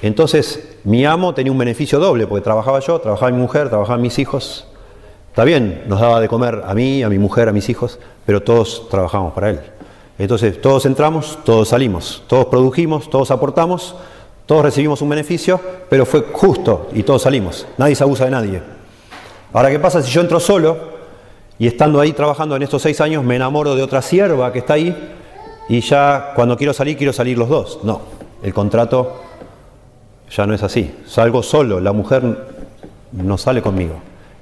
Entonces, 0.00 0.76
mi 0.84 1.04
amo 1.04 1.34
tenía 1.34 1.50
un 1.50 1.58
beneficio 1.58 1.98
doble, 1.98 2.26
porque 2.26 2.44
trabajaba 2.44 2.80
yo, 2.80 3.00
trabajaba 3.00 3.30
mi 3.32 3.38
mujer, 3.38 3.68
trabajaban 3.68 4.00
mis 4.00 4.18
hijos. 4.18 4.66
Está 5.30 5.44
bien, 5.44 5.84
nos 5.86 6.00
daba 6.00 6.20
de 6.20 6.28
comer 6.28 6.62
a 6.64 6.74
mí, 6.74 7.02
a 7.02 7.08
mi 7.08 7.18
mujer, 7.18 7.48
a 7.48 7.52
mis 7.52 7.68
hijos, 7.68 7.98
pero 8.24 8.42
todos 8.42 8.88
trabajamos 8.88 9.32
para 9.32 9.50
él. 9.50 9.60
Entonces, 10.18 10.60
todos 10.60 10.84
entramos, 10.86 11.38
todos 11.44 11.68
salimos, 11.68 12.22
todos 12.26 12.46
produjimos, 12.46 13.08
todos 13.08 13.30
aportamos, 13.30 13.94
todos 14.46 14.62
recibimos 14.62 15.02
un 15.02 15.08
beneficio, 15.10 15.60
pero 15.88 16.06
fue 16.06 16.24
justo 16.32 16.88
y 16.92 17.02
todos 17.02 17.22
salimos. 17.22 17.66
Nadie 17.76 17.94
se 17.94 18.02
abusa 18.02 18.24
de 18.24 18.30
nadie. 18.30 18.62
Ahora, 19.52 19.70
¿qué 19.70 19.78
pasa 19.78 20.02
si 20.02 20.10
yo 20.10 20.20
entro 20.20 20.40
solo 20.40 20.76
y 21.58 21.66
estando 21.66 22.00
ahí 22.00 22.12
trabajando 22.12 22.56
en 22.56 22.62
estos 22.62 22.82
seis 22.82 23.00
años 23.00 23.24
me 23.24 23.36
enamoro 23.36 23.74
de 23.74 23.82
otra 23.82 24.02
sierva 24.02 24.52
que 24.52 24.60
está 24.60 24.74
ahí 24.74 24.96
y 25.68 25.80
ya 25.80 26.32
cuando 26.34 26.56
quiero 26.56 26.72
salir 26.72 26.96
quiero 26.96 27.12
salir 27.12 27.38
los 27.38 27.48
dos? 27.48 27.80
No, 27.82 28.00
el 28.42 28.52
contrato 28.54 29.27
ya 30.30 30.46
no 30.46 30.54
es 30.54 30.62
así. 30.62 30.94
Salgo 31.06 31.42
solo, 31.42 31.80
la 31.80 31.92
mujer 31.92 32.22
no 33.12 33.38
sale 33.38 33.62
conmigo. 33.62 33.94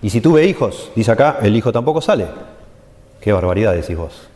Y 0.02 0.10
si 0.10 0.20
tuve 0.20 0.44
hijos, 0.44 0.90
dice 0.94 1.10
acá, 1.10 1.38
el 1.42 1.56
hijo 1.56 1.72
tampoco 1.72 2.00
sale. 2.00 2.26
Qué 3.20 3.32
barbaridad 3.32 3.74
decís 3.74 3.96
vos. 3.96 4.28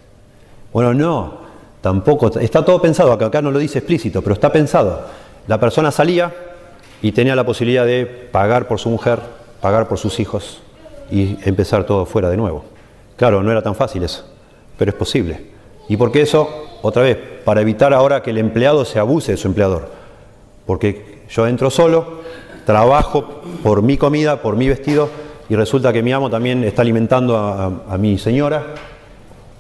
Bueno, 0.73 0.95
no, 0.95 1.39
tampoco, 1.81 2.39
está 2.39 2.65
todo 2.65 2.81
pensado, 2.81 3.13
acá, 3.13 3.43
no 3.43 3.51
lo 3.51 3.59
dice 3.59 3.79
explícito, 3.79 4.23
pero 4.23 4.35
está 4.35 4.53
pensado. 4.53 5.03
La 5.47 5.59
persona 5.59 5.91
salía 5.91 6.33
y 7.03 7.13
tenía 7.13 7.35
la 7.35 7.45
posibilidad 7.45 7.85
de 7.85 8.07
pagar 8.07 8.69
por 8.69 8.79
su 8.79 8.89
mujer, 8.89 9.21
pagar 9.61 9.89
por 9.89 9.99
sus 9.99 10.21
hijos 10.21 10.61
y 11.11 11.37
empezar 11.45 11.85
todo 11.85 12.07
fuera 12.07 12.31
de 12.31 12.37
nuevo. 12.37 12.65
Claro, 13.17 13.43
no 13.43 13.51
era 13.51 13.63
tan 13.63 13.75
fácil 13.75 14.03
eso, 14.03 14.25
pero 14.79 14.91
es 14.91 14.97
posible. 14.97 15.51
¿Y 15.89 15.97
por 15.97 16.13
qué 16.13 16.23
eso? 16.23 16.49
Otra 16.83 17.03
vez, 17.03 17.19
para 17.45 17.61
evitar 17.61 17.93
ahora 17.93 18.23
que 18.23 18.31
el 18.31 18.39
empleado 18.39 18.85
se 18.85 18.99
abuse 18.99 19.33
de 19.33 19.37
su 19.37 19.49
empleador. 19.49 19.91
Porque 20.67 21.10
yo 21.31 21.47
entro 21.47 21.71
solo, 21.71 22.21
trabajo 22.67 23.43
por 23.63 23.83
mi 23.83 23.97
comida, 23.97 24.43
por 24.43 24.57
mi 24.57 24.69
vestido, 24.69 25.09
y 25.49 25.57
resulta 25.57 25.93
que 25.93 26.03
mi 26.03 26.13
amo 26.13 26.31
también 26.31 26.65
está 26.65 26.83
alimentando 26.83 27.37
a, 27.37 27.99
mi 27.99 28.19
señora, 28.19 28.75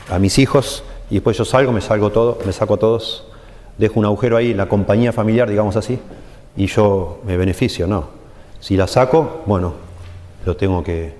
a 0.08 0.18
mis 0.18 0.38
hijos, 0.38 0.84
y 1.10 1.14
después 1.14 1.36
yo 1.36 1.44
salgo, 1.44 1.72
me 1.72 1.80
salgo 1.80 2.10
todo, 2.10 2.38
me 2.44 2.52
saco 2.52 2.74
a 2.74 2.76
todos, 2.76 3.24
dejo 3.78 3.98
un 3.98 4.06
agujero 4.06 4.36
ahí 4.36 4.54
la 4.54 4.68
compañía 4.68 5.12
familiar, 5.12 5.48
digamos 5.48 5.76
así, 5.76 5.98
y 6.56 6.66
yo 6.66 7.20
me 7.24 7.36
beneficio, 7.36 7.86
no. 7.86 8.20
Si 8.60 8.76
la 8.76 8.86
saco, 8.86 9.42
bueno, 9.46 9.74
lo 10.44 10.56
tengo 10.56 10.82
que 10.82 11.14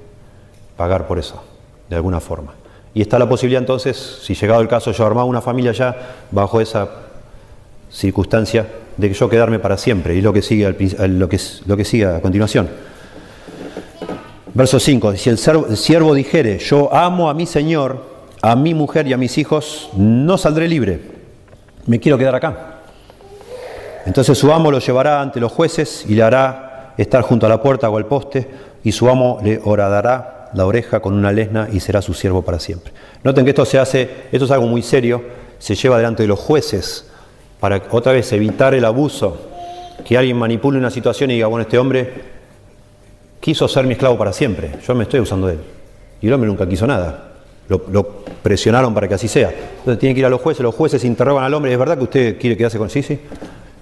pagar 0.76 1.06
por 1.06 1.18
eso, 1.18 1.42
de 1.88 1.96
alguna 1.96 2.20
forma. 2.20 2.52
Y 2.92 3.02
está 3.02 3.18
la 3.18 3.28
posibilidad 3.28 3.62
entonces, 3.62 4.20
si 4.22 4.34
llegado 4.34 4.60
el 4.60 4.68
caso 4.68 4.90
yo 4.90 5.06
armaba 5.06 5.24
una 5.24 5.40
familia 5.40 5.72
ya 5.72 5.96
bajo 6.30 6.60
esa 6.60 6.88
circunstancia, 7.90 8.66
de 8.96 9.08
que 9.08 9.14
yo 9.14 9.28
quedarme 9.28 9.58
para 9.58 9.76
siempre, 9.76 10.14
y 10.14 10.20
lo 10.20 10.32
que 10.32 10.42
sigue, 10.42 10.68
lo 11.08 11.28
que, 11.28 11.40
lo 11.66 11.76
que 11.76 11.84
sigue 11.84 12.06
a 12.06 12.20
continuación. 12.20 12.68
Verso 14.52 14.80
5, 14.80 15.16
si 15.16 15.30
el 15.30 15.38
siervo 15.38 16.14
dijere, 16.14 16.58
yo 16.58 16.92
amo 16.92 17.30
a 17.30 17.34
mi 17.34 17.46
Señor, 17.46 18.04
a 18.42 18.56
mi 18.56 18.74
mujer 18.74 19.06
y 19.06 19.12
a 19.12 19.16
mis 19.16 19.38
hijos, 19.38 19.90
no 19.96 20.36
saldré 20.38 20.66
libre, 20.66 21.00
me 21.86 22.00
quiero 22.00 22.18
quedar 22.18 22.34
acá. 22.34 22.80
Entonces 24.06 24.36
su 24.36 24.52
amo 24.52 24.70
lo 24.70 24.78
llevará 24.78 25.20
ante 25.20 25.40
los 25.40 25.52
jueces 25.52 26.04
y 26.08 26.14
le 26.14 26.22
hará 26.22 26.94
estar 26.96 27.22
junto 27.22 27.46
a 27.46 27.48
la 27.48 27.62
puerta 27.62 27.88
o 27.88 27.96
al 27.96 28.06
poste, 28.06 28.48
y 28.82 28.92
su 28.92 29.08
amo 29.08 29.38
le 29.42 29.60
horadará 29.62 30.50
la 30.54 30.66
oreja 30.66 31.00
con 31.00 31.14
una 31.14 31.32
lesna 31.32 31.68
y 31.72 31.80
será 31.80 32.02
su 32.02 32.14
siervo 32.14 32.42
para 32.42 32.58
siempre. 32.58 32.92
Noten 33.22 33.44
que 33.44 33.50
esto 33.50 33.64
se 33.64 33.78
hace, 33.78 34.10
esto 34.32 34.46
es 34.46 34.50
algo 34.50 34.66
muy 34.66 34.82
serio, 34.82 35.22
se 35.58 35.74
lleva 35.74 35.96
delante 35.96 36.22
de 36.22 36.28
los 36.28 36.38
jueces 36.38 37.09
para 37.60 37.82
otra 37.90 38.12
vez 38.12 38.32
evitar 38.32 38.74
el 38.74 38.84
abuso, 38.84 39.36
que 40.04 40.16
alguien 40.16 40.36
manipule 40.36 40.78
una 40.78 40.90
situación 40.90 41.30
y 41.30 41.34
diga, 41.34 41.46
bueno, 41.46 41.62
este 41.62 41.78
hombre 41.78 42.10
quiso 43.38 43.68
ser 43.68 43.86
mi 43.86 43.92
esclavo 43.92 44.18
para 44.18 44.32
siempre, 44.32 44.72
yo 44.86 44.94
me 44.94 45.04
estoy 45.04 45.20
usando 45.20 45.46
de 45.46 45.54
él. 45.54 45.60
Y 46.22 46.26
el 46.26 46.32
hombre 46.32 46.48
nunca 46.48 46.68
quiso 46.68 46.86
nada. 46.86 47.26
Lo, 47.68 48.20
presionaron 48.42 48.92
para 48.94 49.06
que 49.06 49.14
así 49.14 49.28
sea. 49.28 49.50
Entonces 49.50 49.98
tiene 49.98 50.14
que 50.14 50.20
ir 50.20 50.26
a 50.26 50.30
los 50.30 50.40
jueces, 50.40 50.62
los 50.62 50.74
jueces 50.74 51.04
interrogan 51.04 51.44
al 51.44 51.54
hombre, 51.54 51.72
¿es 51.72 51.78
verdad 51.78 51.96
que 51.96 52.04
usted 52.04 52.38
quiere 52.38 52.56
quedarse 52.56 52.78
con 52.78 52.88
sí? 52.90 53.20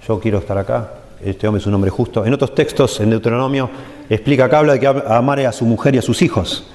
Yo 0.07 0.21
quiero 0.21 0.39
estar 0.39 0.59
acá, 0.59 0.93
este 1.25 1.47
hombre 1.47 1.61
es 1.61 1.67
un 1.67 1.75
hombre 1.75 1.91
justo. 1.91 2.27
En 2.27 2.35
otros 2.35 2.55
textos, 2.55 3.01
en 3.01 3.11
Deuteronomio, 3.11 3.71
explica 4.11 4.47
acá, 4.47 4.59
habla 4.59 4.75
de 4.75 4.81
que 4.81 4.87
amare 4.87 5.47
a 5.47 5.53
su 5.53 5.65
mujer 5.65 5.95
y 5.95 5.99
a 5.99 6.03
sus 6.03 6.23
hijos. 6.23 6.67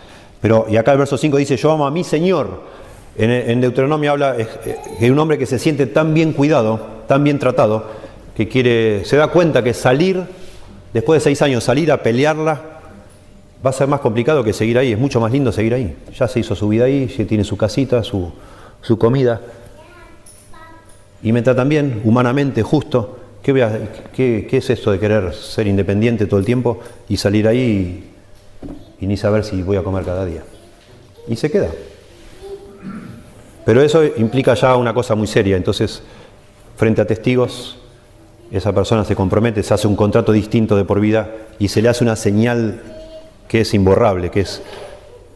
Pero, 0.41 0.65
y 0.69 0.77
acá 0.77 0.93
el 0.93 0.97
verso 0.97 1.17
5 1.17 1.37
dice, 1.37 1.55
yo 1.57 1.71
amo 1.71 1.85
a 1.85 1.91
mi 1.91 2.03
Señor. 2.03 2.61
En, 3.15 3.61
Deuteronomio 3.61 4.11
habla 4.11 4.33
de 4.33 5.11
un 5.11 5.19
hombre 5.19 5.37
que 5.37 5.45
se 5.45 5.59
siente 5.59 5.85
tan 5.85 6.13
bien 6.13 6.33
cuidado, 6.33 6.92
tan 7.07 7.23
bien 7.23 7.39
tratado, 7.39 7.85
que 8.35 8.47
quiere, 8.47 9.05
se 9.05 9.17
da 9.17 9.27
cuenta 9.27 9.63
que 9.63 9.73
salir, 9.73 10.23
después 10.93 11.21
de 11.21 11.23
seis 11.23 11.41
años, 11.41 11.63
salir 11.63 11.91
a 11.91 12.01
pelearla 12.01 12.73
va 13.65 13.69
a 13.69 13.73
ser 13.73 13.87
más 13.87 14.01
complicado 14.01 14.43
que 14.43 14.51
seguir 14.51 14.77
ahí, 14.77 14.91
es 14.91 14.99
mucho 14.99 15.19
más 15.19 15.31
lindo 15.31 15.51
seguir 15.51 15.73
ahí. 15.73 15.95
Ya 16.17 16.27
se 16.27 16.39
hizo 16.39 16.55
su 16.55 16.67
vida 16.67 16.85
ahí, 16.85 17.07
ya 17.07 17.25
tiene 17.25 17.43
su 17.43 17.55
casita, 17.55 18.03
su, 18.03 18.33
comida. 18.97 19.41
Y 21.21 21.31
me 21.31 21.41
tratan 21.41 21.69
bien, 21.69 22.01
humanamente, 22.03 22.61
justo. 22.61 23.19
¿Qué, 23.41 23.53
qué, 24.13 24.57
es 24.57 24.69
esto 24.69 24.91
de 24.91 24.99
querer 24.99 25.33
ser 25.33 25.67
independiente 25.67 26.25
todo 26.27 26.39
el 26.39 26.45
tiempo 26.45 26.79
y 27.09 27.17
salir 27.17 27.47
ahí 27.47 28.03
y, 28.99 29.03
y 29.03 29.07
ni 29.07 29.17
saber 29.17 29.43
si 29.43 29.61
voy 29.61 29.77
a 29.77 29.83
comer 29.83 30.03
cada 30.03 30.25
día? 30.25 30.43
Y 31.27 31.35
se 31.35 31.49
queda. 31.49 31.69
Pero 33.65 33.81
eso 33.81 34.03
implica 34.03 34.53
ya 34.55 34.75
una 34.75 34.93
cosa 34.93 35.15
muy 35.15 35.27
seria. 35.27 35.55
Entonces, 35.55 36.03
frente 36.75 37.01
a 37.01 37.05
testigos, 37.05 37.77
esa 38.51 38.71
persona 38.73 39.03
se 39.03 39.15
compromete, 39.15 39.63
se 39.63 39.73
hace 39.73 39.87
un 39.87 39.95
contrato 39.95 40.31
distinto 40.31 40.75
de 40.75 40.85
por 40.85 40.99
vida 40.99 41.31
y 41.59 41.69
se 41.69 41.81
le 41.81 41.89
hace 41.89 42.03
una 42.03 42.15
señal 42.15 42.81
que 43.47 43.61
es 43.61 43.73
imborrable, 43.73 44.29
que, 44.29 44.41
es, 44.41 44.61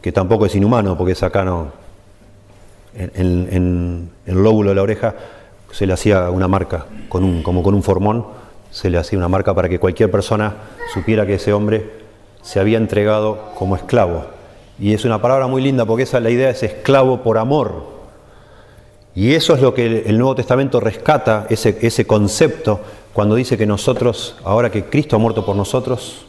que 0.00 0.12
tampoco 0.12 0.46
es 0.46 0.54
inhumano, 0.54 0.96
porque 0.96 1.12
es 1.12 1.22
acá 1.22 1.44
no. 1.44 1.72
En, 2.94 4.10
el 4.26 4.42
lóbulo 4.42 4.70
de 4.70 4.76
la 4.76 4.82
oreja 4.82 5.14
se 5.70 5.86
le 5.86 5.92
hacía 5.92 6.30
una 6.30 6.48
marca, 6.48 6.86
con 7.08 7.24
un, 7.24 7.42
como 7.42 7.62
con 7.62 7.74
un 7.74 7.82
formón, 7.82 8.26
se 8.70 8.90
le 8.90 8.98
hacía 8.98 9.18
una 9.18 9.28
marca 9.28 9.54
para 9.54 9.68
que 9.68 9.78
cualquier 9.78 10.10
persona 10.10 10.54
supiera 10.92 11.26
que 11.26 11.34
ese 11.34 11.52
hombre 11.52 11.90
se 12.42 12.60
había 12.60 12.78
entregado 12.78 13.52
como 13.56 13.76
esclavo. 13.76 14.26
Y 14.78 14.94
es 14.94 15.04
una 15.04 15.20
palabra 15.20 15.46
muy 15.46 15.62
linda 15.62 15.84
porque 15.84 16.04
esa 16.04 16.20
la 16.20 16.30
idea 16.30 16.50
es 16.50 16.62
esclavo 16.62 17.22
por 17.22 17.38
amor. 17.38 17.97
Y 19.18 19.34
eso 19.34 19.52
es 19.52 19.60
lo 19.60 19.74
que 19.74 20.04
el 20.06 20.16
Nuevo 20.16 20.36
Testamento 20.36 20.78
rescata, 20.78 21.48
ese, 21.50 21.76
ese 21.82 22.06
concepto, 22.06 22.78
cuando 23.12 23.34
dice 23.34 23.58
que 23.58 23.66
nosotros, 23.66 24.36
ahora 24.44 24.70
que 24.70 24.84
Cristo 24.84 25.16
ha 25.16 25.18
muerto 25.18 25.44
por 25.44 25.56
nosotros, 25.56 26.24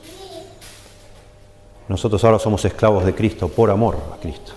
nosotros 1.87 2.23
ahora 2.23 2.39
somos 2.39 2.65
esclavos 2.65 3.05
de 3.05 3.13
Cristo 3.13 3.47
por 3.47 3.69
amor 3.69 3.95
a 4.11 4.19
Cristo. 4.19 4.53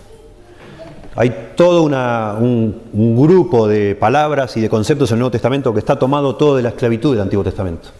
Hay 1.14 1.50
todo 1.56 1.82
un, 1.82 2.80
grupo 3.14 3.68
de 3.68 3.96
palabras 3.96 4.56
y 4.56 4.62
de 4.62 4.70
conceptos 4.70 5.10
en 5.10 5.16
el 5.16 5.18
Nuevo 5.18 5.32
Testamento 5.32 5.74
que 5.74 5.80
está 5.80 5.98
tomado 5.98 6.34
todo 6.34 6.56
de 6.56 6.62
la 6.62 6.70
esclavitud 6.70 7.12
del 7.12 7.20
Antiguo 7.20 7.44
Testamento. 7.44 7.90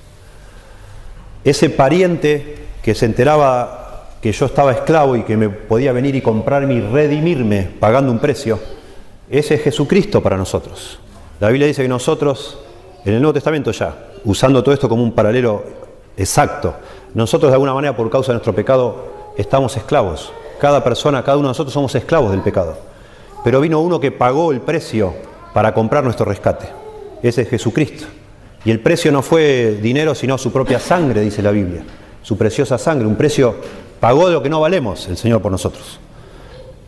Ese 1.44 1.68
pariente 1.68 2.68
que 2.82 2.94
se 2.94 3.04
enteraba 3.04 4.08
que 4.22 4.32
yo 4.32 4.46
estaba 4.46 4.72
esclavo 4.72 5.14
y 5.14 5.24
que 5.24 5.36
me 5.36 5.50
podía 5.50 5.92
venir 5.92 6.16
y 6.16 6.22
comprarme 6.22 6.72
y 6.72 6.80
redimirme 6.80 7.68
pagando 7.78 8.10
un 8.10 8.18
precio, 8.18 8.58
ese 9.38 9.54
es 9.54 9.62
Jesucristo 9.62 10.22
para 10.22 10.36
nosotros. 10.36 10.98
La 11.40 11.48
Biblia 11.48 11.66
dice 11.66 11.82
que 11.82 11.88
nosotros, 11.88 12.58
en 13.04 13.14
el 13.14 13.20
Nuevo 13.20 13.32
Testamento 13.32 13.72
ya, 13.72 14.10
usando 14.24 14.62
todo 14.62 14.74
esto 14.74 14.88
como 14.88 15.02
un 15.02 15.12
paralelo 15.12 15.64
exacto, 16.16 16.74
nosotros 17.14 17.50
de 17.50 17.54
alguna 17.54 17.74
manera 17.74 17.96
por 17.96 18.10
causa 18.10 18.32
de 18.32 18.34
nuestro 18.34 18.54
pecado 18.54 19.32
estamos 19.36 19.76
esclavos. 19.76 20.32
Cada 20.60 20.84
persona, 20.84 21.24
cada 21.24 21.38
uno 21.38 21.48
de 21.48 21.50
nosotros 21.50 21.72
somos 21.72 21.94
esclavos 21.94 22.30
del 22.30 22.42
pecado. 22.42 22.76
Pero 23.42 23.60
vino 23.60 23.80
uno 23.80 23.98
que 23.98 24.12
pagó 24.12 24.52
el 24.52 24.60
precio 24.60 25.14
para 25.52 25.74
comprar 25.74 26.04
nuestro 26.04 26.24
rescate. 26.26 26.66
Ese 27.22 27.42
es 27.42 27.48
Jesucristo. 27.48 28.04
Y 28.64 28.70
el 28.70 28.80
precio 28.80 29.10
no 29.10 29.22
fue 29.22 29.78
dinero, 29.82 30.14
sino 30.14 30.38
su 30.38 30.52
propia 30.52 30.78
sangre, 30.78 31.20
dice 31.22 31.42
la 31.42 31.50
Biblia. 31.50 31.82
Su 32.22 32.36
preciosa 32.38 32.78
sangre. 32.78 33.06
Un 33.06 33.16
precio 33.16 33.56
pagó 33.98 34.28
de 34.28 34.34
lo 34.34 34.42
que 34.42 34.48
no 34.48 34.60
valemos 34.60 35.08
el 35.08 35.16
Señor 35.16 35.42
por 35.42 35.50
nosotros. 35.50 35.98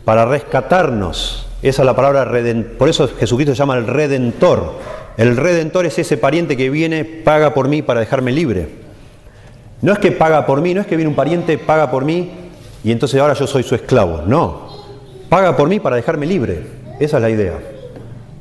Para 0.05 0.25
rescatarnos. 0.25 1.44
Esa 1.61 1.81
es 1.81 1.85
la 1.85 1.95
palabra 1.95 2.25
redentor. 2.25 2.77
Por 2.77 2.89
eso 2.89 3.09
Jesucristo 3.19 3.53
se 3.53 3.59
llama 3.59 3.77
el 3.77 3.87
redentor. 3.87 4.73
El 5.17 5.37
redentor 5.37 5.85
es 5.85 5.97
ese 5.97 6.17
pariente 6.17 6.57
que 6.57 6.69
viene, 6.69 7.05
paga 7.05 7.53
por 7.53 7.67
mí 7.67 7.81
para 7.81 8.01
dejarme 8.01 8.31
libre. 8.31 8.67
No 9.81 9.93
es 9.93 9.99
que 9.99 10.11
paga 10.11 10.45
por 10.45 10.61
mí, 10.61 10.73
no 10.73 10.81
es 10.81 10.87
que 10.87 10.95
viene 10.95 11.09
un 11.09 11.15
pariente, 11.15 11.57
paga 11.57 11.89
por 11.89 12.05
mí 12.05 12.31
y 12.83 12.91
entonces 12.91 13.19
ahora 13.19 13.33
yo 13.33 13.47
soy 13.47 13.63
su 13.63 13.75
esclavo. 13.75 14.23
No, 14.27 14.67
paga 15.29 15.55
por 15.55 15.69
mí 15.69 15.79
para 15.79 15.95
dejarme 15.95 16.25
libre. 16.25 16.63
Esa 16.99 17.17
es 17.17 17.21
la 17.21 17.29
idea 17.29 17.53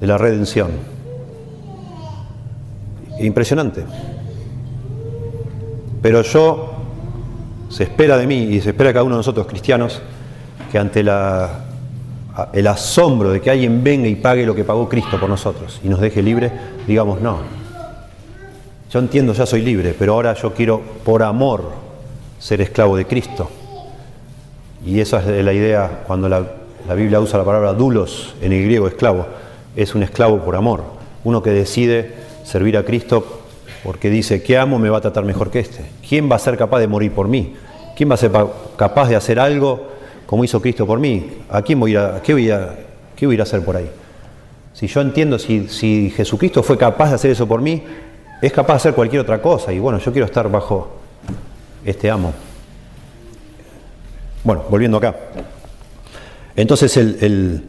de 0.01 0.07
la 0.07 0.19
redención. 0.19 0.71
Impresionante. 3.21 3.85
Pero 6.03 6.23
yo, 6.23 6.73
se 7.71 7.85
espera 7.85 8.17
de 8.17 8.27
mí 8.27 8.43
y 8.43 8.61
se 8.61 8.71
espera 8.71 8.89
de 8.89 8.95
cada 8.95 9.05
uno 9.05 9.15
de 9.15 9.21
nosotros 9.21 9.47
cristianos, 9.47 10.03
que 10.71 10.79
ante 10.79 11.03
la, 11.03 11.65
el 12.53 12.67
asombro 12.67 13.31
de 13.31 13.41
que 13.41 13.51
alguien 13.51 13.85
venga 13.85 14.09
y 14.09 14.17
pague 14.17 14.45
lo 14.45 14.55
que 14.55 14.65
pagó 14.65 14.89
Cristo 14.89 15.21
por 15.21 15.29
nosotros 15.29 15.81
y 15.85 15.89
nos 15.89 16.01
deje 16.01 16.23
libre, 16.23 16.51
digamos 16.87 17.21
no, 17.21 17.39
yo 18.95 19.01
entiendo, 19.01 19.33
ya 19.33 19.45
soy 19.45 19.61
libre, 19.61 19.93
pero 19.99 20.13
ahora 20.13 20.35
yo 20.35 20.55
quiero, 20.55 20.81
por 21.05 21.25
amor, 21.25 21.73
ser 22.39 22.61
esclavo 22.61 22.97
de 22.97 23.09
Cristo. 23.09 23.51
Y 24.87 25.01
esa 25.01 25.19
es 25.19 25.45
la 25.45 25.53
idea 25.53 26.05
cuando 26.07 26.29
la, 26.29 26.47
Biblia 26.95 27.19
usa 27.19 27.41
la 27.41 27.45
palabra 27.45 27.73
dulos 27.73 28.37
en 28.41 28.53
el 28.53 28.63
griego, 28.63 28.87
esclavo. 28.87 29.27
Es 29.75 29.97
un 29.97 30.05
esclavo 30.05 30.39
por 30.45 30.55
amor. 30.55 30.85
Uno 31.25 31.43
que 31.43 31.51
decide 31.51 32.15
servir 32.45 32.77
a 32.77 32.85
Cristo 32.85 33.43
porque 33.83 34.11
dice, 34.11 34.45
¿qué 34.45 34.59
amo 34.59 34.79
me 34.79 34.91
va 34.91 34.99
a 34.99 35.01
tratar 35.01 35.25
mejor 35.25 35.51
que 35.51 35.59
este? 35.59 35.85
¿Quién 36.09 36.31
va 36.31 36.37
a 36.37 36.39
ser 36.39 36.57
capaz 36.57 36.79
de 36.79 36.87
morir 36.87 37.11
por 37.11 37.27
mí? 37.27 37.57
¿Quién 37.97 38.09
va 38.09 38.15
a 38.15 38.19
ser 38.19 38.31
capaz 38.77 39.09
de 39.09 39.17
hacer 39.17 39.41
algo 39.41 39.89
como 40.27 40.45
hizo 40.45 40.61
Cristo 40.61 40.87
por 40.87 40.99
mí? 40.99 41.39
¿A 41.51 41.63
quién 41.63 41.79
voy 41.81 41.97
a, 41.97 42.21
qué, 42.23 42.33
voy 42.33 42.51
a, 42.51 42.75
qué 43.17 43.27
a 43.39 43.43
hacer 43.43 43.65
por 43.65 43.77
ahí? 43.77 43.91
Si 44.73 44.87
yo 44.87 45.01
entiendo, 45.01 45.39
si, 45.39 45.69
si 45.69 46.11
Jesucristo 46.11 46.63
fue 46.63 46.77
capaz 46.77 47.11
de 47.11 47.15
hacer 47.15 47.31
eso 47.31 47.47
por 47.47 47.61
mí, 47.61 47.83
es 48.43 48.53
capaz 48.53 48.75
de 48.75 48.77
hacer 48.77 48.95
cualquier 48.95 49.23
otra 49.23 49.41
cosa. 49.41 49.73
Y 49.73 49.79
bueno, 49.79 49.99
yo 49.99 50.13
quiero 50.13 50.27
estar 50.27 50.51
bajo 50.51 50.97
este 51.85 52.11
amo. 52.11 52.33
Bueno, 54.43 54.65
volviendo 54.69 54.99
acá. 54.99 55.15
Entonces 56.57 56.97
el, 56.97 57.65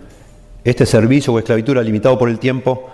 este 0.63 0.85
servicio 0.85 1.33
o 1.33 1.39
esclavitud 1.39 1.77
limitado 1.77 2.17
por 2.17 2.29
el 2.29 2.39
tiempo, 2.39 2.89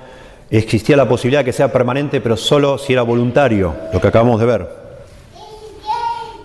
existía 0.50 0.98
la 0.98 1.08
posibilidad 1.08 1.42
de 1.42 1.46
que 1.46 1.54
sea 1.54 1.72
permanente, 1.72 2.22
pero 2.22 2.36
solo 2.36 2.78
si 2.78 2.94
era 2.94 3.02
voluntario, 3.02 3.74
lo 3.94 4.02
que 4.02 4.08
acabamos 4.08 4.40
de 4.40 4.46
ver. 4.46 4.81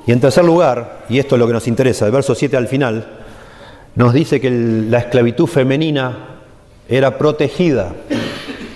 Y 0.07 0.13
en 0.13 0.21
tercer 0.21 0.45
lugar, 0.45 1.05
y 1.09 1.19
esto 1.19 1.35
es 1.35 1.41
lo 1.41 1.47
que 1.47 1.53
nos 1.53 1.67
interesa, 1.67 2.07
el 2.07 2.13
verso 2.13 2.35
7 2.35 2.57
al 2.57 2.69
final, 2.69 3.07
nos 3.97 4.13
dice 4.13 4.41
que 4.41 4.51
la 4.51 4.99
esclavitud 4.99 5.47
femenina 5.47 6.37
era 6.89 7.19
protegida 7.19 7.93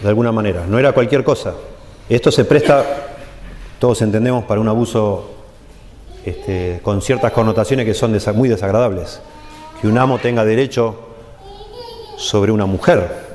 de 0.03 0.09
alguna 0.09 0.33
manera, 0.33 0.67
no 0.67 0.79
era 0.79 0.93
cualquier 0.93 1.23
cosa. 1.23 1.55
Esto 2.09 2.33
se 2.33 2.45
presta, 2.45 2.85
todos 3.79 4.03
entendemos, 4.03 4.45
para 4.45 4.61
un 4.61 4.69
abuso 4.69 5.31
este, 6.25 6.81
con 6.83 7.01
ciertas 7.01 7.33
connotaciones 7.33 7.87
que 7.87 7.95
son 7.95 8.19
muy 8.35 8.49
desagradables. 8.49 9.21
Que 9.81 9.87
un 9.87 9.97
amo 9.99 10.19
tenga 10.19 10.45
derecho 10.45 10.97
sobre 12.17 12.51
una 12.51 12.67
mujer. 12.67 13.30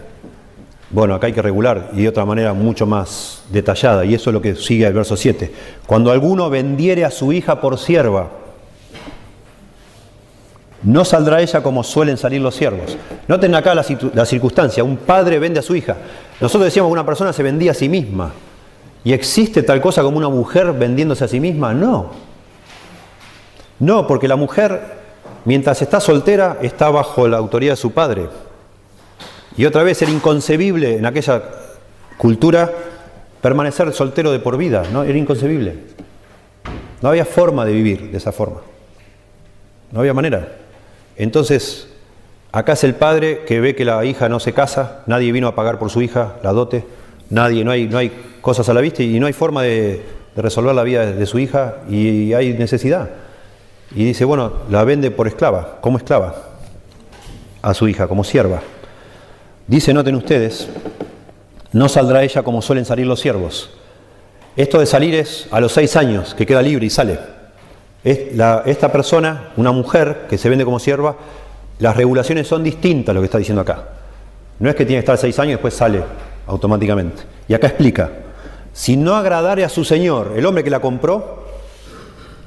Bueno, 0.95 1.13
acá 1.13 1.27
hay 1.27 1.33
que 1.33 1.41
regular 1.41 1.89
y 1.91 2.03
de 2.03 2.07
otra 2.07 2.23
manera 2.23 2.53
mucho 2.53 2.85
más 2.85 3.43
detallada, 3.51 4.05
y 4.05 4.13
eso 4.13 4.29
es 4.29 4.33
lo 4.33 4.41
que 4.41 4.55
sigue 4.55 4.87
el 4.87 4.93
verso 4.93 5.17
7. 5.17 5.51
Cuando 5.85 6.09
alguno 6.09 6.49
vendiere 6.49 7.03
a 7.03 7.11
su 7.11 7.33
hija 7.33 7.59
por 7.59 7.77
sierva, 7.77 8.29
no 10.83 11.03
saldrá 11.03 11.41
ella 11.41 11.61
como 11.61 11.83
suelen 11.83 12.15
salir 12.15 12.39
los 12.39 12.55
siervos. 12.55 12.97
Noten 13.27 13.53
acá 13.55 13.75
la, 13.75 13.85
la, 14.13 14.25
circunstancia, 14.25 14.85
un 14.85 14.95
padre 14.95 15.37
vende 15.37 15.59
a 15.59 15.63
su 15.63 15.75
hija. 15.75 15.97
Nosotros 16.39 16.63
decíamos 16.63 16.87
que 16.87 16.93
una 16.93 17.05
persona 17.05 17.33
se 17.33 17.43
vendía 17.43 17.71
a 17.71 17.73
sí 17.73 17.89
misma. 17.89 18.31
¿Y 19.03 19.11
existe 19.11 19.63
tal 19.63 19.81
cosa 19.81 20.01
como 20.01 20.17
una 20.17 20.29
mujer 20.29 20.71
vendiéndose 20.71 21.25
a 21.25 21.27
sí 21.27 21.41
misma? 21.41 21.73
No. 21.73 22.11
No, 23.79 24.07
porque 24.07 24.29
la 24.29 24.37
mujer, 24.37 24.93
mientras 25.43 25.81
está 25.81 25.99
soltera, 25.99 26.59
está 26.61 26.89
bajo 26.89 27.27
la 27.27 27.35
autoridad 27.35 27.73
de 27.73 27.77
su 27.77 27.91
padre. 27.91 28.29
Y 29.57 29.65
otra 29.65 29.83
vez 29.83 30.01
era 30.01 30.11
inconcebible 30.11 30.97
en 30.97 31.05
aquella 31.05 31.41
cultura 32.17 32.71
permanecer 33.41 33.93
soltero 33.93 34.31
de 34.31 34.39
por 34.39 34.57
vida, 34.57 34.83
¿no? 34.91 35.03
Era 35.03 35.17
inconcebible. 35.17 35.75
No 37.01 37.09
había 37.09 37.25
forma 37.25 37.65
de 37.65 37.73
vivir 37.73 38.11
de 38.11 38.17
esa 38.17 38.31
forma. 38.31 38.61
No 39.91 39.99
había 39.99 40.13
manera. 40.13 40.49
Entonces, 41.15 41.87
acá 42.51 42.73
es 42.73 42.83
el 42.83 42.95
padre 42.95 43.43
que 43.45 43.59
ve 43.59 43.75
que 43.75 43.85
la 43.85 44.03
hija 44.03 44.27
no 44.27 44.39
se 44.39 44.53
casa, 44.53 45.03
nadie 45.05 45.31
vino 45.31 45.47
a 45.47 45.55
pagar 45.55 45.79
por 45.79 45.89
su 45.89 46.01
hija 46.01 46.35
la 46.43 46.51
dote, 46.51 46.85
nadie, 47.29 47.63
no 47.63 47.71
hay, 47.71 47.87
no 47.87 47.97
hay 47.97 48.11
cosas 48.41 48.67
a 48.69 48.73
la 48.73 48.81
vista 48.81 49.03
y 49.03 49.19
no 49.19 49.27
hay 49.27 49.33
forma 49.33 49.61
de, 49.63 50.03
resolver 50.35 50.75
la 50.75 50.83
vida 50.83 51.05
de, 51.05 51.25
su 51.25 51.39
hija 51.39 51.75
y 51.89 52.33
hay 52.33 52.53
necesidad. 52.53 53.09
Y 53.95 54.03
dice, 54.03 54.25
bueno, 54.25 54.51
la 54.69 54.83
vende 54.83 55.11
por 55.11 55.27
esclava, 55.27 55.77
como 55.79 55.97
esclava, 55.97 56.35
a 57.61 57.73
su 57.73 57.87
hija, 57.87 58.07
como 58.07 58.23
sierva. 58.23 58.61
Dice, 59.67 59.93
noten 59.93 60.15
ustedes, 60.15 60.67
no 61.71 61.89
saldrá 61.89 62.23
ella 62.23 62.43
como 62.43 62.61
suelen 62.61 62.85
salir 62.85 63.07
los 63.07 63.19
siervos. 63.19 63.71
Esto 64.55 64.79
de 64.79 64.85
salir 64.85 65.15
es 65.15 65.47
a 65.51 65.59
los 65.59 65.73
seis 65.73 65.95
años, 65.95 66.33
que 66.33 66.45
queda 66.45 66.61
libre 66.61 66.85
y 66.85 66.89
sale 66.89 67.35
esta 68.05 68.91
persona, 68.91 69.49
una 69.57 69.71
mujer 69.71 70.27
que 70.29 70.37
se 70.37 70.47
vende 70.47 70.63
como 70.63 70.79
sierva, 70.79 71.15
las 71.79 71.97
regulaciones 71.97 72.47
son 72.47 72.63
distintas 72.63 73.11
a 73.11 73.13
lo 73.15 73.21
que 73.21 73.25
está 73.25 73.39
diciendo 73.39 73.61
acá. 73.61 73.83
No 74.59 74.69
es 74.69 74.75
que 74.75 74.85
tiene 74.85 75.01
que 75.01 75.05
estar 75.05 75.17
seis 75.17 75.37
años 75.39 75.49
y 75.49 75.53
después 75.53 75.73
sale 75.73 76.03
automáticamente. 76.45 77.23
Y 77.47 77.55
acá 77.55 77.67
explica, 77.67 78.11
si 78.73 78.95
no 78.95 79.15
agradare 79.15 79.65
a 79.65 79.69
su 79.69 79.83
señor, 79.83 80.33
el 80.35 80.45
hombre 80.45 80.63
que 80.63 80.69
la 80.69 80.79
compró, 80.79 81.45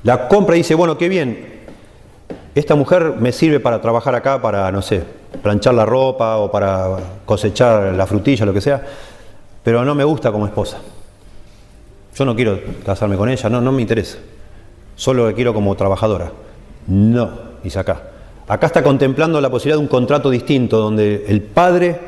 la 0.05 0.29
compra 0.29 0.55
y 0.55 0.61
dice, 0.61 0.77
bueno, 0.77 0.97
qué 0.97 1.09
bien, 1.09 1.65
esta 2.55 2.77
mujer 2.77 3.15
me 3.19 3.33
sirve 3.33 3.59
para 3.59 3.81
trabajar 3.81 4.15
acá, 4.15 4.41
para, 4.41 4.71
no 4.71 4.81
sé, 4.81 5.03
planchar 5.43 5.75
la 5.75 5.85
ropa 5.85 6.37
o 6.37 6.51
para 6.51 6.97
cosechar 7.25 7.95
la 7.95 8.07
frutilla, 8.07 8.47
lo 8.47 8.53
que 8.53 8.61
sea, 8.61 8.83
pero 9.63 9.85
no 9.85 9.95
me 9.95 10.05
gusta 10.05 10.33
como 10.33 10.47
esposa. 10.47 10.79
Yo 12.15 12.25
no 12.25 12.35
quiero 12.35 12.59
casarme 12.85 13.17
con 13.17 13.29
ella, 13.29 13.49
no, 13.49 13.61
no 13.61 13.73
me 13.73 13.83
interesa 13.83 14.19
solo 14.99 15.29
la 15.29 15.33
quiero 15.33 15.55
como 15.55 15.75
trabajadora. 15.77 16.33
No, 16.89 17.31
dice 17.63 17.79
acá. 17.79 18.03
Acá 18.49 18.67
está 18.67 18.83
contemplando 18.83 19.41
la 19.41 19.49
posibilidad 19.49 19.77
de 19.77 19.83
un 19.83 19.89
contrato 19.89 20.29
distinto, 20.29 20.79
donde 20.79 21.25
el 21.29 21.41
padre 21.41 21.99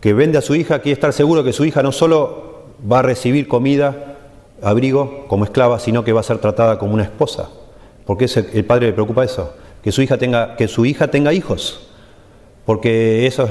que 0.00 0.12
vende 0.12 0.38
a 0.38 0.42
su 0.42 0.54
hija 0.54 0.80
quiere 0.80 0.94
estar 0.94 1.12
seguro 1.12 1.42
que 1.42 1.52
su 1.52 1.64
hija 1.64 1.82
no 1.82 1.92
solo 1.92 2.74
va 2.90 2.98
a 3.00 3.02
recibir 3.02 3.48
comida, 3.48 4.16
abrigo 4.62 5.26
como 5.28 5.44
esclava, 5.44 5.78
sino 5.78 6.04
que 6.04 6.12
va 6.12 6.20
a 6.20 6.24
ser 6.24 6.38
tratada 6.38 6.78
como 6.78 6.92
una 6.92 7.04
esposa. 7.04 7.48
Porque 8.04 8.26
el 8.52 8.64
padre 8.64 8.88
le 8.88 8.92
preocupa 8.92 9.24
eso, 9.24 9.54
que 9.82 9.90
su 9.90 10.02
hija 10.02 10.18
tenga, 10.18 10.56
que 10.56 10.68
su 10.68 10.84
hija 10.84 11.08
tenga 11.08 11.32
hijos. 11.32 11.89
Porque 12.64 13.26
eso 13.26 13.48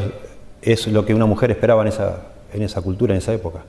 es, 0.62 0.88
lo 0.88 1.06
que 1.06 1.14
una 1.14 1.26
mujer 1.26 1.52
esperaba 1.52 1.82
en 1.82 1.90
esa, 1.90 2.22
en 2.54 2.62
esa 2.62 2.82
cultura, 2.82 3.14
en 3.14 3.20
esa 3.20 3.34
época. 3.34 3.60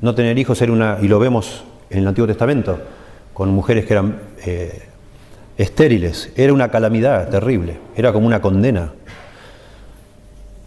No 0.00 0.14
tener 0.14 0.38
hijos 0.38 0.60
era 0.62 0.72
una, 0.72 0.98
y 1.00 1.08
lo 1.08 1.18
vemos 1.18 1.64
en 1.90 2.00
el 2.00 2.08
Antiguo 2.08 2.26
Testamento, 2.26 2.78
con 3.32 3.50
mujeres 3.50 3.86
que 3.86 3.92
eran 3.92 4.18
eh, 4.44 4.82
estériles. 5.56 6.32
Era 6.36 6.52
una 6.52 6.70
calamidad 6.70 7.28
terrible, 7.28 7.78
era 7.96 8.12
como 8.12 8.26
una 8.26 8.40
condena. 8.40 8.92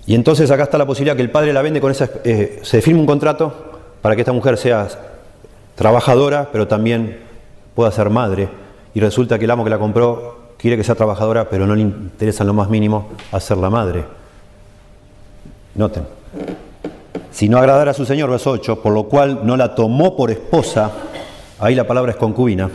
Y 0.06 0.16
entonces 0.16 0.50
acá 0.52 0.64
está 0.64 0.78
la 0.78 0.86
posibilidad 0.86 1.16
que 1.16 1.22
el 1.22 1.32
padre 1.32 1.52
la 1.52 1.62
vende 1.62 1.82
con 1.82 1.92
esa... 1.92 2.10
Eh, 2.24 2.60
se 2.64 2.82
firme 2.82 3.02
un 3.02 3.06
contrato 3.06 3.54
para 4.02 4.16
que 4.16 4.22
esta 4.22 4.32
mujer 4.32 4.58
sea 4.58 4.88
trabajadora, 5.76 6.50
pero 6.52 6.68
también 6.68 7.20
pueda 7.76 7.92
ser 7.92 8.10
madre. 8.10 8.48
Y 8.94 9.00
resulta 9.00 9.38
que 9.38 9.46
el 9.46 9.52
amo 9.52 9.64
que 9.64 9.70
la 9.70 9.78
compró 9.78 10.48
quiere 10.58 10.78
que 10.78 10.84
sea 10.84 10.96
trabajadora, 10.96 11.50
pero 11.50 11.68
no 11.68 11.76
le 11.76 11.82
interesa 11.82 12.44
en 12.44 12.48
lo 12.48 12.54
más 12.54 12.70
mínimo 12.70 13.10
hacer 13.32 13.58
la 13.58 13.70
madre. 13.70 14.17
Noten. 15.78 16.04
Si 17.32 17.48
no 17.48 17.58
agradara 17.58 17.92
a 17.92 17.94
su 17.94 18.06
señor, 18.06 18.30
verso 18.30 18.52
8, 18.52 18.82
por 18.82 18.94
lo 18.94 19.04
cual 19.04 19.42
no 19.44 19.56
la 19.56 19.76
tomó 19.76 20.16
por 20.16 20.32
esposa, 20.32 20.92
ahí 21.60 21.76
la 21.76 21.86
palabra 21.86 22.12
es 22.12 22.18
concubina, 22.18 22.70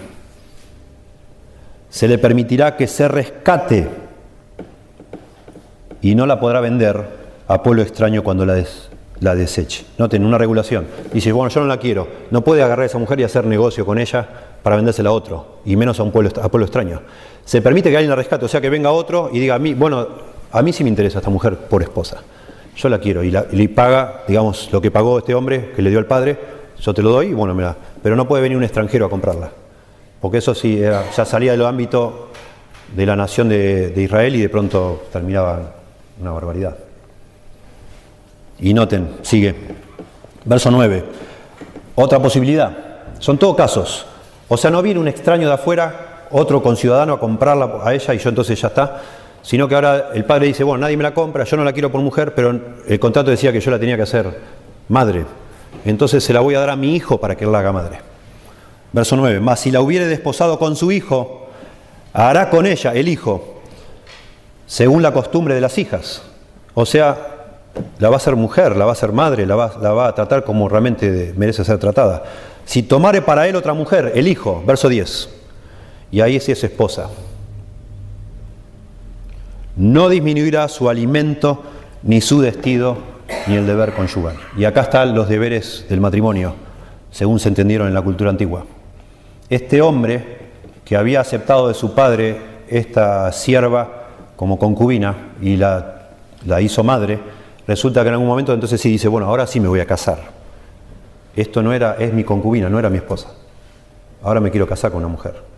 se 1.90 2.08
le 2.08 2.16
permitirá 2.16 2.76
que 2.76 2.86
se 2.86 3.06
rescate 3.08 3.88
y 6.00 6.14
no 6.14 6.26
la 6.26 6.40
podrá 6.40 6.60
vender 6.60 7.04
a 7.48 7.62
pueblo 7.62 7.82
extraño 7.82 8.22
cuando 8.22 8.46
la, 8.46 8.62
la 9.20 9.34
deseche. 9.34 9.84
Noten, 9.98 10.24
una 10.24 10.38
regulación. 10.38 10.86
Dice, 11.12 11.32
bueno, 11.32 11.50
yo 11.50 11.60
no 11.60 11.66
la 11.66 11.78
quiero. 11.78 12.08
No 12.30 12.42
puede 12.42 12.62
agarrar 12.62 12.84
a 12.84 12.86
esa 12.86 12.98
mujer 12.98 13.20
y 13.20 13.24
hacer 13.24 13.44
negocio 13.44 13.84
con 13.84 13.98
ella 13.98 14.26
para 14.62 14.76
vendérsela 14.76 15.10
a 15.10 15.12
otro, 15.12 15.58
y 15.64 15.76
menos 15.76 15.98
a 15.98 16.04
un 16.04 16.12
pueblo, 16.12 16.30
a 16.40 16.48
pueblo 16.48 16.66
extraño. 16.66 17.02
Se 17.44 17.60
permite 17.60 17.90
que 17.90 17.96
alguien 17.96 18.10
la 18.10 18.16
rescate, 18.16 18.44
o 18.44 18.48
sea, 18.48 18.60
que 18.60 18.70
venga 18.70 18.90
otro 18.92 19.28
y 19.32 19.40
diga, 19.40 19.56
a 19.56 19.58
mí, 19.58 19.74
bueno, 19.74 20.06
a 20.52 20.62
mí 20.62 20.72
sí 20.72 20.84
me 20.84 20.90
interesa 20.90 21.18
esta 21.18 21.30
mujer 21.30 21.56
por 21.56 21.82
esposa. 21.82 22.22
Yo 22.76 22.88
la 22.88 22.98
quiero 22.98 23.22
y, 23.22 23.30
le 23.30 23.68
paga, 23.68 24.22
digamos, 24.26 24.70
lo 24.72 24.80
que 24.80 24.90
pagó 24.90 25.18
este 25.18 25.34
hombre 25.34 25.72
que 25.76 25.82
le 25.82 25.90
dio 25.90 25.98
al 25.98 26.06
padre, 26.06 26.38
yo 26.80 26.94
te 26.94 27.02
lo 27.02 27.10
doy 27.10 27.28
y 27.28 27.32
bueno, 27.34 27.54
mira, 27.54 27.76
pero 28.02 28.16
no 28.16 28.26
puede 28.26 28.42
venir 28.42 28.56
un 28.56 28.64
extranjero 28.64 29.06
a 29.06 29.10
comprarla. 29.10 29.50
Porque 30.20 30.38
eso 30.38 30.54
sí, 30.54 30.78
ya 30.78 31.24
salía 31.24 31.52
del 31.52 31.66
ámbito 31.66 32.30
de 32.94 33.06
la 33.06 33.16
nación 33.16 33.48
de, 33.48 33.92
Israel 33.96 34.36
y 34.36 34.40
de 34.40 34.48
pronto 34.48 35.04
terminaba 35.12 35.74
una 36.20 36.30
barbaridad. 36.30 36.76
Y 38.60 38.74
noten, 38.74 39.16
sigue. 39.22 39.54
Verso 40.44 40.70
9. 40.70 41.04
Otra 41.94 42.20
posibilidad. 42.20 42.76
Son 43.18 43.38
todos 43.38 43.56
casos. 43.56 44.06
O 44.48 44.56
sea, 44.56 44.70
no 44.70 44.82
viene 44.82 45.00
un 45.00 45.08
extraño 45.08 45.48
de 45.48 45.54
afuera, 45.54 46.26
otro 46.30 46.62
conciudadano 46.62 47.14
a 47.14 47.20
comprarla 47.20 47.80
a 47.82 47.94
ella 47.94 48.14
y 48.14 48.18
yo 48.18 48.28
entonces 48.28 48.60
ya 48.60 48.68
está. 48.68 49.00
Sino 49.42 49.68
que 49.68 49.74
ahora 49.74 50.10
el 50.14 50.24
padre 50.24 50.46
dice, 50.46 50.64
bueno, 50.64 50.82
nadie 50.82 50.96
me 50.96 51.02
la 51.02 51.12
compra, 51.12 51.44
yo 51.44 51.56
no 51.56 51.64
la 51.64 51.72
quiero 51.72 51.90
por 51.90 52.00
mujer, 52.00 52.34
pero 52.34 52.58
el 52.86 53.00
contrato 53.00 53.30
decía 53.30 53.52
que 53.52 53.60
yo 53.60 53.70
la 53.70 53.78
tenía 53.78 53.96
que 53.96 54.02
hacer 54.02 54.26
madre 54.88 55.24
entonces 55.84 56.22
se 56.22 56.32
la 56.32 56.40
voy 56.40 56.54
a 56.54 56.60
dar 56.60 56.70
a 56.70 56.76
mi 56.76 56.94
hijo 56.94 57.18
para 57.18 57.36
que 57.36 57.44
él 57.44 57.52
la 57.52 57.58
haga 57.58 57.72
madre. 57.72 57.98
Verso 58.92 59.16
9, 59.16 59.40
más 59.40 59.60
si 59.60 59.70
la 59.70 59.80
hubiere 59.80 60.06
desposado 60.06 60.58
con 60.58 60.76
su 60.76 60.92
hijo, 60.92 61.48
hará 62.12 62.50
con 62.50 62.66
ella, 62.66 62.92
el 62.92 63.08
hijo, 63.08 63.60
según 64.66 65.02
la 65.02 65.12
costumbre 65.12 65.54
de 65.54 65.60
las 65.60 65.78
hijas. 65.78 66.22
O 66.74 66.86
sea, 66.86 67.16
la 67.98 68.10
va 68.10 68.16
a 68.16 68.20
ser 68.20 68.36
mujer, 68.36 68.76
la 68.76 68.84
va 68.84 68.92
a 68.92 68.96
ser 68.96 69.12
madre, 69.12 69.46
la 69.46 69.56
va, 69.56 69.72
la 69.80 69.92
va 69.92 70.08
a 70.08 70.14
tratar 70.14 70.44
como 70.44 70.68
realmente 70.68 71.32
merece 71.36 71.64
ser 71.64 71.78
tratada. 71.78 72.22
Si 72.64 72.82
tomare 72.82 73.22
para 73.22 73.48
él 73.48 73.56
otra 73.56 73.72
mujer, 73.72 74.12
el 74.14 74.28
hijo, 74.28 74.62
verso 74.66 74.88
10, 74.88 75.28
y 76.10 76.20
ahí 76.20 76.38
sí 76.38 76.52
es 76.52 76.62
esposa, 76.62 77.08
no 79.76 80.08
disminuirá 80.08 80.68
su 80.68 80.88
alimento 80.88 81.62
ni 82.02 82.20
su 82.20 82.38
vestido 82.38 82.98
ni 83.46 83.56
el 83.56 83.66
deber 83.66 83.94
conyugal. 83.94 84.36
Y 84.56 84.64
acá 84.64 84.82
están 84.82 85.14
los 85.14 85.28
deberes 85.28 85.86
del 85.88 86.00
matrimonio, 86.00 86.54
según 87.10 87.38
se 87.38 87.48
entendieron 87.48 87.88
en 87.88 87.94
la 87.94 88.02
cultura 88.02 88.30
antigua. 88.30 88.64
Este 89.48 89.80
hombre 89.80 90.38
que 90.84 90.96
había 90.96 91.20
aceptado 91.20 91.68
de 91.68 91.74
su 91.74 91.94
padre 91.94 92.52
esta 92.68 93.30
sierva 93.32 94.06
como 94.36 94.58
concubina 94.58 95.32
y 95.40 95.56
la, 95.56 96.08
la 96.46 96.60
hizo 96.60 96.82
madre, 96.82 97.20
resulta 97.66 98.02
que 98.02 98.08
en 98.08 98.14
algún 98.14 98.28
momento 98.28 98.52
entonces 98.52 98.80
sí 98.80 98.90
dice, 98.90 99.08
bueno, 99.08 99.26
ahora 99.26 99.46
sí 99.46 99.60
me 99.60 99.68
voy 99.68 99.80
a 99.80 99.86
casar. 99.86 100.18
Esto 101.36 101.62
no 101.62 101.72
era, 101.72 101.96
es 101.98 102.12
mi 102.12 102.24
concubina, 102.24 102.68
no 102.68 102.78
era 102.78 102.90
mi 102.90 102.96
esposa. 102.96 103.28
Ahora 104.22 104.40
me 104.40 104.50
quiero 104.50 104.66
casar 104.66 104.90
con 104.90 104.98
una 104.98 105.08
mujer. 105.08 105.51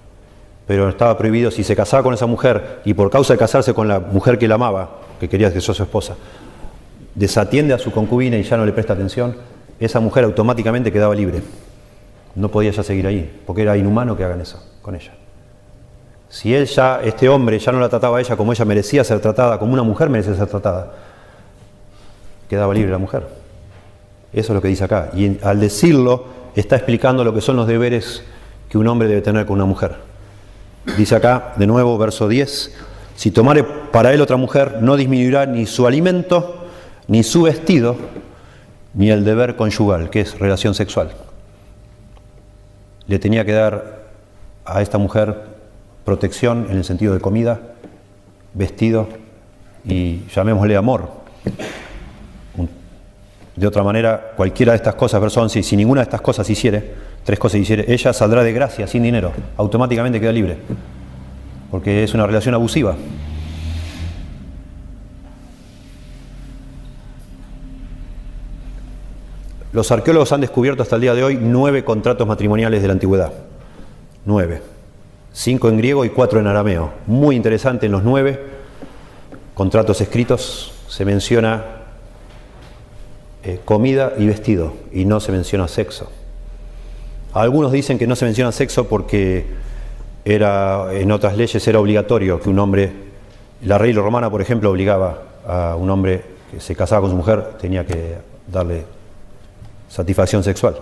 Pero 0.66 0.88
estaba 0.88 1.16
prohibido, 1.18 1.50
si 1.50 1.62
se 1.62 1.76
casaba 1.76 2.02
con 2.02 2.14
esa 2.14 2.26
mujer 2.26 2.80
y 2.84 2.94
por 2.94 3.10
causa 3.10 3.34
de 3.34 3.38
casarse 3.38 3.74
con 3.74 3.86
la 3.86 4.00
mujer 4.00 4.38
que 4.38 4.48
la 4.48 4.54
amaba, 4.54 4.98
que 5.20 5.28
quería 5.28 5.52
que 5.52 5.60
sea 5.60 5.74
su 5.74 5.82
esposa, 5.82 6.16
desatiende 7.14 7.74
a 7.74 7.78
su 7.78 7.92
concubina 7.92 8.36
y 8.36 8.42
ya 8.42 8.56
no 8.56 8.64
le 8.64 8.72
presta 8.72 8.94
atención, 8.94 9.36
esa 9.78 10.00
mujer 10.00 10.24
automáticamente 10.24 10.90
quedaba 10.90 11.14
libre. 11.14 11.42
No 12.34 12.48
podía 12.48 12.70
ya 12.70 12.82
seguir 12.82 13.06
ahí, 13.06 13.42
porque 13.46 13.62
era 13.62 13.76
inhumano 13.76 14.16
que 14.16 14.24
hagan 14.24 14.40
eso 14.40 14.62
con 14.82 14.94
ella. 14.94 15.12
Si 16.28 16.54
él 16.54 16.66
ya, 16.66 17.00
este 17.04 17.28
hombre, 17.28 17.58
ya 17.58 17.70
no 17.70 17.78
la 17.78 17.88
trataba 17.88 18.18
a 18.18 18.20
ella 18.20 18.36
como 18.36 18.52
ella 18.52 18.64
merecía 18.64 19.04
ser 19.04 19.20
tratada, 19.20 19.58
como 19.58 19.72
una 19.72 19.82
mujer 19.82 20.08
merece 20.08 20.34
ser 20.34 20.48
tratada, 20.48 20.92
quedaba 22.48 22.74
libre 22.74 22.90
la 22.90 22.98
mujer. 22.98 23.26
Eso 24.32 24.52
es 24.52 24.54
lo 24.56 24.60
que 24.60 24.68
dice 24.68 24.82
acá. 24.82 25.10
Y 25.14 25.38
al 25.44 25.60
decirlo, 25.60 26.24
está 26.56 26.74
explicando 26.74 27.22
lo 27.22 27.32
que 27.32 27.40
son 27.40 27.54
los 27.54 27.68
deberes 27.68 28.24
que 28.68 28.78
un 28.78 28.88
hombre 28.88 29.06
debe 29.06 29.20
tener 29.20 29.46
con 29.46 29.54
una 29.54 29.64
mujer. 29.64 29.94
Dice 30.96 31.16
acá, 31.16 31.54
de 31.56 31.66
nuevo, 31.66 31.96
verso 31.98 32.28
10, 32.28 32.72
si 33.16 33.30
tomare 33.30 33.64
para 33.64 34.12
él 34.12 34.20
otra 34.20 34.36
mujer, 34.36 34.78
no 34.82 34.96
disminuirá 34.96 35.46
ni 35.46 35.66
su 35.66 35.86
alimento, 35.86 36.66
ni 37.08 37.22
su 37.22 37.42
vestido, 37.42 37.96
ni 38.92 39.10
el 39.10 39.24
deber 39.24 39.56
conyugal, 39.56 40.10
que 40.10 40.20
es 40.20 40.38
relación 40.38 40.74
sexual. 40.74 41.12
Le 43.06 43.18
tenía 43.18 43.44
que 43.44 43.52
dar 43.52 44.04
a 44.64 44.82
esta 44.82 44.98
mujer 44.98 45.54
protección 46.04 46.68
en 46.70 46.76
el 46.76 46.84
sentido 46.84 47.14
de 47.14 47.20
comida, 47.20 47.60
vestido 48.52 49.08
y 49.84 50.22
llamémosle 50.34 50.76
amor. 50.76 51.24
De 53.56 53.66
otra 53.66 53.82
manera, 53.82 54.32
cualquiera 54.36 54.72
de 54.72 54.76
estas 54.76 54.96
cosas, 54.96 55.20
verso 55.20 55.40
11, 55.40 55.62
si 55.62 55.76
ninguna 55.76 56.00
de 56.00 56.04
estas 56.04 56.20
cosas 56.20 56.48
hiciere, 56.50 56.94
tres 57.24 57.38
cosas 57.38 57.60
hiciere, 57.60 57.84
ella 57.92 58.12
saldrá 58.12 58.42
de 58.42 58.52
gracia 58.52 58.86
sin 58.86 59.02
dinero, 59.02 59.32
automáticamente 59.56 60.20
queda 60.20 60.32
libre, 60.32 60.58
porque 61.70 62.04
es 62.04 62.14
una 62.14 62.26
relación 62.26 62.54
abusiva. 62.54 62.96
Los 69.72 69.90
arqueólogos 69.90 70.30
han 70.32 70.40
descubierto 70.40 70.84
hasta 70.84 70.94
el 70.94 71.02
día 71.02 71.14
de 71.14 71.24
hoy 71.24 71.36
nueve 71.40 71.82
contratos 71.82 72.28
matrimoniales 72.28 72.80
de 72.80 72.86
la 72.86 72.92
antigüedad. 72.92 73.32
Nueve. 74.24 74.62
Cinco 75.32 75.68
en 75.68 75.78
griego 75.78 76.04
y 76.04 76.10
cuatro 76.10 76.38
en 76.38 76.46
arameo. 76.46 76.92
Muy 77.08 77.34
interesante 77.34 77.86
en 77.86 77.92
los 77.92 78.04
nueve 78.04 78.40
contratos 79.54 80.00
escritos 80.00 80.72
se 80.86 81.04
menciona 81.04 81.64
eh, 83.42 83.60
comida 83.64 84.12
y 84.16 84.26
vestido 84.26 84.74
y 84.92 85.06
no 85.06 85.18
se 85.18 85.32
menciona 85.32 85.66
sexo. 85.66 86.08
Algunos 87.34 87.72
dicen 87.72 87.98
que 87.98 88.06
no 88.06 88.14
se 88.14 88.24
menciona 88.24 88.52
sexo 88.52 88.88
porque 88.88 89.44
era, 90.24 90.94
en 90.94 91.10
otras 91.10 91.36
leyes 91.36 91.66
era 91.66 91.80
obligatorio 91.80 92.40
que 92.40 92.48
un 92.48 92.58
hombre, 92.60 92.92
la 93.62 93.76
ley 93.78 93.92
romana 93.92 94.30
por 94.30 94.40
ejemplo 94.40 94.70
obligaba 94.70 95.18
a 95.46 95.74
un 95.76 95.90
hombre 95.90 96.22
que 96.52 96.60
se 96.60 96.76
casaba 96.76 97.02
con 97.02 97.10
su 97.10 97.16
mujer, 97.16 97.42
tenía 97.60 97.84
que 97.84 98.14
darle 98.46 98.84
satisfacción 99.88 100.44
sexual. 100.44 100.76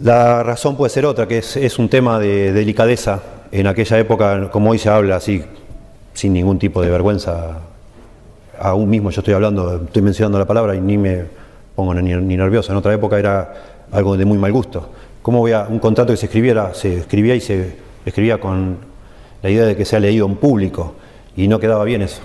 La 0.00 0.42
razón 0.42 0.76
puede 0.76 0.90
ser 0.90 1.06
otra, 1.06 1.26
que 1.26 1.38
es, 1.38 1.78
un 1.78 1.88
tema 1.88 2.18
de 2.18 2.52
delicadeza. 2.52 3.20
En 3.50 3.66
aquella 3.66 3.98
época, 3.98 4.50
como 4.50 4.70
hoy 4.70 4.78
se 4.78 4.90
habla 4.90 5.16
así, 5.16 5.42
sin 6.12 6.32
ningún 6.32 6.58
tipo 6.58 6.82
de 6.82 6.90
vergüenza, 6.90 7.60
aún 8.58 8.90
mismo 8.90 9.10
yo 9.10 9.20
estoy 9.20 9.34
hablando, 9.34 9.84
estoy 9.84 10.02
mencionando 10.02 10.38
la 10.38 10.46
palabra 10.46 10.74
y 10.74 10.80
ni 10.80 10.98
me 10.98 11.24
pongo 11.74 11.94
ni, 11.94 12.36
nervioso. 12.36 12.72
En 12.72 12.78
otra 12.78 12.92
época 12.92 13.18
era 13.18 13.54
algo 13.92 14.16
de 14.16 14.24
muy 14.24 14.38
mal 14.38 14.52
gusto. 14.52 14.90
¿Cómo 15.22 15.38
voy 15.38 15.52
a 15.52 15.66
un 15.68 15.78
contrato 15.78 16.12
que 16.12 16.16
se 16.16 16.26
escribiera, 16.26 16.74
se 16.74 16.96
escribía 16.96 17.34
y 17.36 17.40
se 17.40 17.76
escribía 18.04 18.40
con 18.40 18.78
la 19.42 19.50
idea 19.50 19.64
de 19.64 19.76
que 19.76 19.84
sea 19.84 20.00
leído 20.00 20.26
en 20.26 20.36
público 20.36 20.94
y 21.36 21.46
no 21.46 21.60
quedaba 21.60 21.84
bien 21.84 22.02
eso? 22.02 22.22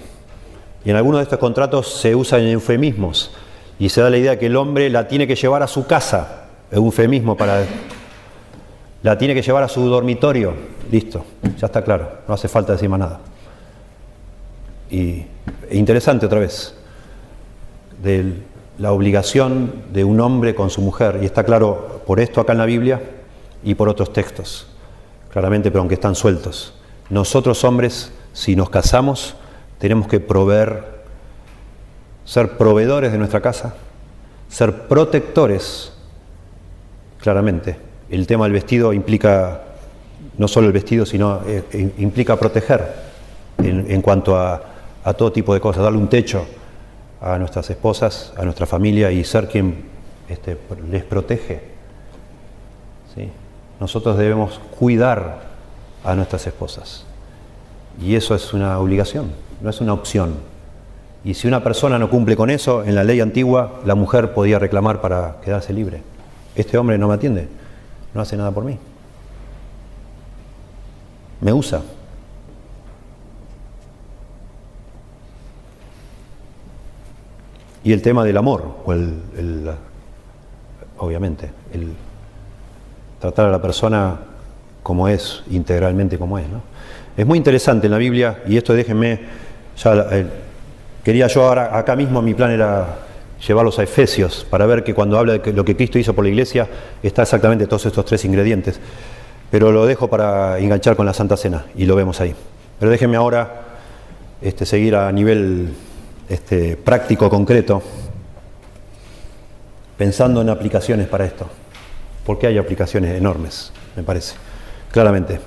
Y 0.83 0.89
en 0.89 0.95
algunos 0.95 1.19
de 1.19 1.23
estos 1.23 1.39
contratos 1.39 1.87
se 1.99 2.15
usan 2.15 2.41
eufemismos 2.41 3.31
y 3.77 3.89
se 3.89 4.01
da 4.01 4.09
la 4.09 4.17
idea 4.17 4.39
que 4.39 4.47
el 4.47 4.55
hombre 4.55 4.89
la 4.89 5.07
tiene 5.07 5.27
que 5.27 5.35
llevar 5.35 5.61
a 5.61 5.67
su 5.67 5.85
casa, 5.85 6.45
eufemismo 6.71 7.35
para... 7.35 7.65
La 9.03 9.17
tiene 9.17 9.35
que 9.35 9.43
llevar 9.43 9.63
a 9.63 9.67
su 9.67 9.87
dormitorio, 9.87 10.53
listo, 10.91 11.23
ya 11.57 11.67
está 11.67 11.83
claro, 11.83 12.09
no 12.27 12.33
hace 12.33 12.47
falta 12.47 12.73
decir 12.73 12.89
más 12.89 12.99
nada. 12.99 13.19
Y 14.89 15.23
e 15.69 15.77
interesante 15.77 16.25
otra 16.25 16.39
vez, 16.39 16.73
de 18.01 18.33
la 18.77 18.91
obligación 18.91 19.73
de 19.91 20.03
un 20.03 20.19
hombre 20.19 20.55
con 20.55 20.69
su 20.69 20.81
mujer, 20.81 21.19
y 21.21 21.25
está 21.25 21.43
claro 21.43 22.01
por 22.05 22.19
esto 22.19 22.41
acá 22.41 22.51
en 22.53 22.59
la 22.59 22.65
Biblia 22.65 23.01
y 23.63 23.75
por 23.75 23.89
otros 23.89 24.13
textos, 24.13 24.67
claramente, 25.31 25.71
pero 25.71 25.81
aunque 25.81 25.95
están 25.95 26.15
sueltos. 26.15 26.73
Nosotros 27.09 27.63
hombres, 27.63 28.11
si 28.33 28.55
nos 28.55 28.69
casamos, 28.69 29.35
tenemos 29.79 30.07
que 30.07 30.19
proveer 30.19 30.97
ser 32.25 32.57
proveedores 32.57 33.11
de 33.11 33.17
nuestra 33.17 33.41
casa, 33.41 33.75
ser 34.49 34.87
protectores, 34.87 35.93
claramente. 37.19 37.77
El 38.09 38.27
tema 38.27 38.45
del 38.45 38.53
vestido 38.53 38.93
implica 38.93 39.61
no 40.37 40.47
solo 40.47 40.67
el 40.67 40.73
vestido, 40.73 41.05
sino 41.05 41.41
eh, 41.47 41.63
eh, 41.71 41.93
implica 41.97 42.35
proteger 42.35 43.07
en, 43.57 44.01
cuanto 44.01 44.37
a, 44.37 44.61
todo 45.17 45.31
tipo 45.31 45.53
de 45.53 45.59
cosas, 45.59 45.83
darle 45.83 45.97
un 45.97 46.09
techo 46.09 46.45
a 47.21 47.37
nuestras 47.37 47.69
esposas, 47.69 48.33
a 48.37 48.43
nuestra 48.43 48.65
familia 48.65 49.11
y 49.11 49.23
ser 49.23 49.47
quien 49.47 49.85
este, 50.29 50.57
les 50.89 51.03
protege. 51.03 51.61
¿sí? 53.15 53.29
Nosotros 53.79 54.17
debemos 54.17 54.59
cuidar 54.77 55.41
a 56.03 56.15
nuestras 56.15 56.45
esposas. 56.47 57.05
Y 58.01 58.15
eso 58.15 58.35
es 58.35 58.53
una 58.53 58.79
obligación, 58.79 59.31
no 59.61 59.69
es 59.69 59.81
una 59.81 59.93
opción. 59.93 60.35
Y 61.23 61.33
si 61.33 61.47
una 61.47 61.63
persona 61.63 61.97
no 61.97 62.09
cumple 62.09 62.35
con 62.37 62.49
eso, 62.49 62.83
en 62.83 62.95
la 62.95 63.03
ley 63.03 63.19
antigua 63.19 63.81
la 63.85 63.95
mujer 63.95 64.33
podía 64.33 64.59
reclamar 64.59 65.01
para 65.01 65.37
quedarse 65.43 65.73
libre. 65.73 66.01
Este 66.55 66.77
hombre 66.77 66.97
no 66.97 67.07
me 67.07 67.15
atiende, 67.15 67.47
no 68.13 68.21
hace 68.21 68.37
nada 68.37 68.51
por 68.51 68.63
mí. 68.63 68.77
Me 71.41 71.53
usa. 71.53 71.81
Y 77.83 77.93
el 77.93 78.01
tema 78.01 78.23
del 78.23 78.37
amor, 78.37 78.77
o 78.85 78.93
el, 78.93 79.69
obviamente, 80.97 81.49
el 81.73 81.93
tratar 83.19 83.47
a 83.47 83.51
la 83.51 83.61
persona 83.61 84.19
como 84.83 85.07
es, 85.07 85.43
integralmente 85.51 86.17
como 86.17 86.37
es. 86.39 86.47
¿no? 86.49 86.61
Es 87.15 87.25
muy 87.25 87.37
interesante 87.37 87.87
en 87.87 87.91
la 87.91 87.97
Biblia, 87.97 88.43
y 88.47 88.57
esto 88.57 88.73
déjenme, 88.73 89.19
ya 89.77 89.93
el, 89.93 90.29
Quería 91.07 91.27
yo 91.27 91.47
ahora, 91.47 91.77
acá 91.77 91.95
mismo, 91.95 92.21
mi 92.21 92.33
plan 92.33 92.51
era 92.51 92.97
llevarlos 93.47 93.79
a 93.79 93.83
Efesios 93.83 94.45
para 94.49 94.65
ver 94.65 94.83
que 94.83 94.93
cuando 94.93 95.17
habla 95.17 95.37
de 95.37 95.53
lo 95.53 95.63
que 95.63 95.73
Cristo 95.73 95.97
hizo 95.97 96.13
por 96.13 96.25
la 96.25 96.29
iglesia 96.31 96.67
está 97.01 97.21
exactamente 97.21 97.65
todos 97.65 97.85
estos 97.85 98.03
tres 98.03 98.25
ingredientes. 98.25 98.77
Pero 99.49 99.71
lo 99.71 99.85
dejo 99.85 100.09
para 100.09 100.59
enganchar 100.59 100.97
con 100.97 101.05
la 101.05 101.13
Santa 101.13 101.37
Cena 101.37 101.63
y 101.77 101.85
lo 101.85 101.95
vemos 101.95 102.19
ahí. 102.19 102.35
Pero 102.77 102.91
déjenme 102.91 103.15
ahora 103.15 103.61
este, 104.41 104.65
seguir 104.65 104.97
a 104.97 105.09
nivel 105.13 105.69
este, 106.29 106.77
práctico, 106.77 107.29
concreto, 107.29 107.81
pensando 109.97 110.41
en 110.41 110.49
aplicaciones 110.49 111.07
para 111.07 111.25
esto. 111.25 111.47
Porque 112.25 112.47
hay 112.47 112.57
aplicaciones 112.57 113.15
enormes, 113.17 113.71
me 113.95 114.03
parece, 114.03 114.35
claramente. 114.91 115.39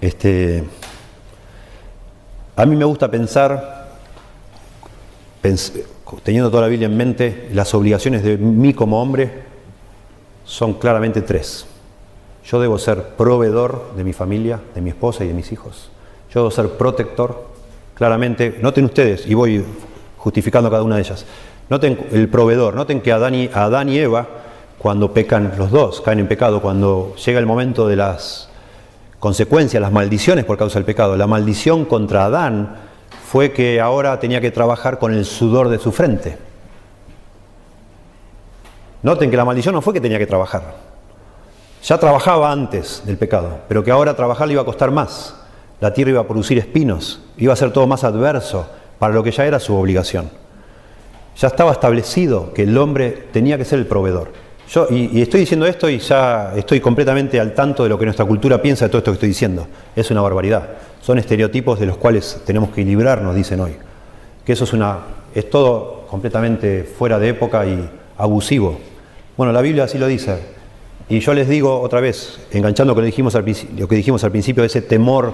Este, 0.00 0.64
a 2.56 2.66
mí 2.66 2.76
me 2.76 2.84
gusta 2.84 3.10
pensar 3.10 3.78
teniendo 6.22 6.50
toda 6.50 6.62
la 6.62 6.68
Biblia 6.68 6.86
en 6.86 6.96
mente, 6.96 7.48
las 7.52 7.74
obligaciones 7.74 8.22
de 8.22 8.36
mí 8.38 8.74
como 8.74 9.00
hombre 9.00 9.42
son 10.44 10.74
claramente 10.74 11.22
tres. 11.22 11.66
Yo 12.44 12.60
debo 12.60 12.78
ser 12.78 13.10
proveedor 13.16 13.92
de 13.94 14.04
mi 14.04 14.12
familia, 14.12 14.60
de 14.74 14.80
mi 14.80 14.90
esposa 14.90 15.24
y 15.24 15.28
de 15.28 15.34
mis 15.34 15.52
hijos. 15.52 15.90
Yo 16.32 16.40
debo 16.40 16.50
ser 16.50 16.70
protector, 16.70 17.46
claramente. 17.98 18.58
Noten 18.62 18.86
ustedes, 18.86 19.26
y 19.26 19.34
voy 19.34 19.64
justificando 20.16 20.70
cada 20.70 20.82
una 20.82 20.94
de 20.94 21.02
ellas. 21.02 21.26
Noten 21.68 21.98
el 22.12 22.28
proveedor, 22.28 22.74
noten 22.74 23.02
que 23.02 23.12
Adán 23.12 23.34
y, 23.34 23.50
Adán 23.52 23.90
y 23.90 23.98
Eva, 23.98 24.26
cuando 24.78 25.12
pecan 25.12 25.52
los 25.58 25.70
dos, 25.70 26.00
caen 26.00 26.20
en 26.20 26.28
pecado, 26.28 26.62
cuando 26.62 27.14
llega 27.16 27.38
el 27.40 27.46
momento 27.46 27.86
de 27.86 27.96
las 27.96 28.48
consecuencias, 29.18 29.80
las 29.82 29.92
maldiciones 29.92 30.44
por 30.44 30.56
causa 30.56 30.78
del 30.78 30.86
pecado, 30.86 31.16
la 31.16 31.26
maldición 31.26 31.84
contra 31.84 32.26
Adán 32.26 32.76
fue 33.28 33.52
que 33.52 33.80
ahora 33.80 34.18
tenía 34.20 34.40
que 34.40 34.50
trabajar 34.50 34.98
con 34.98 35.12
el 35.12 35.24
sudor 35.24 35.68
de 35.68 35.78
su 35.78 35.92
frente. 35.92 36.38
Noten 39.02 39.30
que 39.30 39.36
la 39.36 39.44
maldición 39.44 39.74
no 39.74 39.82
fue 39.82 39.92
que 39.92 40.00
tenía 40.00 40.18
que 40.18 40.26
trabajar. 40.26 40.88
ya 41.82 41.98
trabajaba 41.98 42.50
antes 42.50 43.02
del 43.04 43.16
pecado, 43.16 43.58
pero 43.68 43.84
que 43.84 43.90
ahora 43.90 44.14
trabajar 44.14 44.46
le 44.48 44.54
iba 44.54 44.62
a 44.62 44.64
costar 44.64 44.90
más. 44.90 45.34
La 45.80 45.92
tierra 45.92 46.10
iba 46.10 46.20
a 46.20 46.26
producir 46.26 46.58
espinos, 46.58 47.20
iba 47.36 47.52
a 47.52 47.56
ser 47.56 47.72
todo 47.72 47.86
más 47.86 48.04
adverso 48.04 48.68
para 48.98 49.14
lo 49.14 49.22
que 49.22 49.30
ya 49.30 49.46
era 49.46 49.60
su 49.60 49.74
obligación. 49.74 50.28
Ya 51.36 51.48
estaba 51.48 51.70
establecido 51.70 52.52
que 52.52 52.64
el 52.64 52.76
hombre 52.76 53.26
tenía 53.32 53.56
que 53.56 53.64
ser 53.64 53.78
el 53.78 53.86
proveedor. 53.86 54.32
Yo, 54.70 54.86
y, 54.90 55.22
estoy 55.22 55.40
diciendo 55.40 55.66
esto 55.66 55.88
y 55.88 55.98
ya 55.98 56.52
estoy 56.56 56.80
completamente 56.80 57.40
al 57.40 57.54
tanto 57.54 57.84
de 57.84 57.88
lo 57.88 57.98
que 57.98 58.04
nuestra 58.04 58.26
cultura 58.26 58.60
piensa 58.60 58.86
de 58.86 58.88
todo 58.90 58.98
esto 58.98 59.12
que 59.12 59.14
estoy 59.14 59.28
diciendo. 59.28 59.66
Es 59.94 60.10
una 60.10 60.20
barbaridad. 60.20 60.68
Son 61.00 61.16
estereotipos 61.16 61.78
de 61.78 61.86
los 61.86 61.96
cuales 61.96 62.42
tenemos 62.44 62.70
que 62.70 62.84
librarnos, 62.84 63.34
dicen 63.34 63.60
hoy. 63.60 63.76
Que 64.44 64.52
eso 64.52 64.64
es 64.64 64.72
una. 64.72 64.98
es 65.34 65.48
todo 65.48 66.06
completamente 66.10 66.82
fuera 66.82 67.18
de 67.18 67.28
época 67.28 67.64
y 67.64 67.88
abusivo. 68.18 68.78
Bueno, 69.36 69.52
la 69.52 69.62
Biblia 69.62 69.84
así 69.84 69.96
lo 69.96 70.08
dice. 70.08 70.58
Y 71.08 71.20
yo 71.20 71.32
les 71.32 71.48
digo 71.48 71.80
otra 71.80 72.00
vez, 72.00 72.38
enganchando 72.50 72.94
con 72.94 73.02
lo, 73.02 73.10
que 73.88 73.96
dijimos 73.96 74.24
al 74.24 74.30
principio, 74.30 74.64
ese 74.64 74.82
temor 74.82 75.32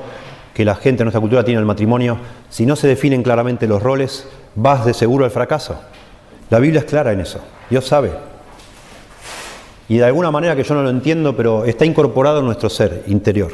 que 0.55 0.65
la 0.65 0.77
gente 0.77 0.99
de 0.99 1.05
nuestra 1.05 1.21
cultura 1.21 1.45
tiene 1.45 1.59
al 1.59 1.67
matrimonio, 1.67 2.17
si 2.49 2.65
no 2.65 2.77
se 2.77 2.87
definen 2.87 3.23
claramente 3.23 3.67
los 3.67 3.83
roles, 3.83 4.27
vas 4.55 4.87
de 4.87 4.95
seguro 4.95 5.25
al 5.25 5.33
fracaso. 5.33 5.77
La 6.49 6.61
Biblia 6.61 6.81
es 6.81 6.87
clara 6.87 7.13
en 7.13 7.21
eso. 7.21 7.41
Dios 7.69 7.85
sabe. 7.85 8.13
Y 9.89 9.99
de 9.99 10.05
alguna 10.05 10.31
manera 10.31 10.55
que 10.55 10.63
yo 10.63 10.75
no 10.75 10.83
lo 10.83 10.91
entiendo, 10.91 11.37
pero 11.37 11.65
está 11.65 11.85
incorporado 11.85 12.39
en 12.39 12.47
nuestro 12.47 12.71
ser 12.71 13.03
interior. 13.09 13.53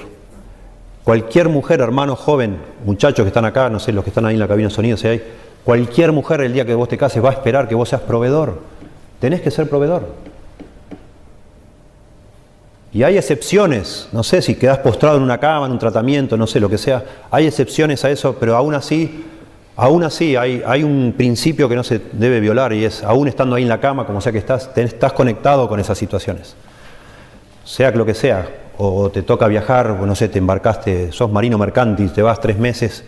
Cualquier 1.03 1.49
mujer, 1.49 1.81
hermano 1.81 2.15
joven, 2.15 2.59
muchachos 2.85 3.25
que 3.25 3.29
están 3.29 3.47
acá, 3.47 3.71
no 3.71 3.81
sé, 3.81 3.93
los 3.93 4.05
que 4.05 4.11
están 4.11 4.27
ahí 4.27 4.35
en 4.35 4.41
la 4.41 4.47
cabina 4.47 4.69
de 4.69 4.75
sonido, 4.75 4.97
si 4.99 5.09
hay, 5.09 5.23
cualquier 5.65 6.13
mujer 6.13 6.43
el 6.43 6.53
día 6.53 6.67
que 6.67 6.75
vos 6.75 6.89
te 6.89 6.99
cases 6.99 7.25
va 7.25 7.31
a 7.31 7.33
esperar 7.33 7.67
que 7.67 7.75
vos 7.75 7.89
seas 7.89 8.03
proveedor. 8.03 8.61
Tenés 9.19 9.41
que 9.41 9.51
ser 9.51 9.69
proveedor. 9.69 10.30
Y 12.93 13.03
hay 13.05 13.17
excepciones, 13.17 14.09
no 14.13 14.23
sé 14.23 14.43
si 14.43 14.57
quedás 14.57 14.79
postrado 14.79 15.17
en 15.17 15.23
una 15.23 15.39
cama, 15.39 15.67
en 15.67 15.73
un 15.73 15.79
tratamiento, 15.79 16.37
no 16.37 16.47
sé 16.47 16.59
lo 16.59 16.69
que 16.69 16.79
sea, 16.79 17.05
hay 17.31 17.47
excepciones 17.47 18.05
a 18.05 18.11
eso, 18.11 18.37
pero 18.39 18.57
aún 18.57 18.75
así 18.75 19.25
Aún 19.83 20.05
así, 20.05 20.37
hay, 20.37 20.85
un 20.85 21.15
principio 21.17 21.67
que 21.67 21.75
no 21.75 21.83
se 21.83 22.03
debe 22.13 22.39
violar 22.41 22.75
y 22.75 22.85
es, 22.85 23.03
aún 23.03 23.29
estando 23.29 23.57
ahí 23.57 23.63
en 23.63 23.69
la 23.71 23.81
cama, 23.81 24.05
como 24.05 24.21
sea 24.21 24.31
que 24.31 24.37
estás, 24.37 24.69
estás 24.77 25.15
conectado 25.15 25.71
con 25.71 25.81
esas 25.81 25.97
situaciones. 25.97 26.55
Sea 27.65 27.91
lo 27.93 28.05
que 28.05 28.13
sea, 28.13 28.47
o 28.77 29.09
te 29.09 29.23
toca 29.23 29.47
viajar, 29.47 29.93
o 29.93 30.05
no 30.05 30.15
sé, 30.15 30.29
te 30.29 30.39
embarcaste, 30.39 31.13
sos 31.13 31.33
marino 31.33 31.57
mercantil, 31.57 32.13
te 32.13 32.21
vas 32.21 32.39
tres 32.41 32.59
meses 32.59 33.05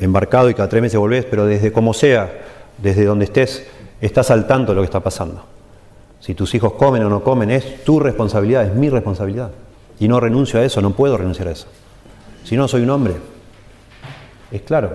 embarcado 0.00 0.50
y 0.50 0.54
cada 0.54 0.68
tres 0.68 0.82
meses 0.82 0.98
volvés, 0.98 1.24
pero 1.24 1.46
desde 1.46 1.70
como 1.70 1.94
sea, 1.94 2.32
desde 2.78 3.04
donde 3.04 3.26
estés, 3.26 3.64
estás 4.00 4.32
al 4.32 4.48
tanto 4.48 4.72
de 4.72 4.76
lo 4.76 4.82
que 4.82 4.86
está 4.86 4.98
pasando. 4.98 5.44
Si 6.22 6.36
tus 6.36 6.54
hijos 6.54 6.74
comen 6.74 7.02
o 7.02 7.08
no 7.08 7.24
comen, 7.24 7.50
es 7.50 7.82
tu 7.82 7.98
responsabilidad, 7.98 8.64
es 8.64 8.74
mi 8.76 8.88
responsabilidad. 8.88 9.50
Y 9.98 10.06
no 10.06 10.20
renuncio 10.20 10.60
a 10.60 10.62
eso, 10.62 10.80
no 10.80 10.92
puedo 10.92 11.16
renunciar 11.16 11.48
a 11.48 11.50
eso. 11.50 11.66
Si 12.44 12.56
no, 12.56 12.68
soy 12.68 12.82
un 12.82 12.90
hombre. 12.90 13.14
Es 14.52 14.62
claro. 14.62 14.90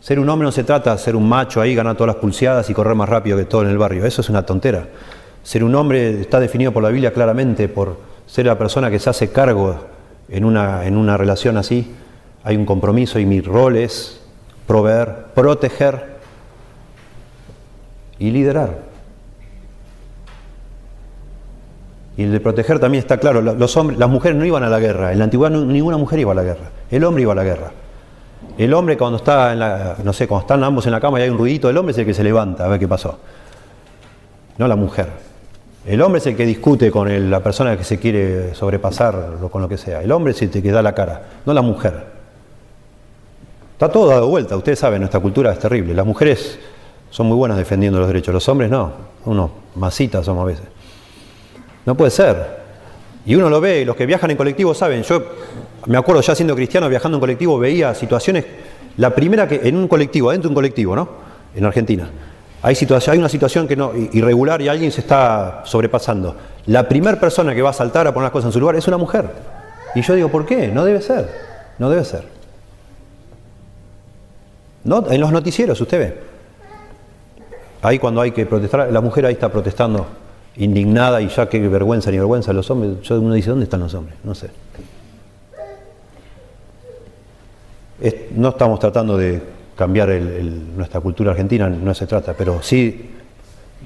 Ser 0.00 0.18
un 0.18 0.26
hombre 0.30 0.46
no 0.46 0.52
se 0.52 0.64
trata 0.64 0.92
de 0.92 0.98
ser 0.98 1.16
un 1.16 1.28
macho 1.28 1.60
ahí, 1.60 1.74
ganar 1.74 1.96
todas 1.96 2.14
las 2.14 2.16
pulseadas 2.16 2.70
y 2.70 2.72
correr 2.72 2.94
más 2.94 3.10
rápido 3.10 3.36
que 3.36 3.44
todo 3.44 3.60
en 3.60 3.68
el 3.68 3.76
barrio. 3.76 4.06
Eso 4.06 4.22
es 4.22 4.30
una 4.30 4.46
tontera. 4.46 4.88
Ser 5.42 5.62
un 5.62 5.74
hombre 5.74 6.22
está 6.22 6.40
definido 6.40 6.72
por 6.72 6.82
la 6.82 6.88
Biblia 6.88 7.12
claramente 7.12 7.68
por 7.68 7.98
ser 8.26 8.46
la 8.46 8.56
persona 8.56 8.90
que 8.90 8.98
se 8.98 9.10
hace 9.10 9.30
cargo 9.30 9.76
en 10.30 10.46
una, 10.46 10.86
en 10.86 10.96
una 10.96 11.18
relación 11.18 11.58
así. 11.58 11.94
Hay 12.42 12.56
un 12.56 12.64
compromiso 12.64 13.18
y 13.18 13.26
mi 13.26 13.42
rol 13.42 13.76
es 13.76 14.22
proveer, 14.66 15.26
proteger 15.34 16.16
y 18.18 18.30
liderar. 18.30 18.87
Y 22.18 22.24
el 22.24 22.32
de 22.32 22.40
proteger 22.40 22.80
también 22.80 23.00
está 23.00 23.18
claro. 23.18 23.40
Las 23.40 24.10
mujeres 24.10 24.36
no 24.36 24.44
iban 24.44 24.64
a 24.64 24.68
la 24.68 24.80
guerra. 24.80 25.12
En 25.12 25.18
la 25.18 25.24
antigüedad 25.24 25.56
ninguna 25.56 25.96
mujer 25.96 26.18
iba 26.18 26.32
a 26.32 26.34
la 26.34 26.42
guerra. 26.42 26.70
El 26.90 27.04
hombre 27.04 27.22
iba 27.22 27.32
a 27.32 27.36
la 27.36 27.44
guerra. 27.44 27.70
El 28.58 28.74
hombre 28.74 28.98
cuando 28.98 29.18
está 29.18 29.52
en 29.52 29.60
la, 29.60 29.94
no 30.02 30.12
sé, 30.12 30.26
cuando 30.26 30.42
están 30.42 30.64
ambos 30.64 30.84
en 30.86 30.90
la 30.90 31.00
cama 31.00 31.20
y 31.20 31.22
hay 31.22 31.28
un 31.28 31.38
ruidito, 31.38 31.70
el 31.70 31.76
hombre 31.76 31.92
es 31.92 31.98
el 31.98 32.04
que 32.04 32.14
se 32.14 32.24
levanta 32.24 32.64
a 32.64 32.68
ver 32.68 32.80
qué 32.80 32.88
pasó. 32.88 33.20
No 34.58 34.66
la 34.66 34.74
mujer. 34.74 35.06
El 35.86 36.02
hombre 36.02 36.18
es 36.18 36.26
el 36.26 36.34
que 36.34 36.44
discute 36.44 36.90
con 36.90 37.30
la 37.30 37.38
persona 37.38 37.76
que 37.76 37.84
se 37.84 38.00
quiere 38.00 38.52
sobrepasar 38.52 39.36
con 39.48 39.62
lo 39.62 39.68
que 39.68 39.78
sea. 39.78 40.02
El 40.02 40.10
hombre 40.10 40.32
es 40.32 40.42
el 40.42 40.50
que 40.50 40.72
da 40.72 40.82
la 40.82 40.96
cara, 40.96 41.22
no 41.46 41.54
la 41.54 41.62
mujer. 41.62 42.04
Está 43.74 43.92
todo 43.92 44.08
dado 44.08 44.26
vuelta, 44.26 44.56
ustedes 44.56 44.80
saben, 44.80 45.02
nuestra 45.02 45.20
cultura 45.20 45.52
es 45.52 45.60
terrible. 45.60 45.94
Las 45.94 46.04
mujeres 46.04 46.58
son 47.10 47.28
muy 47.28 47.36
buenas 47.36 47.58
defendiendo 47.58 48.00
los 48.00 48.08
derechos, 48.08 48.34
los 48.34 48.48
hombres 48.48 48.68
no, 48.68 48.90
unos 49.24 49.50
masitas 49.76 50.26
somos 50.26 50.42
a 50.42 50.46
veces. 50.46 50.77
No 51.88 51.94
puede 51.94 52.10
ser. 52.10 52.36
Y 53.24 53.34
uno 53.34 53.48
lo 53.48 53.62
ve, 53.62 53.82
los 53.86 53.96
que 53.96 54.04
viajan 54.04 54.30
en 54.30 54.36
colectivo 54.36 54.74
saben, 54.74 55.02
yo 55.04 55.22
me 55.86 55.96
acuerdo 55.96 56.20
ya 56.20 56.34
siendo 56.34 56.54
cristiano, 56.54 56.86
viajando 56.86 57.16
en 57.16 57.20
colectivo, 57.20 57.58
veía 57.58 57.94
situaciones, 57.94 58.44
la 58.98 59.14
primera 59.14 59.48
que 59.48 59.66
en 59.66 59.74
un 59.74 59.88
colectivo, 59.88 60.28
adentro 60.28 60.48
de 60.48 60.52
un 60.52 60.54
colectivo, 60.54 60.94
¿no? 60.94 61.08
En 61.54 61.64
Argentina. 61.64 62.10
Hay, 62.60 62.76
una 63.16 63.30
situación 63.30 63.66
que 63.66 63.74
no, 63.74 63.92
irregular 64.12 64.60
y 64.60 64.68
alguien 64.68 64.92
se 64.92 65.00
está 65.00 65.62
sobrepasando. 65.64 66.36
La 66.66 66.86
primera 66.86 67.18
persona 67.18 67.54
que 67.54 67.62
va 67.62 67.70
a 67.70 67.72
saltar 67.72 68.06
a 68.06 68.12
poner 68.12 68.24
las 68.24 68.32
cosas 68.32 68.48
en 68.48 68.52
su 68.52 68.60
lugar 68.60 68.76
es 68.76 68.86
una 68.86 68.98
mujer. 68.98 69.24
Y 69.94 70.02
yo 70.02 70.14
digo, 70.14 70.28
¿por 70.28 70.44
qué? 70.44 70.68
No 70.68 70.84
debe 70.84 71.00
ser. 71.00 71.26
No 71.78 71.88
debe 71.88 72.04
ser. 72.04 72.24
En 74.84 75.20
los 75.22 75.32
noticieros, 75.32 75.80
usted 75.80 75.98
ve. 75.98 76.20
Ahí 77.80 77.98
cuando 77.98 78.20
hay 78.20 78.32
que 78.32 78.44
protestar, 78.44 78.92
la 78.92 79.00
mujer 79.00 79.24
ahí 79.24 79.32
está 79.32 79.50
protestando, 79.50 80.06
indignada 80.58 81.20
y 81.20 81.28
ya 81.28 81.48
qué 81.48 81.66
vergüenza 81.68 82.10
ni 82.10 82.18
vergüenza 82.18 82.52
los 82.52 82.70
hombres. 82.70 83.00
Yo, 83.02 83.20
uno 83.20 83.34
dice, 83.34 83.50
¿dónde 83.50 83.64
están 83.64 83.80
los 83.80 83.94
hombres? 83.94 84.16
No 84.24 84.34
sé. 84.34 84.50
no 88.36 88.50
estamos 88.50 88.78
tratando 88.78 89.16
de 89.16 89.42
cambiar 89.76 90.08
nuestra 90.08 91.00
cultura 91.00 91.32
argentina, 91.32 91.68
no 91.68 91.94
se 91.94 92.06
trata, 92.06 92.34
pero 92.34 92.62
sí 92.62 93.10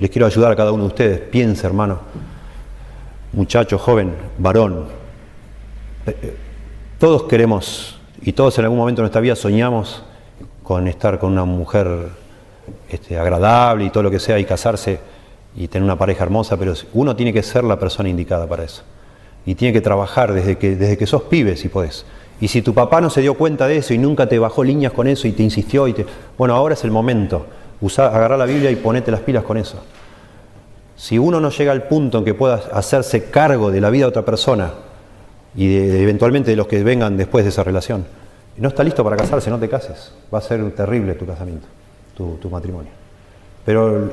les 0.00 0.10
quiero 0.10 0.26
ayudar 0.26 0.52
a 0.52 0.56
cada 0.56 0.72
uno 0.72 0.84
de 0.84 0.88
ustedes. 0.88 1.20
Piense, 1.20 1.66
hermano, 1.66 2.00
muchacho, 3.32 3.78
joven, 3.78 4.14
varón. 4.38 4.86
Eh, 6.06 6.16
eh, 6.22 6.36
todos 6.98 7.24
queremos 7.24 7.98
y 8.22 8.32
todos 8.32 8.58
en 8.58 8.64
algún 8.64 8.78
momento 8.78 9.00
de 9.00 9.04
nuestra 9.04 9.20
vida 9.20 9.36
soñamos 9.36 10.02
con 10.62 10.88
estar 10.88 11.18
con 11.18 11.32
una 11.32 11.44
mujer 11.44 12.08
este, 12.88 13.18
agradable 13.18 13.84
y 13.84 13.90
todo 13.90 14.02
lo 14.04 14.10
que 14.10 14.18
sea 14.18 14.38
y 14.38 14.44
casarse 14.44 14.98
y 15.54 15.68
tener 15.68 15.84
una 15.84 15.98
pareja 15.98 16.24
hermosa, 16.24 16.56
pero 16.56 16.74
uno 16.94 17.14
tiene 17.14 17.32
que 17.32 17.42
ser 17.42 17.64
la 17.64 17.78
persona 17.78 18.08
indicada 18.08 18.46
para 18.46 18.64
eso. 18.64 18.82
Y 19.44 19.54
tiene 19.54 19.72
que 19.72 19.80
trabajar 19.80 20.32
desde 20.32 20.56
que, 20.56 20.76
desde 20.76 20.96
que 20.96 21.06
sos 21.06 21.22
pibe, 21.24 21.56
si 21.56 21.68
podés. 21.68 22.06
Y 22.40 22.48
si 22.48 22.62
tu 22.62 22.74
papá 22.74 23.00
no 23.00 23.10
se 23.10 23.20
dio 23.20 23.34
cuenta 23.34 23.66
de 23.68 23.76
eso 23.76 23.94
y 23.94 23.98
nunca 23.98 24.28
te 24.28 24.38
bajó 24.38 24.64
líneas 24.64 24.92
con 24.92 25.06
eso 25.06 25.28
y 25.28 25.32
te 25.32 25.42
insistió, 25.42 25.86
y 25.88 25.92
te... 25.92 26.06
bueno, 26.38 26.54
ahora 26.54 26.74
es 26.74 26.84
el 26.84 26.90
momento. 26.90 27.46
Usar, 27.80 28.14
agarrar 28.14 28.38
la 28.38 28.46
Biblia 28.46 28.70
y 28.70 28.76
ponete 28.76 29.10
las 29.10 29.20
pilas 29.20 29.44
con 29.44 29.56
eso. 29.56 29.82
Si 30.96 31.18
uno 31.18 31.40
no 31.40 31.50
llega 31.50 31.72
al 31.72 31.84
punto 31.84 32.18
en 32.18 32.24
que 32.24 32.34
pueda 32.34 32.54
hacerse 32.72 33.24
cargo 33.24 33.70
de 33.70 33.80
la 33.80 33.90
vida 33.90 34.04
de 34.04 34.08
otra 34.08 34.24
persona 34.24 34.72
y 35.54 35.76
eventualmente 35.76 36.50
de 36.50 36.56
los 36.56 36.66
que 36.66 36.82
vengan 36.82 37.16
después 37.16 37.44
de 37.44 37.50
esa 37.50 37.64
relación, 37.64 38.06
no 38.56 38.68
está 38.68 38.84
listo 38.84 39.02
para 39.02 39.16
casarse, 39.16 39.50
no 39.50 39.58
te 39.58 39.68
cases. 39.68 40.12
Va 40.32 40.38
a 40.38 40.42
ser 40.42 40.70
terrible 40.72 41.14
tu 41.14 41.26
casamiento, 41.26 41.66
tu, 42.16 42.36
tu 42.36 42.48
matrimonio. 42.50 42.90
Pero 43.64 44.12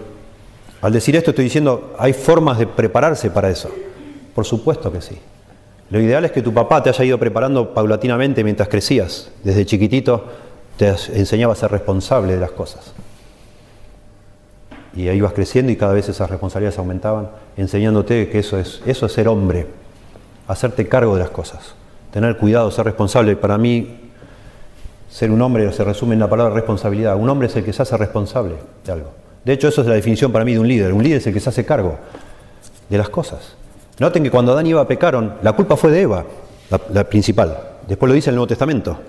al 0.82 0.94
decir 0.94 1.16
esto 1.16 1.32
estoy 1.32 1.46
diciendo, 1.46 1.94
hay 1.98 2.14
formas 2.14 2.58
de 2.58 2.68
prepararse 2.68 3.30
para 3.30 3.50
eso. 3.50 3.70
Por 4.34 4.46
supuesto 4.46 4.92
que 4.92 5.02
sí. 5.02 5.18
Lo 5.90 6.00
ideal 6.00 6.24
es 6.24 6.32
que 6.32 6.42
tu 6.42 6.54
papá 6.54 6.84
te 6.84 6.90
haya 6.90 7.04
ido 7.04 7.18
preparando 7.18 7.74
paulatinamente 7.74 8.44
mientras 8.44 8.70
crecías. 8.70 9.32
Desde 9.44 9.66
chiquitito 9.66 10.26
te 10.78 10.90
enseñaba 11.14 11.54
a 11.54 11.56
ser 11.56 11.72
responsable 11.72 12.34
de 12.34 12.40
las 12.40 12.52
cosas. 12.52 12.94
Y 14.96 15.08
ahí 15.08 15.18
ibas 15.18 15.34
creciendo 15.34 15.72
y 15.72 15.76
cada 15.76 15.94
vez 15.94 16.08
esas 16.10 16.30
responsabilidades 16.30 16.80
aumentaban, 16.80 17.30
enseñándote 17.58 18.30
que 18.30 18.40
eso 18.40 18.58
es, 18.58 18.82
eso 18.86 19.06
es 19.06 19.12
ser 19.12 19.28
hombre, 19.28 19.68
hacerte 20.48 20.88
cargo 20.88 21.16
de 21.16 21.22
las 21.22 21.30
cosas, 21.30 21.74
tener 22.12 22.38
cuidado, 22.38 22.72
ser 22.72 22.86
responsable. 22.86 23.36
Para 23.36 23.58
mí, 23.58 24.00
ser 25.10 25.32
un 25.32 25.42
hombre 25.42 25.72
se 25.74 25.84
resume 25.84 26.14
en 26.14 26.20
la 26.20 26.30
palabra 26.30 26.54
responsabilidad. 26.54 27.16
Un 27.18 27.30
hombre 27.30 27.48
es 27.48 27.56
el 27.56 27.64
que 27.64 27.74
se 27.74 27.82
hace 27.82 27.98
responsable 27.98 28.56
de 28.86 28.92
algo. 28.92 29.12
De 29.50 29.56
hecho, 29.56 29.68
eso 29.68 29.82
es 29.82 29.88
la 29.88 29.96
definición 29.96 30.32
para 30.32 30.46
mí 30.46 30.54
de 30.54 30.60
un 30.60 30.68
líder. 30.68 30.94
Un 30.94 31.02
líder 31.02 31.18
es 31.18 31.26
el 31.26 31.34
que 31.34 31.40
se 31.40 31.50
hace 31.50 31.66
cargo 31.66 31.98
de 32.88 32.98
las 33.00 33.10
cosas. 33.10 33.56
Noten 33.98 34.22
que 34.22 34.30
cuando 34.30 34.52
Adán 34.52 34.68
y 34.68 34.70
Eva 34.70 34.88
pecaron, 34.88 35.38
la 35.42 35.54
culpa 35.54 35.76
fue 35.76 35.90
de 35.90 36.02
Eva, 36.02 36.24
la, 36.94 37.04
principal. 37.06 37.58
Después 37.88 38.08
lo 38.08 38.14
dice 38.14 38.30
el 38.30 38.36
Nuevo 38.36 38.46
Testamento. 38.46 39.00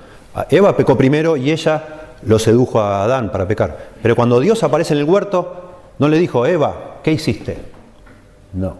Eva 0.48 0.74
pecó 0.74 0.96
primero 0.96 1.36
y 1.36 1.50
ella 1.50 1.84
lo 2.22 2.38
sedujo 2.38 2.80
a 2.80 3.04
Adán 3.04 3.30
para 3.30 3.46
pecar. 3.46 3.90
Pero 4.02 4.16
cuando 4.16 4.40
Dios 4.40 4.62
aparece 4.62 4.94
en 4.94 5.00
el 5.00 5.04
huerto, 5.04 5.74
no 5.98 6.08
le 6.08 6.18
dijo, 6.18 6.46
Eva, 6.46 7.00
¿qué 7.04 7.12
hiciste? 7.12 7.58
No. 8.54 8.78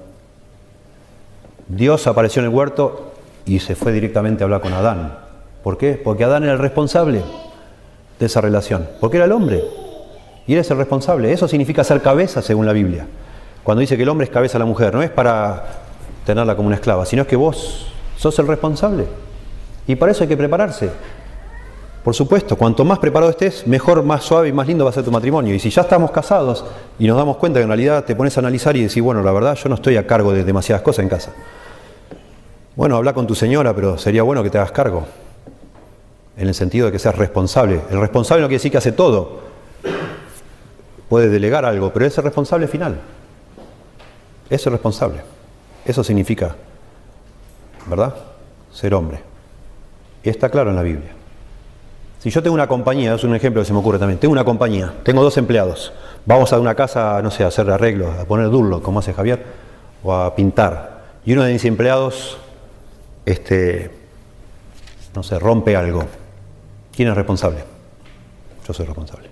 Dios 1.69 2.07
apareció 2.07 2.41
en 2.41 2.49
el 2.49 2.55
huerto 2.55 3.13
y 3.45 3.59
se 3.59 3.75
fue 3.75 3.93
directamente 3.93 4.43
a 4.43 4.45
hablar 4.47 4.63
con 4.63 4.73
Adán. 4.73 5.19
¿Por 5.63 5.77
qué? 5.77 6.01
Porque 6.03 6.25
Adán 6.25 6.45
era 6.45 6.55
el 6.55 6.59
responsable 6.59 7.23
de 8.19 8.25
esa 8.25 8.41
relación. 8.41 8.89
Porque 8.99 9.19
era 9.19 9.27
el 9.27 9.33
hombre. 9.33 9.63
Y 10.47 10.55
él 10.55 10.61
es 10.61 10.71
el 10.71 10.79
responsable. 10.79 11.33
Eso 11.33 11.47
significa 11.49 11.85
ser 11.85 12.03
cabeza 12.03 12.43
según 12.43 12.67
la 12.67 12.73
Biblia. 12.73 13.07
Cuando 13.63 13.81
dice 13.81 13.97
que 13.97 14.03
el 14.03 14.09
hombre 14.09 14.25
es 14.25 14.31
cabeza 14.31 14.59
a 14.59 14.61
la 14.61 14.65
mujer, 14.65 14.95
no 14.95 15.03
es 15.03 15.11
para 15.11 15.65
tenerla 16.25 16.57
como 16.57 16.69
una 16.69 16.77
esclava, 16.77 17.05
sino 17.07 17.23
es 17.23 17.29
que 17.29 17.37
vos 17.37 17.93
sos 18.17 18.39
el 18.39 18.47
responsable. 18.47 19.07
Y 19.87 19.97
para 19.97 20.13
eso 20.13 20.25
hay 20.25 20.29
que 20.29 20.37
prepararse. 20.37 20.91
Por 22.05 22.15
supuesto, 22.15 22.57
cuanto 22.57 22.85
más 22.85 22.99
preparado 22.99 23.31
estés, 23.31 23.67
mejor, 23.67 24.03
más 24.03 24.25
suave 24.25 24.49
y 24.49 24.53
más 24.53 24.67
lindo 24.67 24.85
va 24.85 24.91
a 24.91 24.93
ser 24.95 25.05
tu 25.05 25.11
matrimonio. 25.11 25.55
Y 25.55 25.59
si 25.59 25.69
ya 25.69 25.83
estamos 25.83 26.11
casados 26.11 26.65
y 26.99 27.07
nos 27.07 27.17
damos 27.17 27.37
cuenta 27.37 27.59
que 27.59 27.65
en 27.65 27.69
realidad 27.69 28.05
te 28.05 28.17
pones 28.17 28.37
a 28.39 28.41
analizar 28.41 28.75
y 28.77 28.83
decís, 28.83 29.03
bueno, 29.03 29.23
la 29.23 29.33
verdad 29.33 29.55
yo 29.55 29.69
no 29.69 29.75
estoy 29.75 29.97
a 29.97 30.07
cargo 30.07 30.33
de 30.33 30.43
demasiadas 30.43 30.83
cosas 30.83 31.03
en 31.03 31.11
casa. 31.11 31.33
Bueno, 32.75 32.97
habla 32.97 33.13
con 33.13 33.27
tu 33.27 33.35
señora, 33.35 33.75
pero 33.75 33.99
sería 33.99 34.23
bueno 34.23 34.43
que 34.43 34.49
te 34.49 34.57
hagas 34.57 34.73
cargo. 34.73 35.05
En 36.39 36.49
el 36.49 36.55
sentido 36.55 36.87
de 36.87 36.93
que 36.93 36.99
seas 36.99 37.17
responsable. 37.17 37.83
El 37.91 38.01
responsable 38.01 38.41
no 38.41 38.49
quiere 38.49 38.59
decir 38.59 38.73
que 38.73 38.79
hace 38.79 38.93
todo. 38.93 39.50
Puede 41.11 41.29
delegar 41.29 41.65
algo, 41.65 41.93
pero 41.93 42.07
es 42.07 42.17
el 42.17 42.25
responsable 42.25 42.69
final. 42.69 43.01
Es 44.49 44.65
el 44.65 44.73
responsable. 44.73 45.21
Eso 45.85 46.05
significa, 46.05 46.55
¿verdad? 47.87 48.15
Ser 48.73 48.95
hombre. 48.95 49.21
Y 50.23 50.31
está 50.31 50.49
claro 50.49 50.71
en 50.71 50.77
la 50.77 50.83
Biblia. 50.83 51.11
Si 52.21 52.31
yo 52.31 52.41
tengo 52.45 52.55
una 52.55 52.69
compañía, 52.69 53.15
es 53.15 53.25
un 53.25 53.35
ejemplo 53.35 53.61
que 53.61 53.67
se 53.67 53.73
me 53.73 53.81
ocurre 53.81 53.99
también, 53.99 54.21
tengo 54.21 54.31
una 54.31 54.45
compañía, 54.45 54.95
tengo 55.03 55.23
dos 55.23 55.37
empleados, 55.37 55.93
vamos 56.27 56.53
a 56.53 56.61
una 56.61 56.77
casa, 56.77 57.21
no 57.23 57.31
sé, 57.31 57.43
a 57.43 57.49
hacer 57.49 57.69
arreglos, 57.71 58.17
a 58.17 58.25
poner 58.27 58.49
durlo, 58.51 58.81
como 58.83 59.01
hace 59.01 59.13
Javier, 59.13 59.43
o 60.05 60.15
a 60.15 60.37
pintar, 60.37 61.01
y 61.25 61.33
uno 61.33 61.43
de 61.43 61.55
mis 61.55 61.65
empleados, 61.65 62.37
este, 63.25 63.91
no 65.15 65.23
sé, 65.23 65.39
rompe 65.39 65.77
algo, 65.77 66.05
¿quién 66.95 67.09
es 67.09 67.15
responsable? 67.17 67.65
Yo 68.69 68.75
soy 68.75 68.85
responsable. 68.85 69.30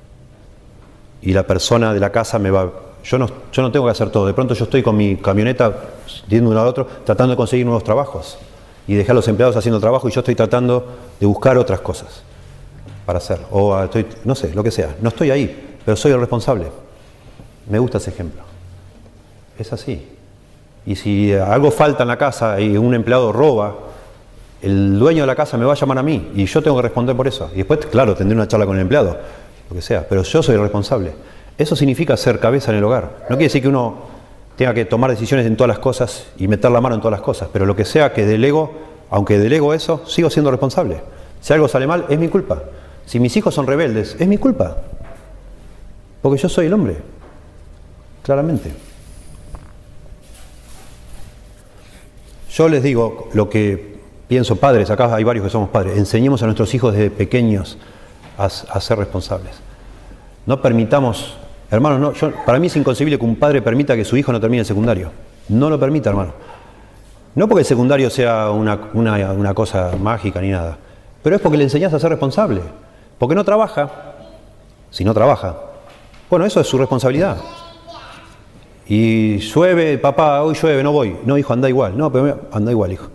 Y 1.23 1.33
la 1.33 1.47
persona 1.47 1.93
de 1.93 2.01
la 2.01 2.11
casa 2.11 2.39
me 2.39 2.51
va, 2.51 2.71
yo 3.05 3.19
no, 3.19 3.29
yo 3.53 3.63
no 3.63 3.73
tengo 3.73 3.87
que 3.87 3.93
hacer 3.93 4.11
todo, 4.11 4.27
de 4.27 4.35
pronto 4.35 4.55
yo 4.55 4.65
estoy 4.65 4.83
con 4.83 4.97
mi 4.97 5.17
camioneta, 5.17 5.73
yendo 6.29 6.51
uno 6.51 6.61
al 6.61 6.69
otro, 6.69 6.87
tratando 7.05 7.33
de 7.33 7.37
conseguir 7.37 7.67
nuevos 7.67 7.85
trabajos, 7.85 8.39
y 8.89 8.95
dejar 8.95 9.13
a 9.13 9.15
los 9.15 9.29
empleados 9.29 9.55
haciendo 9.55 9.79
trabajo 9.79 10.09
y 10.09 10.13
yo 10.13 10.21
estoy 10.21 10.35
tratando 10.35 10.87
de 11.21 11.27
buscar 11.27 11.59
otras 11.59 11.81
cosas 11.81 12.23
para 13.05 13.19
hacer. 13.19 13.39
O 13.51 13.75
ah, 13.75 13.85
estoy, 13.85 14.07
no 14.25 14.35
sé, 14.35 14.53
lo 14.55 14.65
que 14.65 14.71
sea. 14.71 14.97
No 15.01 15.11
estoy 15.11 15.31
ahí, 15.31 15.77
pero 15.85 15.95
soy 15.95 16.13
el 16.13 16.21
responsable. 16.21 16.67
Me 17.69 17.79
gusta 17.79 17.99
ese 17.99 18.11
ejemplo. 18.11 18.43
Es 19.59 19.73
así. 19.75 20.09
Y 20.87 20.97
si 20.97 21.35
algo 21.35 21.71
falta 21.71 22.03
en 22.03 22.09
la 22.09 22.17
casa 22.17 22.59
y 22.61 22.79
un 22.79 22.95
empleado 22.95 23.31
roba, 23.31 23.77
el 24.63 24.99
dueño 24.99 25.25
de 25.25 25.27
la 25.27 25.37
casa 25.37 25.59
me 25.59 25.67
va 25.67 25.75
a 25.75 25.77
llamar 25.77 25.99
a 25.99 26.03
mí 26.03 26.31
y 26.35 26.47
yo 26.47 26.63
tengo 26.63 26.77
que 26.77 26.83
responder 26.83 27.15
por 27.15 27.29
eso. 27.29 27.51
Y 27.53 27.59
después, 27.59 27.85
claro, 27.87 28.15
tendré 28.15 28.35
una 28.35 28.49
charla 28.49 28.65
con 28.65 28.77
el 28.77 28.83
empleado, 28.83 29.19
lo 29.69 29.77
que 29.77 29.83
sea, 29.83 30.07
pero 30.09 30.23
yo 30.23 30.43
soy 30.43 30.55
el 30.55 30.63
responsable. 30.63 31.13
Eso 31.57 31.77
significa 31.77 32.17
ser 32.17 32.39
cabeza 32.39 32.71
en 32.71 32.79
el 32.79 32.85
hogar. 32.85 33.19
No 33.23 33.37
quiere 33.37 33.45
decir 33.45 33.63
que 33.63 33.69
uno 33.69 33.97
tenga 34.57 34.75
que 34.75 34.85
tomar 34.85 35.11
decisiones 35.11 35.47
en 35.47 35.57
todas 35.57 35.69
las 35.69 35.79
cosas 35.79 36.27
y 36.39 36.49
meter 36.49 36.71
la 36.71 36.81
mano 36.81 36.95
en 36.95 37.01
todas 37.01 37.19
las 37.19 37.21
cosas, 37.21 37.49
pero 37.53 37.67
lo 37.67 37.77
que 37.77 37.85
sea 37.85 38.13
que 38.13 38.25
delego, 38.25 38.73
aunque 39.11 39.39
delego 39.39 39.75
eso, 39.75 40.07
sigo 40.07 40.31
siendo 40.31 40.51
responsable. 40.51 41.01
Si 41.41 41.53
algo 41.53 41.69
sale 41.69 41.87
mal, 41.87 42.07
es 42.09 42.19
mi 42.19 42.29
culpa. 42.29 42.63
Si 43.07 43.21
mis 43.21 43.37
hijos 43.37 43.55
son 43.55 43.67
rebeldes, 43.67 44.17
es 44.19 44.29
mi 44.29 44.39
culpa. 44.39 44.79
Porque 46.23 46.39
yo 46.39 46.49
soy 46.49 46.67
el 46.67 46.73
hombre. 46.73 46.97
Claramente. 48.23 48.73
Yo 52.51 52.69
les 52.69 52.83
digo 52.83 53.29
lo 53.35 53.49
que 53.49 53.99
pienso, 54.27 54.57
padres, 54.57 54.91
acá 54.91 55.15
hay 55.15 55.25
varios 55.25 55.45
que 55.45 55.51
somos 55.51 55.71
padres, 55.71 55.97
enseñemos 55.97 56.43
a 56.43 56.47
nuestros 56.47 56.75
hijos 56.75 56.93
desde 56.93 57.11
pequeños 57.11 57.79
a, 58.39 58.81
ser 58.81 58.99
responsables. 58.99 59.53
No 60.47 60.63
permitamos, 60.63 61.37
hermanos, 61.71 62.23
no, 62.23 62.33
para 62.47 62.59
mí 62.59 62.69
es 62.69 62.77
inconcebible 62.77 63.19
que 63.19 63.25
un 63.25 63.37
padre 63.37 63.61
permita 63.61 63.97
que 63.97 64.05
su 64.05 64.17
hijo 64.17 64.33
no 64.33 64.41
termine 64.41 64.61
el 64.61 64.67
secundario. 64.67 65.11
No 65.49 65.69
lo 65.69 65.79
permita, 65.79 66.11
hermano. 66.11 66.33
No 67.35 67.49
porque 67.49 67.61
el 67.61 67.67
secundario 67.67 68.09
sea 68.11 68.51
una, 68.51 68.79
una 68.95 69.55
cosa 69.55 69.93
mágica 70.01 70.41
ni 70.41 70.51
nada, 70.51 70.79
pero 71.23 71.37
es 71.37 71.43
porque 71.43 71.59
le 71.59 71.65
enseñas 71.65 71.93
a 71.93 71.99
ser 71.99 72.11
responsable. 72.11 72.63
Porque 73.19 73.35
no 73.35 73.45
trabaja. 73.45 73.91
Si 74.91 75.05
no 75.05 75.13
trabaja. 75.13 75.57
Bueno, 76.31 76.47
eso 76.47 76.61
es 76.61 76.67
su 76.67 76.79
responsabilidad. 76.79 77.37
Y 78.87 79.39
llueve, 79.39 79.99
papá, 79.99 80.43
hoy 80.43 80.55
llueve, 80.55 80.83
no 80.83 80.93
voy. 80.93 81.17
No, 81.25 81.37
hijo, 81.37 81.53
anda 81.53 81.69
igual. 81.69 81.99
No, 81.99 82.11
pero 82.11 82.49
anda 82.53 82.71
igual, 82.71 82.93
hijo. 82.93 83.09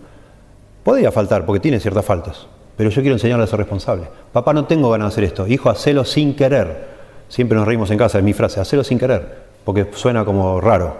Podría 0.84 1.10
faltar, 1.10 1.44
porque 1.46 1.60
tiene 1.60 1.80
ciertas 1.80 2.04
faltas. 2.04 2.46
Pero 2.76 2.90
yo 2.90 3.02
quiero 3.02 3.14
enseñarle 3.14 3.44
a 3.44 3.46
ser 3.46 3.58
responsable. 3.58 4.08
Papá, 4.32 4.52
no 4.52 4.64
tengo 4.64 4.90
ganas 4.90 5.08
de 5.08 5.12
hacer 5.12 5.24
esto. 5.24 5.46
Hijo, 5.46 5.70
hacelo 5.70 6.04
sin 6.04 6.34
querer. 6.34 6.94
Siempre 7.28 7.56
nos 7.56 7.66
reímos 7.66 7.90
en 7.90 7.98
casa, 7.98 8.18
es 8.18 8.24
mi 8.24 8.32
frase, 8.32 8.60
hacelo 8.60 8.82
sin 8.82 8.98
querer. 8.98 9.44
Porque 9.64 9.88
suena 9.94 10.24
como 10.24 10.60
raro. 10.60 10.96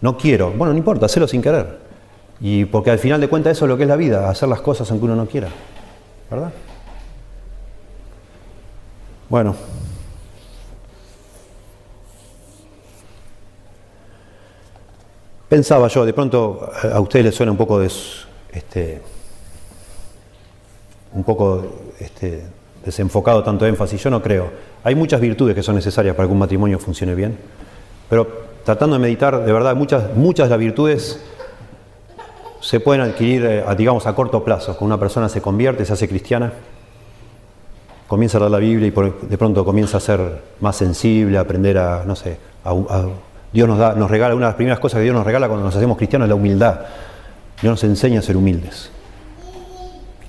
No 0.00 0.18
quiero. 0.18 0.50
Bueno, 0.50 0.72
no 0.72 0.78
importa, 0.78 1.06
hacelo 1.06 1.26
sin 1.26 1.40
querer. 1.40 1.78
Y 2.40 2.66
porque 2.66 2.90
al 2.90 2.98
final 2.98 3.20
de 3.20 3.28
cuentas 3.28 3.56
eso 3.56 3.64
es 3.64 3.68
lo 3.70 3.76
que 3.76 3.84
es 3.84 3.88
la 3.88 3.96
vida, 3.96 4.28
hacer 4.28 4.48
las 4.48 4.60
cosas 4.60 4.90
aunque 4.90 5.06
uno 5.06 5.16
no 5.16 5.26
quiera. 5.26 5.48
¿Verdad? 6.30 6.52
Bueno. 9.28 9.54
Pensaba 15.48 15.88
yo, 15.88 16.04
de 16.04 16.12
pronto 16.12 16.70
a 16.92 17.00
ustedes 17.00 17.26
les 17.26 17.34
suena 17.34 17.52
un 17.52 17.58
poco 17.58 17.78
de, 17.78 17.90
este, 18.52 19.00
un 21.14 21.24
poco 21.24 21.64
este, 21.98 22.42
desenfocado 22.84 23.42
tanto 23.42 23.66
énfasis, 23.66 24.02
yo 24.02 24.10
no 24.10 24.22
creo. 24.22 24.50
Hay 24.82 24.94
muchas 24.94 25.20
virtudes 25.20 25.54
que 25.54 25.62
son 25.62 25.74
necesarias 25.74 26.14
para 26.14 26.28
que 26.28 26.32
un 26.32 26.38
matrimonio 26.38 26.78
funcione 26.78 27.14
bien, 27.14 27.36
pero 28.08 28.44
tratando 28.64 28.96
de 28.96 29.02
meditar, 29.02 29.44
de 29.44 29.52
verdad, 29.52 29.74
muchas, 29.74 30.14
muchas 30.14 30.46
de 30.46 30.50
las 30.50 30.58
virtudes 30.58 31.20
se 32.60 32.80
pueden 32.80 33.02
adquirir, 33.02 33.44
eh, 33.44 33.64
digamos, 33.76 34.06
a 34.06 34.14
corto 34.14 34.42
plazo. 34.42 34.76
Cuando 34.76 34.94
una 34.94 35.00
persona 35.00 35.28
se 35.28 35.40
convierte, 35.40 35.84
se 35.84 35.92
hace 35.92 36.08
cristiana, 36.08 36.52
comienza 38.06 38.38
a 38.38 38.40
leer 38.40 38.50
la 38.52 38.58
Biblia 38.58 38.88
y 38.88 39.26
de 39.28 39.38
pronto 39.38 39.64
comienza 39.64 39.98
a 39.98 40.00
ser 40.00 40.20
más 40.60 40.76
sensible, 40.76 41.38
a 41.38 41.42
aprender 41.42 41.78
a, 41.78 42.04
no 42.04 42.16
sé, 42.16 42.38
Dios 43.52 43.68
nos, 43.68 43.78
da, 43.78 43.94
nos 43.94 44.10
regala, 44.10 44.34
una 44.34 44.46
de 44.46 44.50
las 44.50 44.56
primeras 44.56 44.80
cosas 44.80 44.98
que 44.98 45.04
Dios 45.04 45.14
nos 45.14 45.24
regala 45.24 45.46
cuando 45.46 45.64
nos 45.64 45.76
hacemos 45.76 45.96
cristianos 45.96 46.26
es 46.26 46.30
la 46.30 46.34
humildad. 46.34 46.80
Dios 47.60 47.70
nos 47.70 47.84
enseña 47.84 48.18
a 48.18 48.22
ser 48.22 48.36
humildes. 48.36 48.90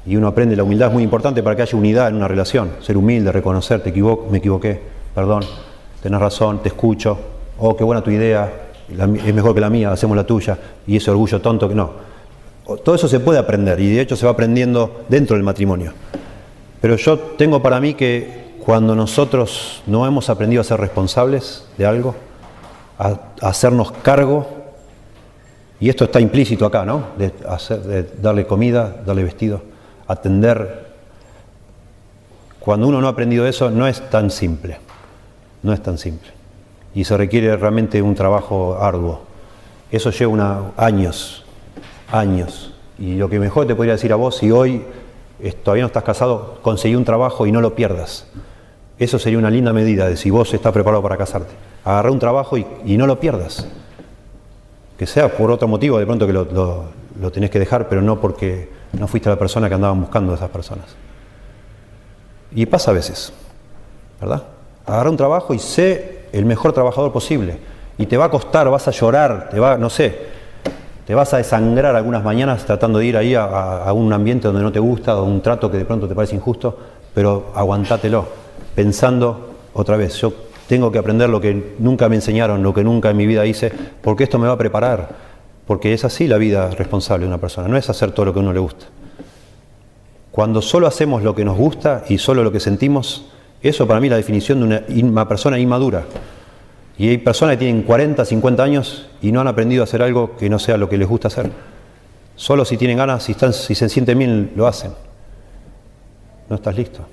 Y 0.06 0.16
uno 0.16 0.28
aprende, 0.28 0.56
la 0.56 0.64
humildad 0.64 0.90
es 0.90 0.94
muy 0.94 1.04
importante 1.04 1.42
para 1.42 1.56
que 1.56 1.64
haya 1.64 1.78
unidad 1.78 2.10
en 2.10 2.16
una 2.16 2.28
relación. 2.28 2.72
Ser 2.82 2.98
humilde, 2.98 3.32
reconocer, 3.32 3.82
te 3.82 3.90
equivoco, 3.90 4.28
me 4.30 4.38
equivoqué, 4.38 4.80
perdón, 5.14 5.44
tenés 6.02 6.20
razón, 6.20 6.62
te 6.62 6.70
escucho, 6.70 7.18
oh, 7.60 7.76
qué 7.76 7.84
buena 7.84 8.04
tu 8.04 8.12
idea, 8.12 8.52
es 8.90 9.34
mejor 9.34 9.56
que 9.56 9.62
la 9.62 9.70
mía, 9.70 9.92
hacemos 9.92 10.16
la 10.16 10.24
tuya, 10.24 10.58
y 10.86 10.98
ese 10.98 11.10
orgullo 11.10 11.42
tonto 11.42 11.68
que 11.68 11.76
no. 11.76 11.92
Todo 12.84 12.96
eso 12.96 13.08
se 13.08 13.20
puede 13.20 13.40
aprender 13.40 13.80
y 13.80 13.96
de 13.96 14.02
hecho 14.02 14.16
se 14.16 14.26
va 14.26 14.32
aprendiendo 14.32 15.06
dentro 15.08 15.36
del 15.36 15.44
matrimonio. 15.44 15.94
Pero 16.82 16.96
yo 16.96 17.18
tengo 17.18 17.62
para 17.62 17.80
mí 17.80 17.94
que 17.94 18.56
cuando 18.66 18.96
nosotros 18.96 19.84
no 19.86 20.06
hemos 20.08 20.30
aprendido 20.30 20.62
a 20.62 20.64
ser 20.64 20.80
responsables 20.80 21.66
de 21.78 21.86
algo, 21.86 22.16
a, 22.98 23.20
hacernos 23.42 23.92
cargo, 23.92 24.48
y 25.80 25.90
esto 25.90 26.06
está 26.06 26.20
implícito 26.20 26.66
acá, 26.66 26.86
¿no? 26.86 27.10
De, 27.18 27.32
darle 28.22 28.48
comida, 28.48 28.96
darle 29.06 29.24
vestido, 29.24 29.62
atender. 30.08 30.94
Cuando 32.60 32.88
uno 32.88 33.02
no 33.02 33.08
ha 33.08 33.12
aprendido 33.12 33.46
eso, 33.48 33.70
no 33.70 33.88
es 33.88 34.10
tan 34.10 34.32
simple. 34.32 34.80
No 35.64 35.74
es 35.74 35.82
tan 35.82 35.98
simple. 35.98 36.30
Y 36.94 37.04
se 37.04 37.18
requiere 37.18 37.56
realmente 37.58 38.02
un 38.02 38.16
trabajo 38.16 38.78
arduo. 38.80 39.22
Eso 39.92 40.12
lleva 40.12 40.72
años, 40.78 41.46
años. 42.12 42.74
Y 42.98 43.16
lo 43.16 43.30
que 43.30 43.40
mejor 43.40 43.68
te 43.68 43.76
podría 43.76 43.94
decir 43.94 44.14
a 44.14 44.16
vos, 44.16 44.38
si 44.38 44.52
hoy 44.52 44.84
todavía 45.64 45.84
no 45.84 45.88
estás 45.88 46.04
casado, 46.04 46.60
conseguí 46.62 46.96
un 46.96 47.06
trabajo 47.06 47.46
y 47.46 47.52
no 47.52 47.62
lo 47.62 47.76
pierdas. 47.76 48.28
Eso 48.98 49.20
sería 49.20 49.38
una 49.38 49.50
linda 49.50 49.74
medida 49.74 50.08
de 50.08 50.16
si 50.16 50.30
vos 50.30 50.54
estás 50.54 50.72
preparado 50.72 51.04
para 51.04 51.18
casarte. 51.18 51.54
Agarra 51.84 52.12
un 52.12 52.20
trabajo 52.20 52.58
y, 52.58 52.98
no 52.98 53.06
lo 53.06 53.20
pierdas. 53.20 53.68
Que 54.98 55.06
sea 55.06 55.30
por 55.30 55.52
otro 55.52 55.68
motivo, 55.68 56.00
de 56.00 56.06
pronto 56.06 56.26
que 56.26 56.34
lo, 56.34 57.32
tenés 57.32 57.50
que 57.50 57.60
dejar, 57.60 57.90
pero 57.90 58.02
no 58.02 58.22
porque 58.22 58.70
no 58.96 59.08
fuiste 59.08 59.30
la 59.30 59.38
persona 59.38 59.68
que 59.68 59.76
andaban 59.76 60.00
buscando 60.02 60.34
esas 60.34 60.50
personas. 60.50 60.86
Y 62.54 62.66
pasa 62.66 62.92
a 62.92 62.94
veces, 62.94 63.34
¿verdad? 64.20 64.44
Agarra 64.86 65.10
un 65.10 65.18
trabajo 65.18 65.54
y 65.54 65.60
sé 65.60 66.28
el 66.32 66.46
mejor 66.46 66.74
trabajador 66.74 67.12
posible. 67.12 67.58
Y 67.98 68.06
te 68.06 68.18
va 68.18 68.26
a 68.26 68.30
costar, 68.30 68.70
vas 68.70 68.88
a 68.88 68.92
llorar, 68.92 69.50
te 69.50 69.60
va, 69.60 69.78
no 69.78 69.90
sé, 69.90 70.28
te 71.06 71.14
vas 71.14 71.34
a 71.34 71.38
desangrar 71.38 71.96
algunas 71.96 72.24
mañanas 72.24 72.66
tratando 72.66 73.00
de 73.00 73.06
ir 73.06 73.18
ahí 73.18 73.36
a, 73.36 73.92
un 73.94 74.12
ambiente 74.12 74.48
donde 74.48 74.64
no 74.64 74.72
te 74.72 74.80
gusta, 74.80 75.18
o 75.18 75.24
un 75.24 75.42
trato 75.42 75.70
que 75.70 75.78
de 75.78 75.86
pronto 75.86 76.08
te 76.08 76.16
parece 76.16 76.36
injusto, 76.36 76.78
pero 77.14 77.52
aguantátelo, 77.56 78.26
pensando 78.74 79.56
otra 79.74 79.98
vez, 79.98 80.16
yo 80.16 80.34
tengo 80.68 80.92
que 80.92 80.98
aprender 80.98 81.30
lo 81.30 81.40
que 81.40 81.76
nunca 81.80 82.10
me 82.10 82.16
enseñaron, 82.16 82.64
lo 82.64 82.74
que 82.74 82.84
nunca 82.84 83.12
en 83.12 83.18
mi 83.18 83.28
vida 83.28 83.46
hice, 83.46 83.72
porque 84.02 84.24
esto 84.24 84.40
me 84.40 84.48
va 84.48 84.54
a 84.54 84.58
preparar, 84.58 85.25
porque 85.68 85.94
es 85.94 86.06
así 86.06 86.28
la 86.28 86.38
vida 86.38 86.70
responsable 86.72 87.26
de 87.26 87.30
una 87.30 87.40
persona, 87.40 87.68
no 87.68 87.78
es 87.78 87.90
hacer 87.90 88.12
todo 88.12 88.28
lo 88.28 88.34
que 88.34 88.40
a 88.40 88.44
uno 88.44 88.54
le 88.54 88.60
gusta. 88.60 88.86
Cuando 90.32 90.62
solo 90.62 90.86
hacemos 90.88 91.24
lo 91.24 91.34
que 91.34 91.46
nos 91.46 91.58
gusta 91.58 92.04
y 92.10 92.18
solo 92.18 92.44
lo 92.44 92.52
que 92.52 92.60
sentimos, 92.60 93.26
eso 93.62 93.88
para 93.88 94.00
mí 94.00 94.08
es 94.08 94.12
la 94.12 94.18
definición 94.18 94.70
de 94.70 95.04
una 95.04 95.28
persona 95.28 95.58
inmadura. 95.58 96.04
Y 96.98 97.10
hay 97.10 97.18
personas 97.18 97.56
que 97.56 97.66
tienen 97.66 97.84
40, 97.84 98.24
50 98.24 98.64
años 98.64 99.10
y 99.22 99.32
no 99.32 99.42
han 99.42 99.48
aprendido 99.48 99.82
a 99.82 99.86
hacer 99.86 100.02
algo 100.02 100.36
que 100.38 100.50
no 100.50 100.60
sea 100.60 100.78
lo 100.78 100.88
que 100.88 100.98
les 100.98 101.08
gusta 101.08 101.30
hacer. 101.30 101.52
Solo 102.36 102.66
si 102.66 102.78
tienen 102.78 102.98
ganas, 102.98 103.24
si, 103.24 103.32
están, 103.32 103.54
si 103.54 103.76
se 103.76 103.90
sienten 103.90 104.20
bien, 104.20 104.52
lo 104.56 104.68
hacen. 104.68 104.92
No 106.50 106.58
estás 106.58 106.76
listo. 106.76 107.06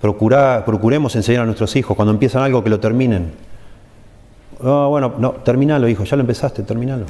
Procuremos 0.00 1.14
enseñar 1.14 1.42
a 1.42 1.46
nuestros 1.46 1.76
hijos 1.76 1.96
cuando 1.96 2.12
empiezan 2.12 2.42
algo 2.42 2.64
que 2.64 2.70
lo 2.70 2.80
terminen. 2.80 3.32
No, 4.62 4.88
bueno, 4.90 5.14
no, 5.18 5.32
terminalo, 5.32 5.88
hijo, 5.88 6.04
ya 6.04 6.16
lo 6.16 6.20
empezaste, 6.20 6.62
terminalo. 6.62 7.04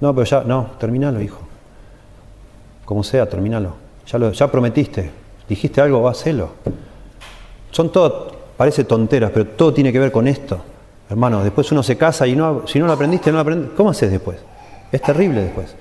No, 0.00 0.14
pero 0.14 0.24
ya, 0.24 0.42
no, 0.42 0.70
terminalo, 0.78 1.20
hijo. 1.20 1.40
Como 2.84 3.04
sea, 3.04 3.28
terminalo. 3.28 3.74
Ya, 4.06 4.18
lo, 4.18 4.32
ya 4.32 4.50
prometiste, 4.50 5.10
dijiste 5.48 5.80
algo, 5.80 6.08
hacelo. 6.08 6.50
Son 7.70 7.90
todo, 7.92 8.32
parece 8.56 8.84
tonteras, 8.84 9.30
pero 9.32 9.46
todo 9.48 9.72
tiene 9.74 9.92
que 9.92 9.98
ver 9.98 10.10
con 10.10 10.26
esto. 10.28 10.58
Hermano, 11.10 11.44
después 11.44 11.70
uno 11.72 11.82
se 11.82 11.96
casa 11.96 12.26
y 12.26 12.34
no, 12.34 12.66
si 12.66 12.78
no 12.78 12.86
lo 12.86 12.92
aprendiste, 12.92 13.30
no 13.30 13.36
lo 13.36 13.42
aprendiste. 13.42 13.74
¿Cómo 13.76 13.90
haces 13.90 14.10
después? 14.10 14.38
Es 14.90 15.02
terrible 15.02 15.42
después. 15.42 15.74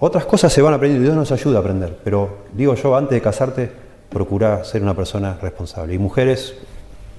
Otras 0.00 0.26
cosas 0.26 0.52
se 0.52 0.62
van 0.62 0.72
a 0.72 0.76
aprender, 0.76 1.00
Dios 1.00 1.14
nos 1.14 1.30
ayuda 1.32 1.58
a 1.58 1.60
aprender, 1.60 1.98
pero 2.04 2.38
digo 2.52 2.74
yo, 2.74 2.96
antes 2.96 3.10
de 3.10 3.20
casarte, 3.20 3.70
procura 4.08 4.64
ser 4.64 4.82
una 4.82 4.94
persona 4.94 5.36
responsable. 5.40 5.94
Y 5.94 5.98
mujeres, 5.98 6.54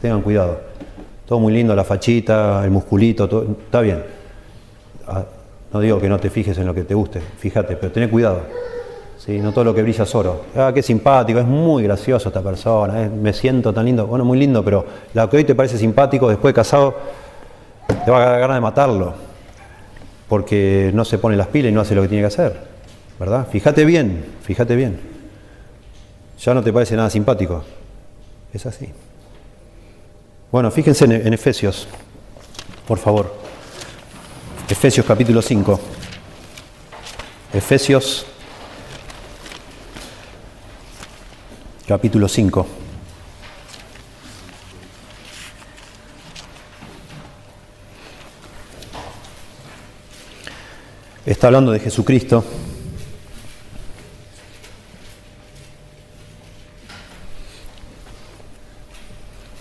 tengan 0.02 0.22
cuidado. 0.22 0.69
Todo 1.30 1.40
muy 1.40 1.54
lindo, 1.54 1.76
la 1.76 1.84
fachita, 1.84 2.66
el 2.66 2.72
musculito, 2.72 3.30
todo, 3.30 3.44
está 3.44 3.82
bien. 3.82 4.04
Ah, 5.08 5.24
no 5.72 5.80
digo 5.80 6.02
que 6.02 6.10
no 6.10 6.20
te 6.20 6.32
fijes 6.32 6.58
en 6.58 6.66
lo 6.66 6.74
que 6.74 6.86
te 6.86 6.96
guste, 6.96 7.22
fíjate, 7.22 7.76
pero 7.76 7.92
ten 7.92 8.10
cuidado. 8.10 8.42
¿sí? 9.20 9.38
No 9.38 9.52
todo 9.52 9.66
lo 9.66 9.76
que 9.76 9.84
brilla 9.84 10.06
es 10.06 10.16
oro. 10.16 10.46
Ah, 10.56 10.72
qué 10.74 10.82
simpático, 10.82 11.38
es 11.38 11.46
muy 11.46 11.84
gracioso 11.84 12.30
esta 12.30 12.42
persona, 12.42 13.04
eh, 13.04 13.10
me 13.10 13.32
siento 13.32 13.72
tan 13.72 13.86
lindo. 13.86 14.08
Bueno, 14.08 14.26
muy 14.26 14.40
lindo, 14.40 14.66
pero 14.66 14.84
lo 15.14 15.30
que 15.30 15.38
hoy 15.38 15.44
te 15.44 15.54
parece 15.54 15.78
simpático, 15.78 16.30
después 16.30 16.52
de 16.52 16.56
casado, 16.56 16.96
te 18.04 18.10
va 18.10 18.24
a 18.24 18.30
dar 18.32 18.40
ganas 18.40 18.58
de 18.58 18.62
matarlo. 18.62 19.14
Porque 20.28 20.90
no 20.96 21.06
se 21.06 21.20
pone 21.20 21.38
las 21.38 21.46
pilas 21.46 21.72
y 21.72 21.76
no 21.76 21.82
hace 21.82 21.94
lo 21.94 22.02
que 22.02 22.08
tiene 22.08 22.24
que 22.24 22.34
hacer. 22.34 22.60
¿verdad? 23.20 23.48
Fíjate 23.52 23.86
bien, 23.86 24.26
fíjate 24.42 24.76
bien. 24.76 25.00
Ya 26.40 26.56
no 26.56 26.64
te 26.64 26.74
parece 26.74 26.96
nada 26.96 27.12
simpático. 27.12 27.64
Es 28.52 28.66
así. 28.66 28.90
Bueno, 30.52 30.72
fíjense 30.72 31.06
en, 31.06 31.32
Efesios, 31.32 31.88
por 32.88 32.98
favor. 32.98 33.36
Efesios 34.68 35.06
capítulo 35.06 35.44
5. 35.44 35.80
Efesios 37.54 38.26
capítulo 41.88 42.28
5. 42.28 42.66
Está 51.28 51.46
hablando 51.46 51.72
de 51.72 51.80
Jesucristo. 51.80 52.44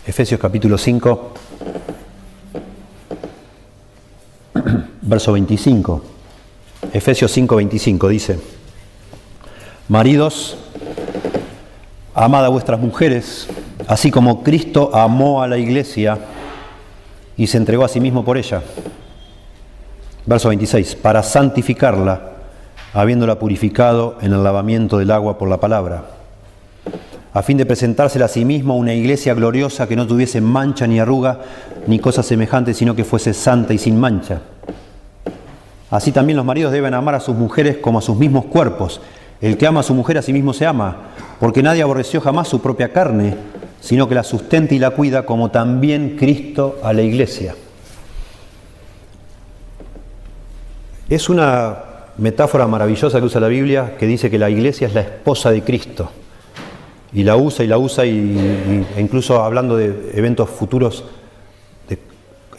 Efesios 0.08 0.40
capítulo 0.40 0.78
5, 0.78 1.32
verso 5.02 5.32
25. 5.34 6.02
Efesios 6.94 7.30
5, 7.30 7.56
25 7.56 8.08
dice, 8.08 8.40
Maridos, 9.86 10.56
amad 12.14 12.42
a 12.46 12.48
vuestras 12.48 12.80
mujeres, 12.80 13.48
así 13.86 14.10
como 14.10 14.42
Cristo 14.42 14.96
amó 14.96 15.42
a 15.42 15.46
la 15.46 15.58
iglesia 15.58 16.18
y 17.36 17.46
se 17.46 17.58
entregó 17.58 17.84
a 17.84 17.88
sí 17.88 18.00
mismo 18.00 18.24
por 18.24 18.38
ella. 18.38 18.62
Verso 20.24 20.48
26, 20.48 20.96
para 20.96 21.22
santificarla, 21.22 22.32
habiéndola 22.94 23.38
purificado 23.38 24.16
en 24.22 24.32
el 24.32 24.42
lavamiento 24.42 24.96
del 24.96 25.10
agua 25.10 25.36
por 25.36 25.50
la 25.50 25.60
palabra 25.60 26.17
a 27.32 27.42
fin 27.42 27.58
de 27.58 27.66
presentársela 27.66 28.24
a 28.24 28.28
sí 28.28 28.44
mismo 28.44 28.76
una 28.76 28.94
iglesia 28.94 29.34
gloriosa 29.34 29.86
que 29.86 29.96
no 29.96 30.06
tuviese 30.06 30.40
mancha 30.40 30.86
ni 30.86 30.98
arruga 30.98 31.40
ni 31.86 31.98
cosa 31.98 32.22
semejante, 32.22 32.74
sino 32.74 32.96
que 32.96 33.04
fuese 33.04 33.34
santa 33.34 33.74
y 33.74 33.78
sin 33.78 33.98
mancha. 33.98 34.40
Así 35.90 36.12
también 36.12 36.36
los 36.36 36.46
maridos 36.46 36.72
deben 36.72 36.94
amar 36.94 37.14
a 37.14 37.20
sus 37.20 37.36
mujeres 37.36 37.78
como 37.78 37.98
a 37.98 38.02
sus 38.02 38.16
mismos 38.16 38.46
cuerpos. 38.46 39.00
El 39.40 39.56
que 39.56 39.66
ama 39.66 39.80
a 39.80 39.84
su 39.84 39.94
mujer 39.94 40.18
a 40.18 40.22
sí 40.22 40.32
mismo 40.32 40.52
se 40.52 40.66
ama, 40.66 40.96
porque 41.38 41.62
nadie 41.62 41.82
aborreció 41.82 42.20
jamás 42.20 42.48
su 42.48 42.60
propia 42.60 42.92
carne, 42.92 43.36
sino 43.80 44.08
que 44.08 44.14
la 44.14 44.24
sustenta 44.24 44.74
y 44.74 44.78
la 44.78 44.90
cuida 44.90 45.24
como 45.24 45.50
también 45.50 46.16
Cristo 46.18 46.78
a 46.82 46.92
la 46.92 47.02
iglesia. 47.02 47.54
Es 51.08 51.28
una 51.28 51.76
metáfora 52.18 52.66
maravillosa 52.66 53.20
que 53.20 53.26
usa 53.26 53.40
la 53.40 53.48
Biblia 53.48 53.96
que 53.98 54.06
dice 54.06 54.28
que 54.28 54.38
la 54.38 54.50
iglesia 54.50 54.88
es 54.88 54.94
la 54.94 55.02
esposa 55.02 55.50
de 55.50 55.62
Cristo 55.62 56.10
y 57.12 57.24
la 57.24 57.36
usa 57.36 57.64
y 57.64 57.68
la 57.68 57.78
usa 57.78 58.04
y, 58.04 58.86
e 58.96 59.00
incluso 59.00 59.42
hablando 59.42 59.76
de 59.76 60.12
eventos 60.14 60.50
futuros, 60.50 61.04
de 61.88 61.98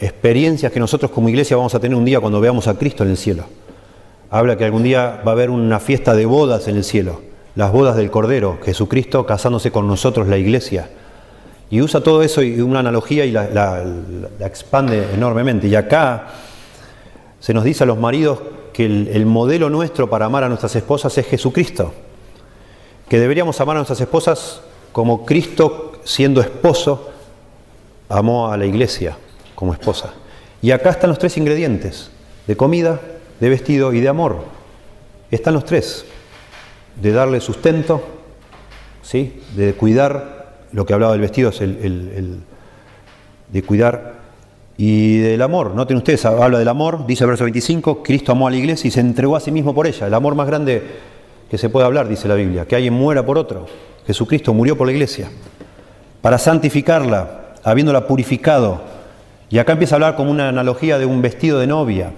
experiencias 0.00 0.72
que 0.72 0.80
nosotros 0.80 1.10
como 1.10 1.28
iglesia 1.28 1.56
vamos 1.56 1.74
a 1.74 1.80
tener 1.80 1.96
un 1.96 2.04
día 2.04 2.20
cuando 2.20 2.40
veamos 2.40 2.66
a 2.66 2.74
Cristo 2.74 3.04
en 3.04 3.10
el 3.10 3.16
cielo. 3.16 3.44
Habla 4.30 4.56
que 4.56 4.64
algún 4.64 4.82
día 4.82 5.22
va 5.26 5.32
a 5.32 5.34
haber 5.34 5.50
una 5.50 5.80
fiesta 5.80 6.14
de 6.14 6.26
bodas 6.26 6.68
en 6.68 6.76
el 6.76 6.84
cielo, 6.84 7.20
las 7.54 7.72
bodas 7.72 7.96
del 7.96 8.10
Cordero, 8.10 8.58
Jesucristo 8.64 9.26
casándose 9.26 9.70
con 9.70 9.86
nosotros, 9.86 10.28
la 10.28 10.38
iglesia. 10.38 10.90
Y 11.68 11.80
usa 11.80 12.00
todo 12.00 12.22
eso 12.22 12.42
y 12.42 12.60
una 12.60 12.80
analogía 12.80 13.24
y 13.24 13.30
la, 13.30 13.48
la 13.48 14.46
expande 14.46 15.06
enormemente. 15.14 15.68
Y 15.68 15.76
acá 15.76 16.28
se 17.38 17.54
nos 17.54 17.62
dice 17.62 17.84
a 17.84 17.86
los 17.86 17.98
maridos 17.98 18.40
que 18.72 18.86
el 18.86 19.26
modelo 19.26 19.70
nuestro 19.70 20.10
para 20.10 20.26
amar 20.26 20.42
a 20.42 20.48
nuestras 20.48 20.74
esposas 20.74 21.16
es 21.18 21.26
Jesucristo 21.26 21.92
que 23.10 23.18
deberíamos 23.18 23.60
amar 23.60 23.74
a 23.74 23.80
nuestras 23.80 24.00
esposas 24.00 24.60
como 24.92 25.26
Cristo, 25.26 26.00
siendo 26.04 26.40
esposo, 26.40 27.10
amó 28.08 28.52
a 28.52 28.56
la 28.56 28.66
iglesia 28.66 29.16
como 29.56 29.72
esposa. 29.72 30.14
Y 30.62 30.70
acá 30.70 30.90
están 30.90 31.10
los 31.10 31.18
tres 31.18 31.36
ingredientes, 31.36 32.12
de 32.46 32.56
comida, 32.56 33.00
de 33.40 33.48
vestido 33.48 33.92
y 33.92 34.00
de 34.00 34.08
amor. 34.08 34.44
Están 35.28 35.54
los 35.54 35.64
tres, 35.64 36.04
de 37.02 37.10
darle 37.10 37.40
sustento, 37.40 38.00
¿sí? 39.02 39.42
de 39.56 39.74
cuidar, 39.74 40.60
lo 40.70 40.86
que 40.86 40.94
hablaba 40.94 41.10
del 41.10 41.22
vestido 41.22 41.50
es 41.50 41.60
el, 41.62 42.38
de 43.48 43.62
cuidar 43.64 44.20
y 44.76 45.18
del 45.18 45.42
amor. 45.42 45.74
Noten 45.74 45.96
ustedes, 45.96 46.24
habla 46.26 46.60
del 46.60 46.68
amor, 46.68 47.08
dice 47.08 47.24
el 47.24 47.30
verso 47.30 47.42
25, 47.42 48.04
Cristo 48.04 48.30
amó 48.30 48.46
a 48.46 48.52
la 48.52 48.56
iglesia 48.56 48.86
y 48.86 48.92
se 48.92 49.00
entregó 49.00 49.34
a 49.34 49.40
sí 49.40 49.50
mismo 49.50 49.74
por 49.74 49.88
ella. 49.88 50.06
El 50.06 50.14
amor 50.14 50.36
más 50.36 50.46
grande 50.46 51.09
que 51.50 51.58
se 51.58 51.68
puede 51.68 51.84
hablar, 51.84 52.08
dice 52.08 52.28
la 52.28 52.36
Biblia, 52.36 52.64
que 52.64 52.76
alguien 52.76 52.94
muera 52.94 53.26
por 53.26 53.36
otro. 53.36 53.66
Jesucristo 54.06 54.54
murió 54.54 54.78
por 54.78 54.86
la 54.86 54.92
iglesia, 54.92 55.28
para 56.22 56.38
santificarla, 56.38 57.54
habiéndola 57.64 58.06
purificado. 58.06 58.80
Y 59.50 59.58
acá 59.58 59.72
empieza 59.72 59.94
a 59.94 59.96
hablar 59.96 60.14
como 60.14 60.30
una 60.30 60.48
analogía 60.48 60.98
de 60.98 61.06
un 61.06 61.20
vestido 61.20 61.58
de 61.58 61.66
novia. 61.66 62.12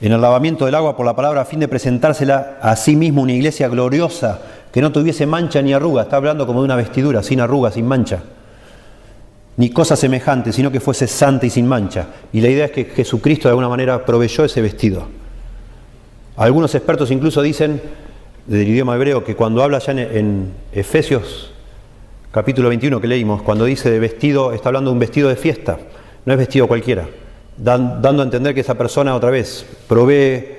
En 0.00 0.12
el 0.12 0.20
lavamiento 0.20 0.64
del 0.64 0.76
agua 0.76 0.96
por 0.96 1.04
la 1.04 1.16
palabra 1.16 1.40
a 1.40 1.44
fin 1.44 1.58
de 1.58 1.66
presentársela 1.66 2.58
a 2.62 2.76
sí 2.76 2.94
mismo 2.94 3.22
una 3.22 3.32
iglesia 3.32 3.66
gloriosa, 3.66 4.40
que 4.72 4.80
no 4.80 4.92
tuviese 4.92 5.26
mancha 5.26 5.60
ni 5.60 5.72
arruga. 5.72 6.02
Está 6.02 6.16
hablando 6.16 6.46
como 6.46 6.60
de 6.60 6.66
una 6.66 6.76
vestidura, 6.76 7.24
sin 7.24 7.40
arruga, 7.40 7.72
sin 7.72 7.84
mancha. 7.84 8.22
Ni 9.56 9.70
cosa 9.70 9.96
semejante, 9.96 10.52
sino 10.52 10.70
que 10.70 10.78
fuese 10.78 11.08
santa 11.08 11.46
y 11.46 11.50
sin 11.50 11.66
mancha. 11.66 12.06
Y 12.32 12.40
la 12.40 12.48
idea 12.48 12.66
es 12.66 12.70
que 12.70 12.84
Jesucristo 12.84 13.48
de 13.48 13.50
alguna 13.50 13.68
manera 13.68 14.04
proveyó 14.04 14.44
ese 14.44 14.60
vestido. 14.60 15.17
Algunos 16.38 16.72
expertos 16.76 17.10
incluso 17.10 17.42
dicen 17.42 17.82
del 18.46 18.68
idioma 18.68 18.94
hebreo 18.94 19.24
que 19.24 19.34
cuando 19.34 19.60
habla 19.60 19.80
ya 19.80 19.90
en, 19.90 20.52
Efesios 20.72 21.50
capítulo 22.30 22.68
21 22.68 23.00
que 23.00 23.08
leímos, 23.08 23.42
cuando 23.42 23.64
dice 23.64 23.90
de 23.90 23.98
vestido, 23.98 24.52
está 24.52 24.68
hablando 24.68 24.90
de 24.90 24.92
un 24.92 25.00
vestido 25.00 25.28
de 25.28 25.34
fiesta, 25.34 25.78
no 26.24 26.32
es 26.32 26.38
vestido 26.38 26.68
cualquiera, 26.68 27.08
dando 27.56 28.22
a 28.22 28.24
entender 28.24 28.54
que 28.54 28.60
esa 28.60 28.76
persona 28.76 29.16
otra 29.16 29.30
vez 29.30 29.66
provee 29.88 30.58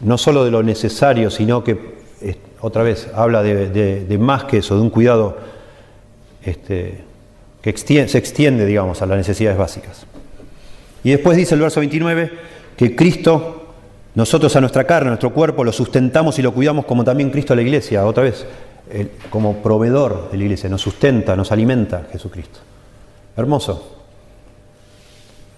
no 0.00 0.18
solo 0.18 0.44
de 0.44 0.50
lo 0.50 0.62
necesario, 0.62 1.30
sino 1.30 1.64
que 1.64 1.96
otra 2.60 2.82
vez 2.82 3.08
habla 3.14 3.42
de, 3.42 4.18
más 4.20 4.44
que 4.44 4.58
eso, 4.58 4.74
de 4.74 4.82
un 4.82 4.90
cuidado 4.90 5.38
este, 6.44 7.00
que 7.62 7.74
se 7.74 8.18
extiende, 8.18 8.66
digamos, 8.66 9.00
a 9.00 9.06
las 9.06 9.16
necesidades 9.16 9.56
básicas. 9.56 10.04
Y 11.02 11.10
después 11.12 11.38
dice 11.38 11.54
el 11.54 11.62
verso 11.62 11.80
29 11.80 12.30
que 12.76 12.94
Cristo 12.94 13.57
nosotros 14.18 14.56
a 14.56 14.60
nuestra 14.60 14.82
carne, 14.82 15.06
a 15.06 15.10
nuestro 15.10 15.32
cuerpo, 15.32 15.62
lo 15.62 15.70
sustentamos 15.70 16.40
y 16.40 16.42
lo 16.42 16.52
cuidamos 16.52 16.86
como 16.86 17.04
también 17.04 17.30
Cristo 17.30 17.52
a 17.52 17.56
la 17.56 17.62
iglesia, 17.62 18.04
otra 18.04 18.24
vez, 18.24 18.44
como 19.30 19.62
proveedor 19.62 20.32
de 20.32 20.36
la 20.36 20.42
iglesia, 20.42 20.68
nos 20.68 20.82
sustenta, 20.82 21.36
nos 21.36 21.52
alimenta 21.52 22.08
Jesucristo. 22.10 22.58
Hermoso. 23.36 23.96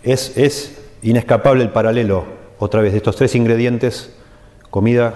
Es, 0.03 0.37
es 0.37 0.79
inescapable 1.01 1.63
el 1.63 1.71
paralelo, 1.71 2.27
otra 2.59 2.83
vez, 2.83 2.93
de 2.93 2.99
estos 2.99 3.17
tres 3.17 3.35
ingredientes, 3.35 4.15
comida, 4.69 5.15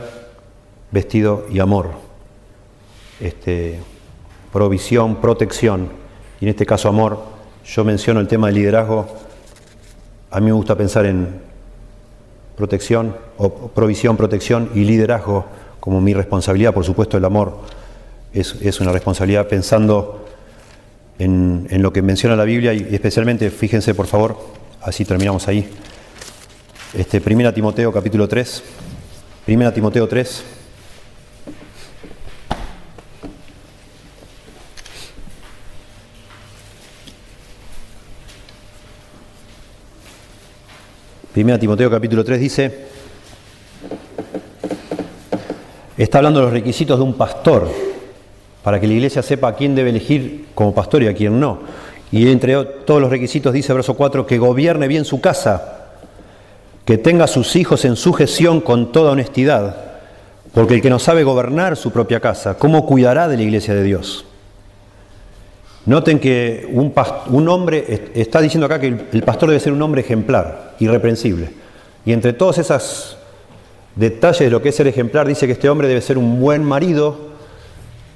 vestido 0.91 1.45
y 1.51 1.59
amor. 1.59 1.91
Este, 3.21 3.79
provisión, 4.55 5.17
protección. 5.17 5.91
y 6.41 6.47
en 6.47 6.49
este 6.49 6.65
caso 6.65 6.89
amor, 6.89 7.23
yo 7.67 7.85
menciono 7.85 8.21
el 8.21 8.27
tema 8.27 8.47
del 8.47 8.57
liderazgo, 8.57 9.07
a 10.31 10.41
mí 10.41 10.47
me 10.47 10.53
gusta 10.53 10.75
pensar 10.75 11.05
en 11.05 11.53
protección, 12.57 13.17
o 13.37 13.69
provisión, 13.69 14.17
protección 14.17 14.71
y 14.75 14.85
liderazgo 14.85 15.47
como 15.81 16.01
mi 16.01 16.15
responsabilidad, 16.15 16.73
por 16.73 16.85
supuesto 16.85 17.17
el 17.17 17.25
amor 17.25 17.59
es, 18.33 18.81
una 18.81 18.93
responsabilidad. 18.93 19.47
Pensando 19.49 20.25
en, 21.19 21.67
en, 21.71 21.83
lo 21.83 21.93
que 21.93 22.03
menciona 22.03 22.37
la 22.37 22.45
Biblia 22.45 22.73
y 22.73 22.95
especialmente, 22.95 23.51
fíjense 23.51 23.95
por 23.95 24.07
favor, 24.07 24.39
así 24.83 25.05
terminamos 25.05 25.47
ahí, 25.49 25.69
este, 26.95 27.21
1 27.25 27.53
Timoteo 27.53 27.93
capítulo 27.93 28.29
3, 28.29 28.63
1 29.49 29.73
Timoteo 29.73 30.09
3, 30.09 30.45
Primera 41.35 41.59
Timoteo 41.59 41.91
capítulo 41.91 42.25
3 42.25 42.39
dice, 42.39 42.79
está 45.99 46.19
hablando 46.19 46.39
de 46.39 46.45
los 46.45 46.53
requisitos 46.53 46.97
de 46.97 47.03
un 47.03 47.15
pastor, 47.15 47.69
para 48.63 48.79
que 48.79 48.87
la 48.87 48.93
iglesia 48.93 49.21
sepa 49.21 49.49
a 49.49 49.57
quién 49.57 49.75
debe 49.75 49.91
elegir 49.91 50.51
como 50.55 50.73
pastor 50.73 51.03
y 51.03 51.09
a 51.09 51.13
quién 51.13 51.41
no. 51.41 51.59
Y 52.13 52.31
entre 52.31 52.55
todos 52.87 53.01
los 53.01 53.11
requisitos 53.11 53.53
dice 53.53 53.73
verso 53.73 53.95
4, 53.95 54.29
que 54.29 54.39
gobierne 54.39 54.87
bien 54.87 55.05
su 55.05 55.21
casa, 55.21 55.89
que 56.85 56.99
tenga 56.99 57.25
a 57.25 57.27
sus 57.27 57.57
hijos 57.57 57.85
en 57.85 57.97
sujeción 57.97 58.61
con 58.61 58.93
toda 58.93 59.11
honestidad, 59.11 59.75
porque 60.53 60.75
el 60.75 60.83
que 60.83 60.91
no 60.91 61.01
sabe 61.01 61.25
gobernar 61.25 61.77
su 61.77 61.91
propia 61.91 62.21
casa, 62.21 62.57
¿cómo 62.59 62.87
cuidará 62.87 63.27
de 63.27 63.39
la 63.39 63.43
iglesia 63.43 63.75
de 63.75 63.83
Dios? 63.83 64.25
Noten 65.87 66.19
que 66.19 66.67
un, 66.73 67.49
hombre, 67.49 68.11
está 68.15 68.41
diciendo 68.41 68.65
acá 68.65 68.81
que 68.81 68.87
el, 68.87 69.23
pastor 69.23 69.51
debe 69.51 69.61
ser 69.61 69.73
un 69.73 69.83
hombre 69.83 70.01
ejemplar, 70.01 70.75
irreprensible. 70.79 71.51
Y 72.07 72.13
entre 72.13 72.33
todos 72.33 72.57
esos 72.57 73.19
detalles 73.95 74.41
de 74.41 74.51
lo 74.51 74.63
que 74.63 74.71
es 74.71 74.75
ser 74.75 74.87
ejemplar, 74.87 75.29
dice 75.29 75.47
que 75.47 75.53
este 75.53 75.69
hombre 75.69 75.87
debe 75.87 76.01
ser 76.01 76.17
un 76.17 76.41
buen 76.41 76.65
marido 76.65 77.17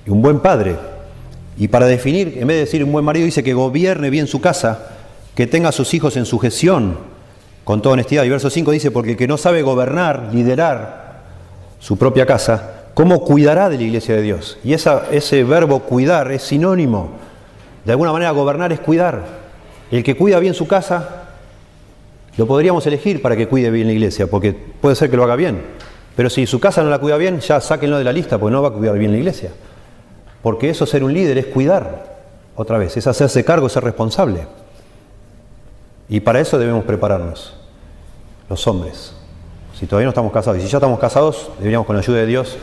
y 0.06 0.10
un 0.10 0.22
buen 0.22 0.40
padre. 0.40 0.76
Y 1.58 1.68
para 1.68 1.86
definir, 1.86 2.38
en 2.38 2.46
vez 2.48 2.56
de 2.56 2.64
decir 2.64 2.82
un 2.82 2.92
buen 2.92 3.04
marido, 3.04 3.26
dice 3.26 3.44
que 3.44 3.52
gobierne 3.52 4.08
bien 4.08 4.26
su 4.26 4.40
casa, 4.40 4.86
que 5.34 5.46
tenga 5.46 5.68
a 5.68 5.72
sus 5.72 5.92
hijos 5.92 6.16
en 6.16 6.24
sujeción, 6.24 6.96
con 7.64 7.82
toda 7.82 7.92
honestidad. 7.92 8.24
Y 8.24 8.30
verso 8.30 8.48
5 8.48 8.70
dice, 8.70 8.90
porque 8.90 9.10
el 9.10 9.16
que 9.18 9.28
no 9.28 9.36
sabe 9.36 9.60
gobernar, 9.60 10.30
liderar 10.32 11.20
su 11.80 11.98
propia 11.98 12.24
casa, 12.24 12.86
¿cómo 12.94 13.22
cuidará 13.22 13.68
de 13.68 13.76
la 13.76 13.82
iglesia 13.82 14.14
de 14.14 14.22
Dios? 14.22 14.56
Y 14.64 14.72
ese 14.72 15.44
verbo 15.44 15.80
cuidar 15.80 16.32
es 16.32 16.44
sinónimo 16.44 17.27
de 17.88 17.92
alguna 17.92 18.12
manera 18.12 18.32
gobernar 18.32 18.70
es 18.70 18.80
cuidar. 18.80 19.24
El 19.90 20.04
que 20.04 20.14
cuida 20.14 20.38
bien 20.40 20.52
su 20.52 20.68
casa, 20.68 21.22
lo 22.36 22.46
podríamos 22.46 22.86
elegir 22.86 23.22
para 23.22 23.34
que 23.34 23.48
cuide 23.48 23.70
bien 23.70 23.86
la 23.86 23.94
iglesia, 23.94 24.26
porque 24.26 24.52
puede 24.52 24.94
ser 24.94 25.08
que 25.08 25.16
lo 25.16 25.24
haga 25.24 25.36
bien. 25.36 25.62
Pero 26.14 26.28
si 26.28 26.46
su 26.46 26.60
casa 26.60 26.82
no 26.82 26.90
la 26.90 26.98
cuida 26.98 27.16
bien, 27.16 27.40
ya 27.40 27.62
sáquenlo 27.62 27.96
de 27.96 28.04
la 28.04 28.12
lista, 28.12 28.36
porque 28.36 28.52
no 28.52 28.60
va 28.60 28.68
a 28.68 28.72
cuidar 28.72 28.98
bien 28.98 29.12
la 29.12 29.16
iglesia. 29.16 29.52
Porque 30.42 30.68
eso 30.68 30.84
ser 30.84 31.02
un 31.02 31.14
líder 31.14 31.38
es 31.38 31.46
cuidar, 31.46 32.18
otra 32.56 32.76
vez, 32.76 32.94
es 32.98 33.06
hacerse 33.06 33.42
cargo, 33.42 33.70
ser 33.70 33.84
responsable. 33.84 34.46
Y 36.10 36.20
para 36.20 36.40
eso 36.40 36.58
debemos 36.58 36.84
prepararnos, 36.84 37.54
los 38.50 38.66
hombres. 38.66 39.14
Si 39.80 39.86
todavía 39.86 40.04
no 40.04 40.10
estamos 40.10 40.30
casados, 40.30 40.58
y 40.58 40.60
si 40.60 40.68
ya 40.68 40.76
estamos 40.76 40.98
casados, 40.98 41.52
deberíamos 41.56 41.86
con 41.86 41.96
la 41.96 42.02
ayuda 42.02 42.18
de 42.18 42.26
Dios 42.26 42.58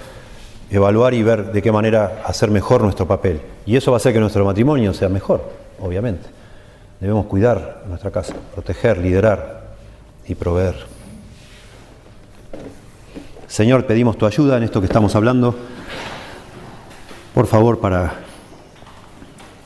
evaluar 0.70 1.13
y 1.13 1.24
ver 1.24 1.51
de 1.51 1.61
qué 1.61 1.72
manera 1.72 2.22
hacer 2.26 2.51
mejor 2.51 2.82
nuestro 2.82 3.07
papel. 3.07 3.41
Y 3.66 3.76
eso 3.76 3.91
va 3.91 3.97
a 3.97 3.99
hacer 3.99 4.13
que 4.13 4.20
nuestro 4.20 4.45
matrimonio 4.45 4.93
sea 4.93 5.09
mejor, 5.09 5.43
obviamente. 5.80 6.28
Debemos 6.99 7.26
cuidar 7.26 7.84
nuestra 7.88 8.11
casa, 8.11 8.34
proteger, 8.53 8.97
liderar 8.97 9.76
y 10.28 10.36
proveer. 10.36 10.76
Señor, 13.47 13.86
pedimos 13.86 14.18
tu 14.18 14.26
ayuda 14.26 14.57
en 14.57 14.63
esto 14.63 14.82
que 14.82 14.88
estamos 14.88 15.16
hablando. 15.16 15.55
Por 17.34 17.47
favor, 17.47 17.80
para... 17.80 18.22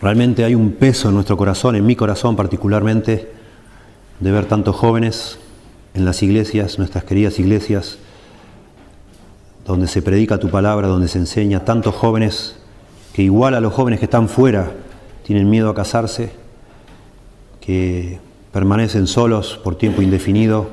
Realmente 0.02 0.46
hay 0.46 0.56
un 0.56 0.74
peso 0.74 1.10
en 1.10 1.16
nuestro 1.16 1.36
corazón, 1.36 1.76
en 1.76 1.86
mi 1.86 1.96
corazón 1.96 2.36
particularmente, 2.36 3.32
de 4.20 4.32
ver 4.32 4.46
tantos 4.46 4.76
jóvenes 4.76 5.40
en 5.94 6.06
las 6.06 6.24
iglesias, 6.24 6.78
nuestras 6.78 7.04
queridas 7.04 7.38
iglesias, 7.38 7.98
donde 9.70 9.88
se 9.88 10.02
predica 10.02 10.40
tu 10.40 10.50
palabra, 10.50 10.88
donde 10.88 11.08
se 11.08 11.20
enseña, 11.20 11.64
tantos 11.64 11.94
jóvenes 11.94 12.56
que 13.14 13.22
igual 13.22 13.54
a 13.54 13.62
los 13.62 13.72
jóvenes 13.72 14.00
que 14.00 14.06
están 14.06 14.28
fuera 14.28 14.72
tienen 15.22 15.48
miedo 15.48 15.70
a 15.70 15.76
casarse, 15.76 16.32
que 17.62 18.20
permanecen 18.52 19.06
solos 19.06 19.60
por 19.64 19.76
tiempo 19.76 20.02
indefinido, 20.02 20.72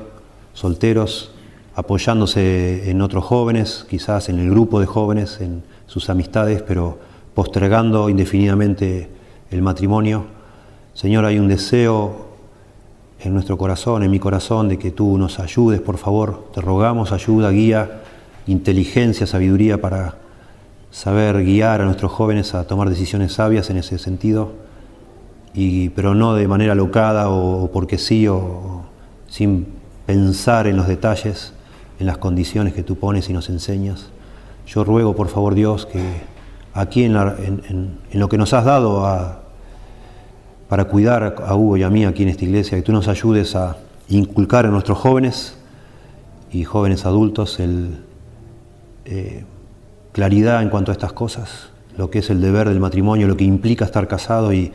solteros, 0.55 1.29
apoyándose 1.75 2.89
en 2.89 3.03
otros 3.03 3.23
jóvenes, 3.23 3.85
quizás 3.87 4.29
en 4.29 4.39
el 4.39 4.49
grupo 4.49 4.79
de 4.79 4.87
jóvenes, 4.87 5.41
en 5.41 5.61
sus 5.85 6.09
amistades, 6.09 6.63
pero 6.63 6.97
postergando 7.35 8.09
indefinidamente 8.09 9.11
el 9.51 9.61
matrimonio. 9.61 10.25
Señor, 10.95 11.23
hay 11.25 11.37
un 11.37 11.47
deseo 11.47 12.29
en 13.19 13.31
nuestro 13.31 13.59
corazón, 13.59 14.01
en 14.01 14.09
mi 14.09 14.17
corazón, 14.17 14.69
de 14.69 14.79
que 14.79 14.89
tú 14.89 15.19
nos 15.19 15.37
ayudes, 15.39 15.81
por 15.81 15.99
favor, 15.99 16.49
te 16.51 16.61
rogamos 16.61 17.11
ayuda, 17.11 17.51
guía 17.51 18.01
inteligencia, 18.47 19.27
sabiduría 19.27 19.79
para 19.79 20.15
saber 20.91 21.43
guiar 21.43 21.81
a 21.81 21.85
nuestros 21.85 22.11
jóvenes 22.11 22.55
a 22.55 22.65
tomar 22.65 22.89
decisiones 22.89 23.33
sabias 23.33 23.69
en 23.69 23.77
ese 23.77 23.99
sentido, 23.99 24.53
y, 25.53 25.89
pero 25.89 26.15
no 26.15 26.33
de 26.33 26.47
manera 26.47 26.75
locada 26.75 27.29
o, 27.29 27.69
porque 27.71 27.97
sí, 27.97 28.27
o, 28.27 28.83
sin 29.27 29.67
pensar 30.05 30.67
en 30.67 30.77
los 30.77 30.87
detalles, 30.87 31.53
en 31.99 32.07
las 32.07 32.17
condiciones 32.17 32.73
que 32.73 32.83
tú 32.83 32.95
pones 32.95 33.29
y 33.29 33.33
nos 33.33 33.49
enseñas. 33.49 34.09
Yo 34.65 34.83
ruego, 34.83 35.15
por 35.15 35.27
favor, 35.27 35.55
Dios, 35.55 35.85
que 35.85 36.01
aquí 36.73 37.03
en, 37.03 37.13
lo 38.13 38.29
que 38.29 38.37
nos 38.37 38.53
has 38.53 38.65
dado 38.65 39.41
para 40.69 40.85
cuidar 40.85 41.35
a 41.45 41.55
Hugo 41.55 41.77
y 41.77 41.83
a 41.83 41.89
mí 41.89 42.05
aquí 42.05 42.23
en 42.23 42.29
esta 42.29 42.45
iglesia, 42.45 42.77
que 42.77 42.83
tú 42.83 42.91
nos 42.91 43.07
ayudes 43.07 43.55
a 43.55 43.77
inculcar 44.09 44.65
a 44.65 44.69
nuestros 44.69 44.97
jóvenes 44.97 45.57
y 46.51 46.63
jóvenes 46.63 47.05
adultos 47.05 47.59
el, 47.59 48.06
eh, 49.09 49.45
claridad 50.11 50.61
en 50.61 50.69
cuanto 50.69 50.91
a 50.91 50.93
estas 50.93 51.13
cosas, 51.13 51.69
lo 51.95 52.09
que 52.09 52.19
es 52.19 52.29
el 52.29 52.41
deber 52.41 52.67
del 52.67 52.81
matrimonio, 52.81 53.27
lo 53.27 53.37
que 53.37 53.45
implica 53.45 53.85
estar 53.85 54.07
casado 54.07 54.51
y, 54.53 54.73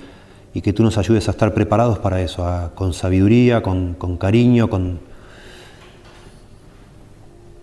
que 0.62 0.72
tú 0.72 0.82
nos 0.82 0.98
ayudes 0.98 1.28
a 1.28 1.32
estar 1.32 1.54
preparados 1.54 1.98
para 1.98 2.20
eso, 2.20 2.70
con 2.74 2.94
sabiduría, 2.94 3.62
con, 3.62 3.94
cariño, 4.18 4.70
con, 4.70 5.00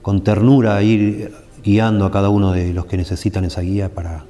con 0.01 0.23
ternura, 0.23 0.81
ir 0.83 1.33
guiando 1.63 2.05
a 2.05 2.11
cada 2.11 2.29
uno 2.29 2.51
de 2.51 2.73
los 2.73 2.85
que 2.85 2.97
necesitan 2.97 3.45
esa 3.45 3.61
guía 3.61 3.89
para 3.89 4.25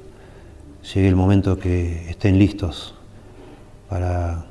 llegue 0.94 1.08
el 1.08 1.16
momento 1.16 1.58
que 1.58 2.08
estén 2.08 2.38
listos 2.38 2.94
para 3.88 4.46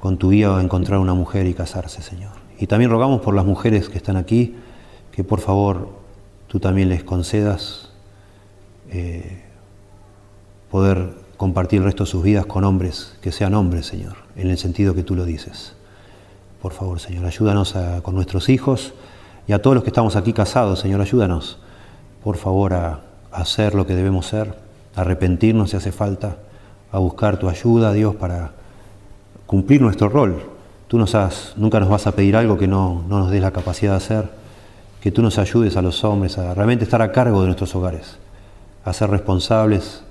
con 0.00 0.16
tu 0.16 0.30
guía 0.30 0.58
encontrar 0.60 0.98
una 0.98 1.14
mujer 1.14 1.46
y 1.46 1.52
casarse, 1.54 2.00
Señor. 2.00 2.32
Y 2.58 2.66
también 2.66 2.90
rogamos 2.90 3.20
por 3.20 3.34
las 3.34 3.44
mujeres 3.44 3.88
que 3.88 3.98
están 3.98 4.16
aquí, 4.16 4.54
que 5.10 5.24
por 5.24 5.40
favor 5.40 6.05
tú 6.48 6.60
también 6.60 6.88
les 6.88 7.04
concedas 7.04 7.90
eh, 8.90 9.42
poder 10.70 11.10
compartir 11.36 11.80
el 11.80 11.84
resto 11.84 12.04
de 12.04 12.10
sus 12.10 12.22
vidas 12.22 12.46
con 12.46 12.64
hombres, 12.64 13.16
que 13.20 13.32
sean 13.32 13.54
hombres, 13.54 13.86
Señor, 13.86 14.16
en 14.36 14.50
el 14.50 14.58
sentido 14.58 14.94
que 14.94 15.02
tú 15.02 15.14
lo 15.14 15.24
dices. 15.24 15.74
Por 16.62 16.72
favor, 16.72 17.00
Señor, 17.00 17.26
ayúdanos 17.26 17.74
con 18.02 18.14
nuestros 18.14 18.48
hijos 18.48 18.94
y 19.46 19.52
a 19.52 19.60
todos 19.60 19.74
los 19.74 19.84
que 19.84 19.90
estamos 19.90 20.16
aquí 20.16 20.32
casados, 20.32 20.80
Señor, 20.80 21.00
ayúdanos, 21.00 21.58
por 22.24 22.36
favor, 22.36 22.74
a, 22.74 23.00
hacer 23.32 23.74
lo 23.74 23.86
que 23.86 23.94
debemos 23.94 24.26
ser, 24.26 24.56
a 24.94 25.02
arrepentirnos 25.02 25.70
si 25.70 25.76
hace 25.76 25.92
falta, 25.92 26.38
a 26.90 26.98
buscar 26.98 27.38
tu 27.38 27.50
ayuda, 27.50 27.92
Dios, 27.92 28.16
para 28.16 28.52
cumplir 29.46 29.82
nuestro 29.82 30.08
rol. 30.08 30.42
Tú 30.88 30.98
nos 30.98 31.14
has, 31.14 31.52
nunca 31.56 31.78
nos 31.78 31.90
vas 31.90 32.06
a 32.06 32.12
pedir 32.12 32.34
algo 32.34 32.56
que 32.56 32.66
no, 32.66 33.04
no 33.06 33.18
nos 33.18 33.30
des 33.30 33.42
la 33.42 33.50
capacidad 33.50 33.92
de 33.92 33.96
hacer 33.98 34.45
que 35.00 35.12
tú 35.12 35.22
nos 35.22 35.38
ayudes 35.38 35.76
a 35.76 35.82
los 35.82 36.04
hombres 36.04 36.38
a 36.38 36.54
realmente 36.54 36.84
estar 36.84 37.02
a 37.02 37.12
cargo 37.12 37.40
de 37.40 37.46
nuestros 37.46 37.74
hogares, 37.74 38.18
a 38.84 38.92
ser 38.92 39.10
responsables, 39.10 40.02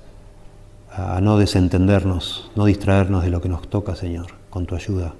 a 0.90 1.20
no 1.20 1.36
desentendernos, 1.36 2.50
no 2.56 2.64
distraernos 2.64 3.22
de 3.22 3.30
lo 3.30 3.40
que 3.40 3.48
nos 3.48 3.68
toca, 3.68 3.94
Señor, 3.94 4.28
con 4.48 4.66
tu 4.66 4.74
ayuda. 4.74 5.14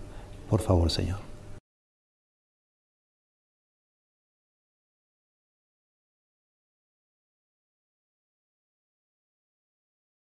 Por 0.48 0.60
favor, 0.60 0.90
Señor. 0.90 1.25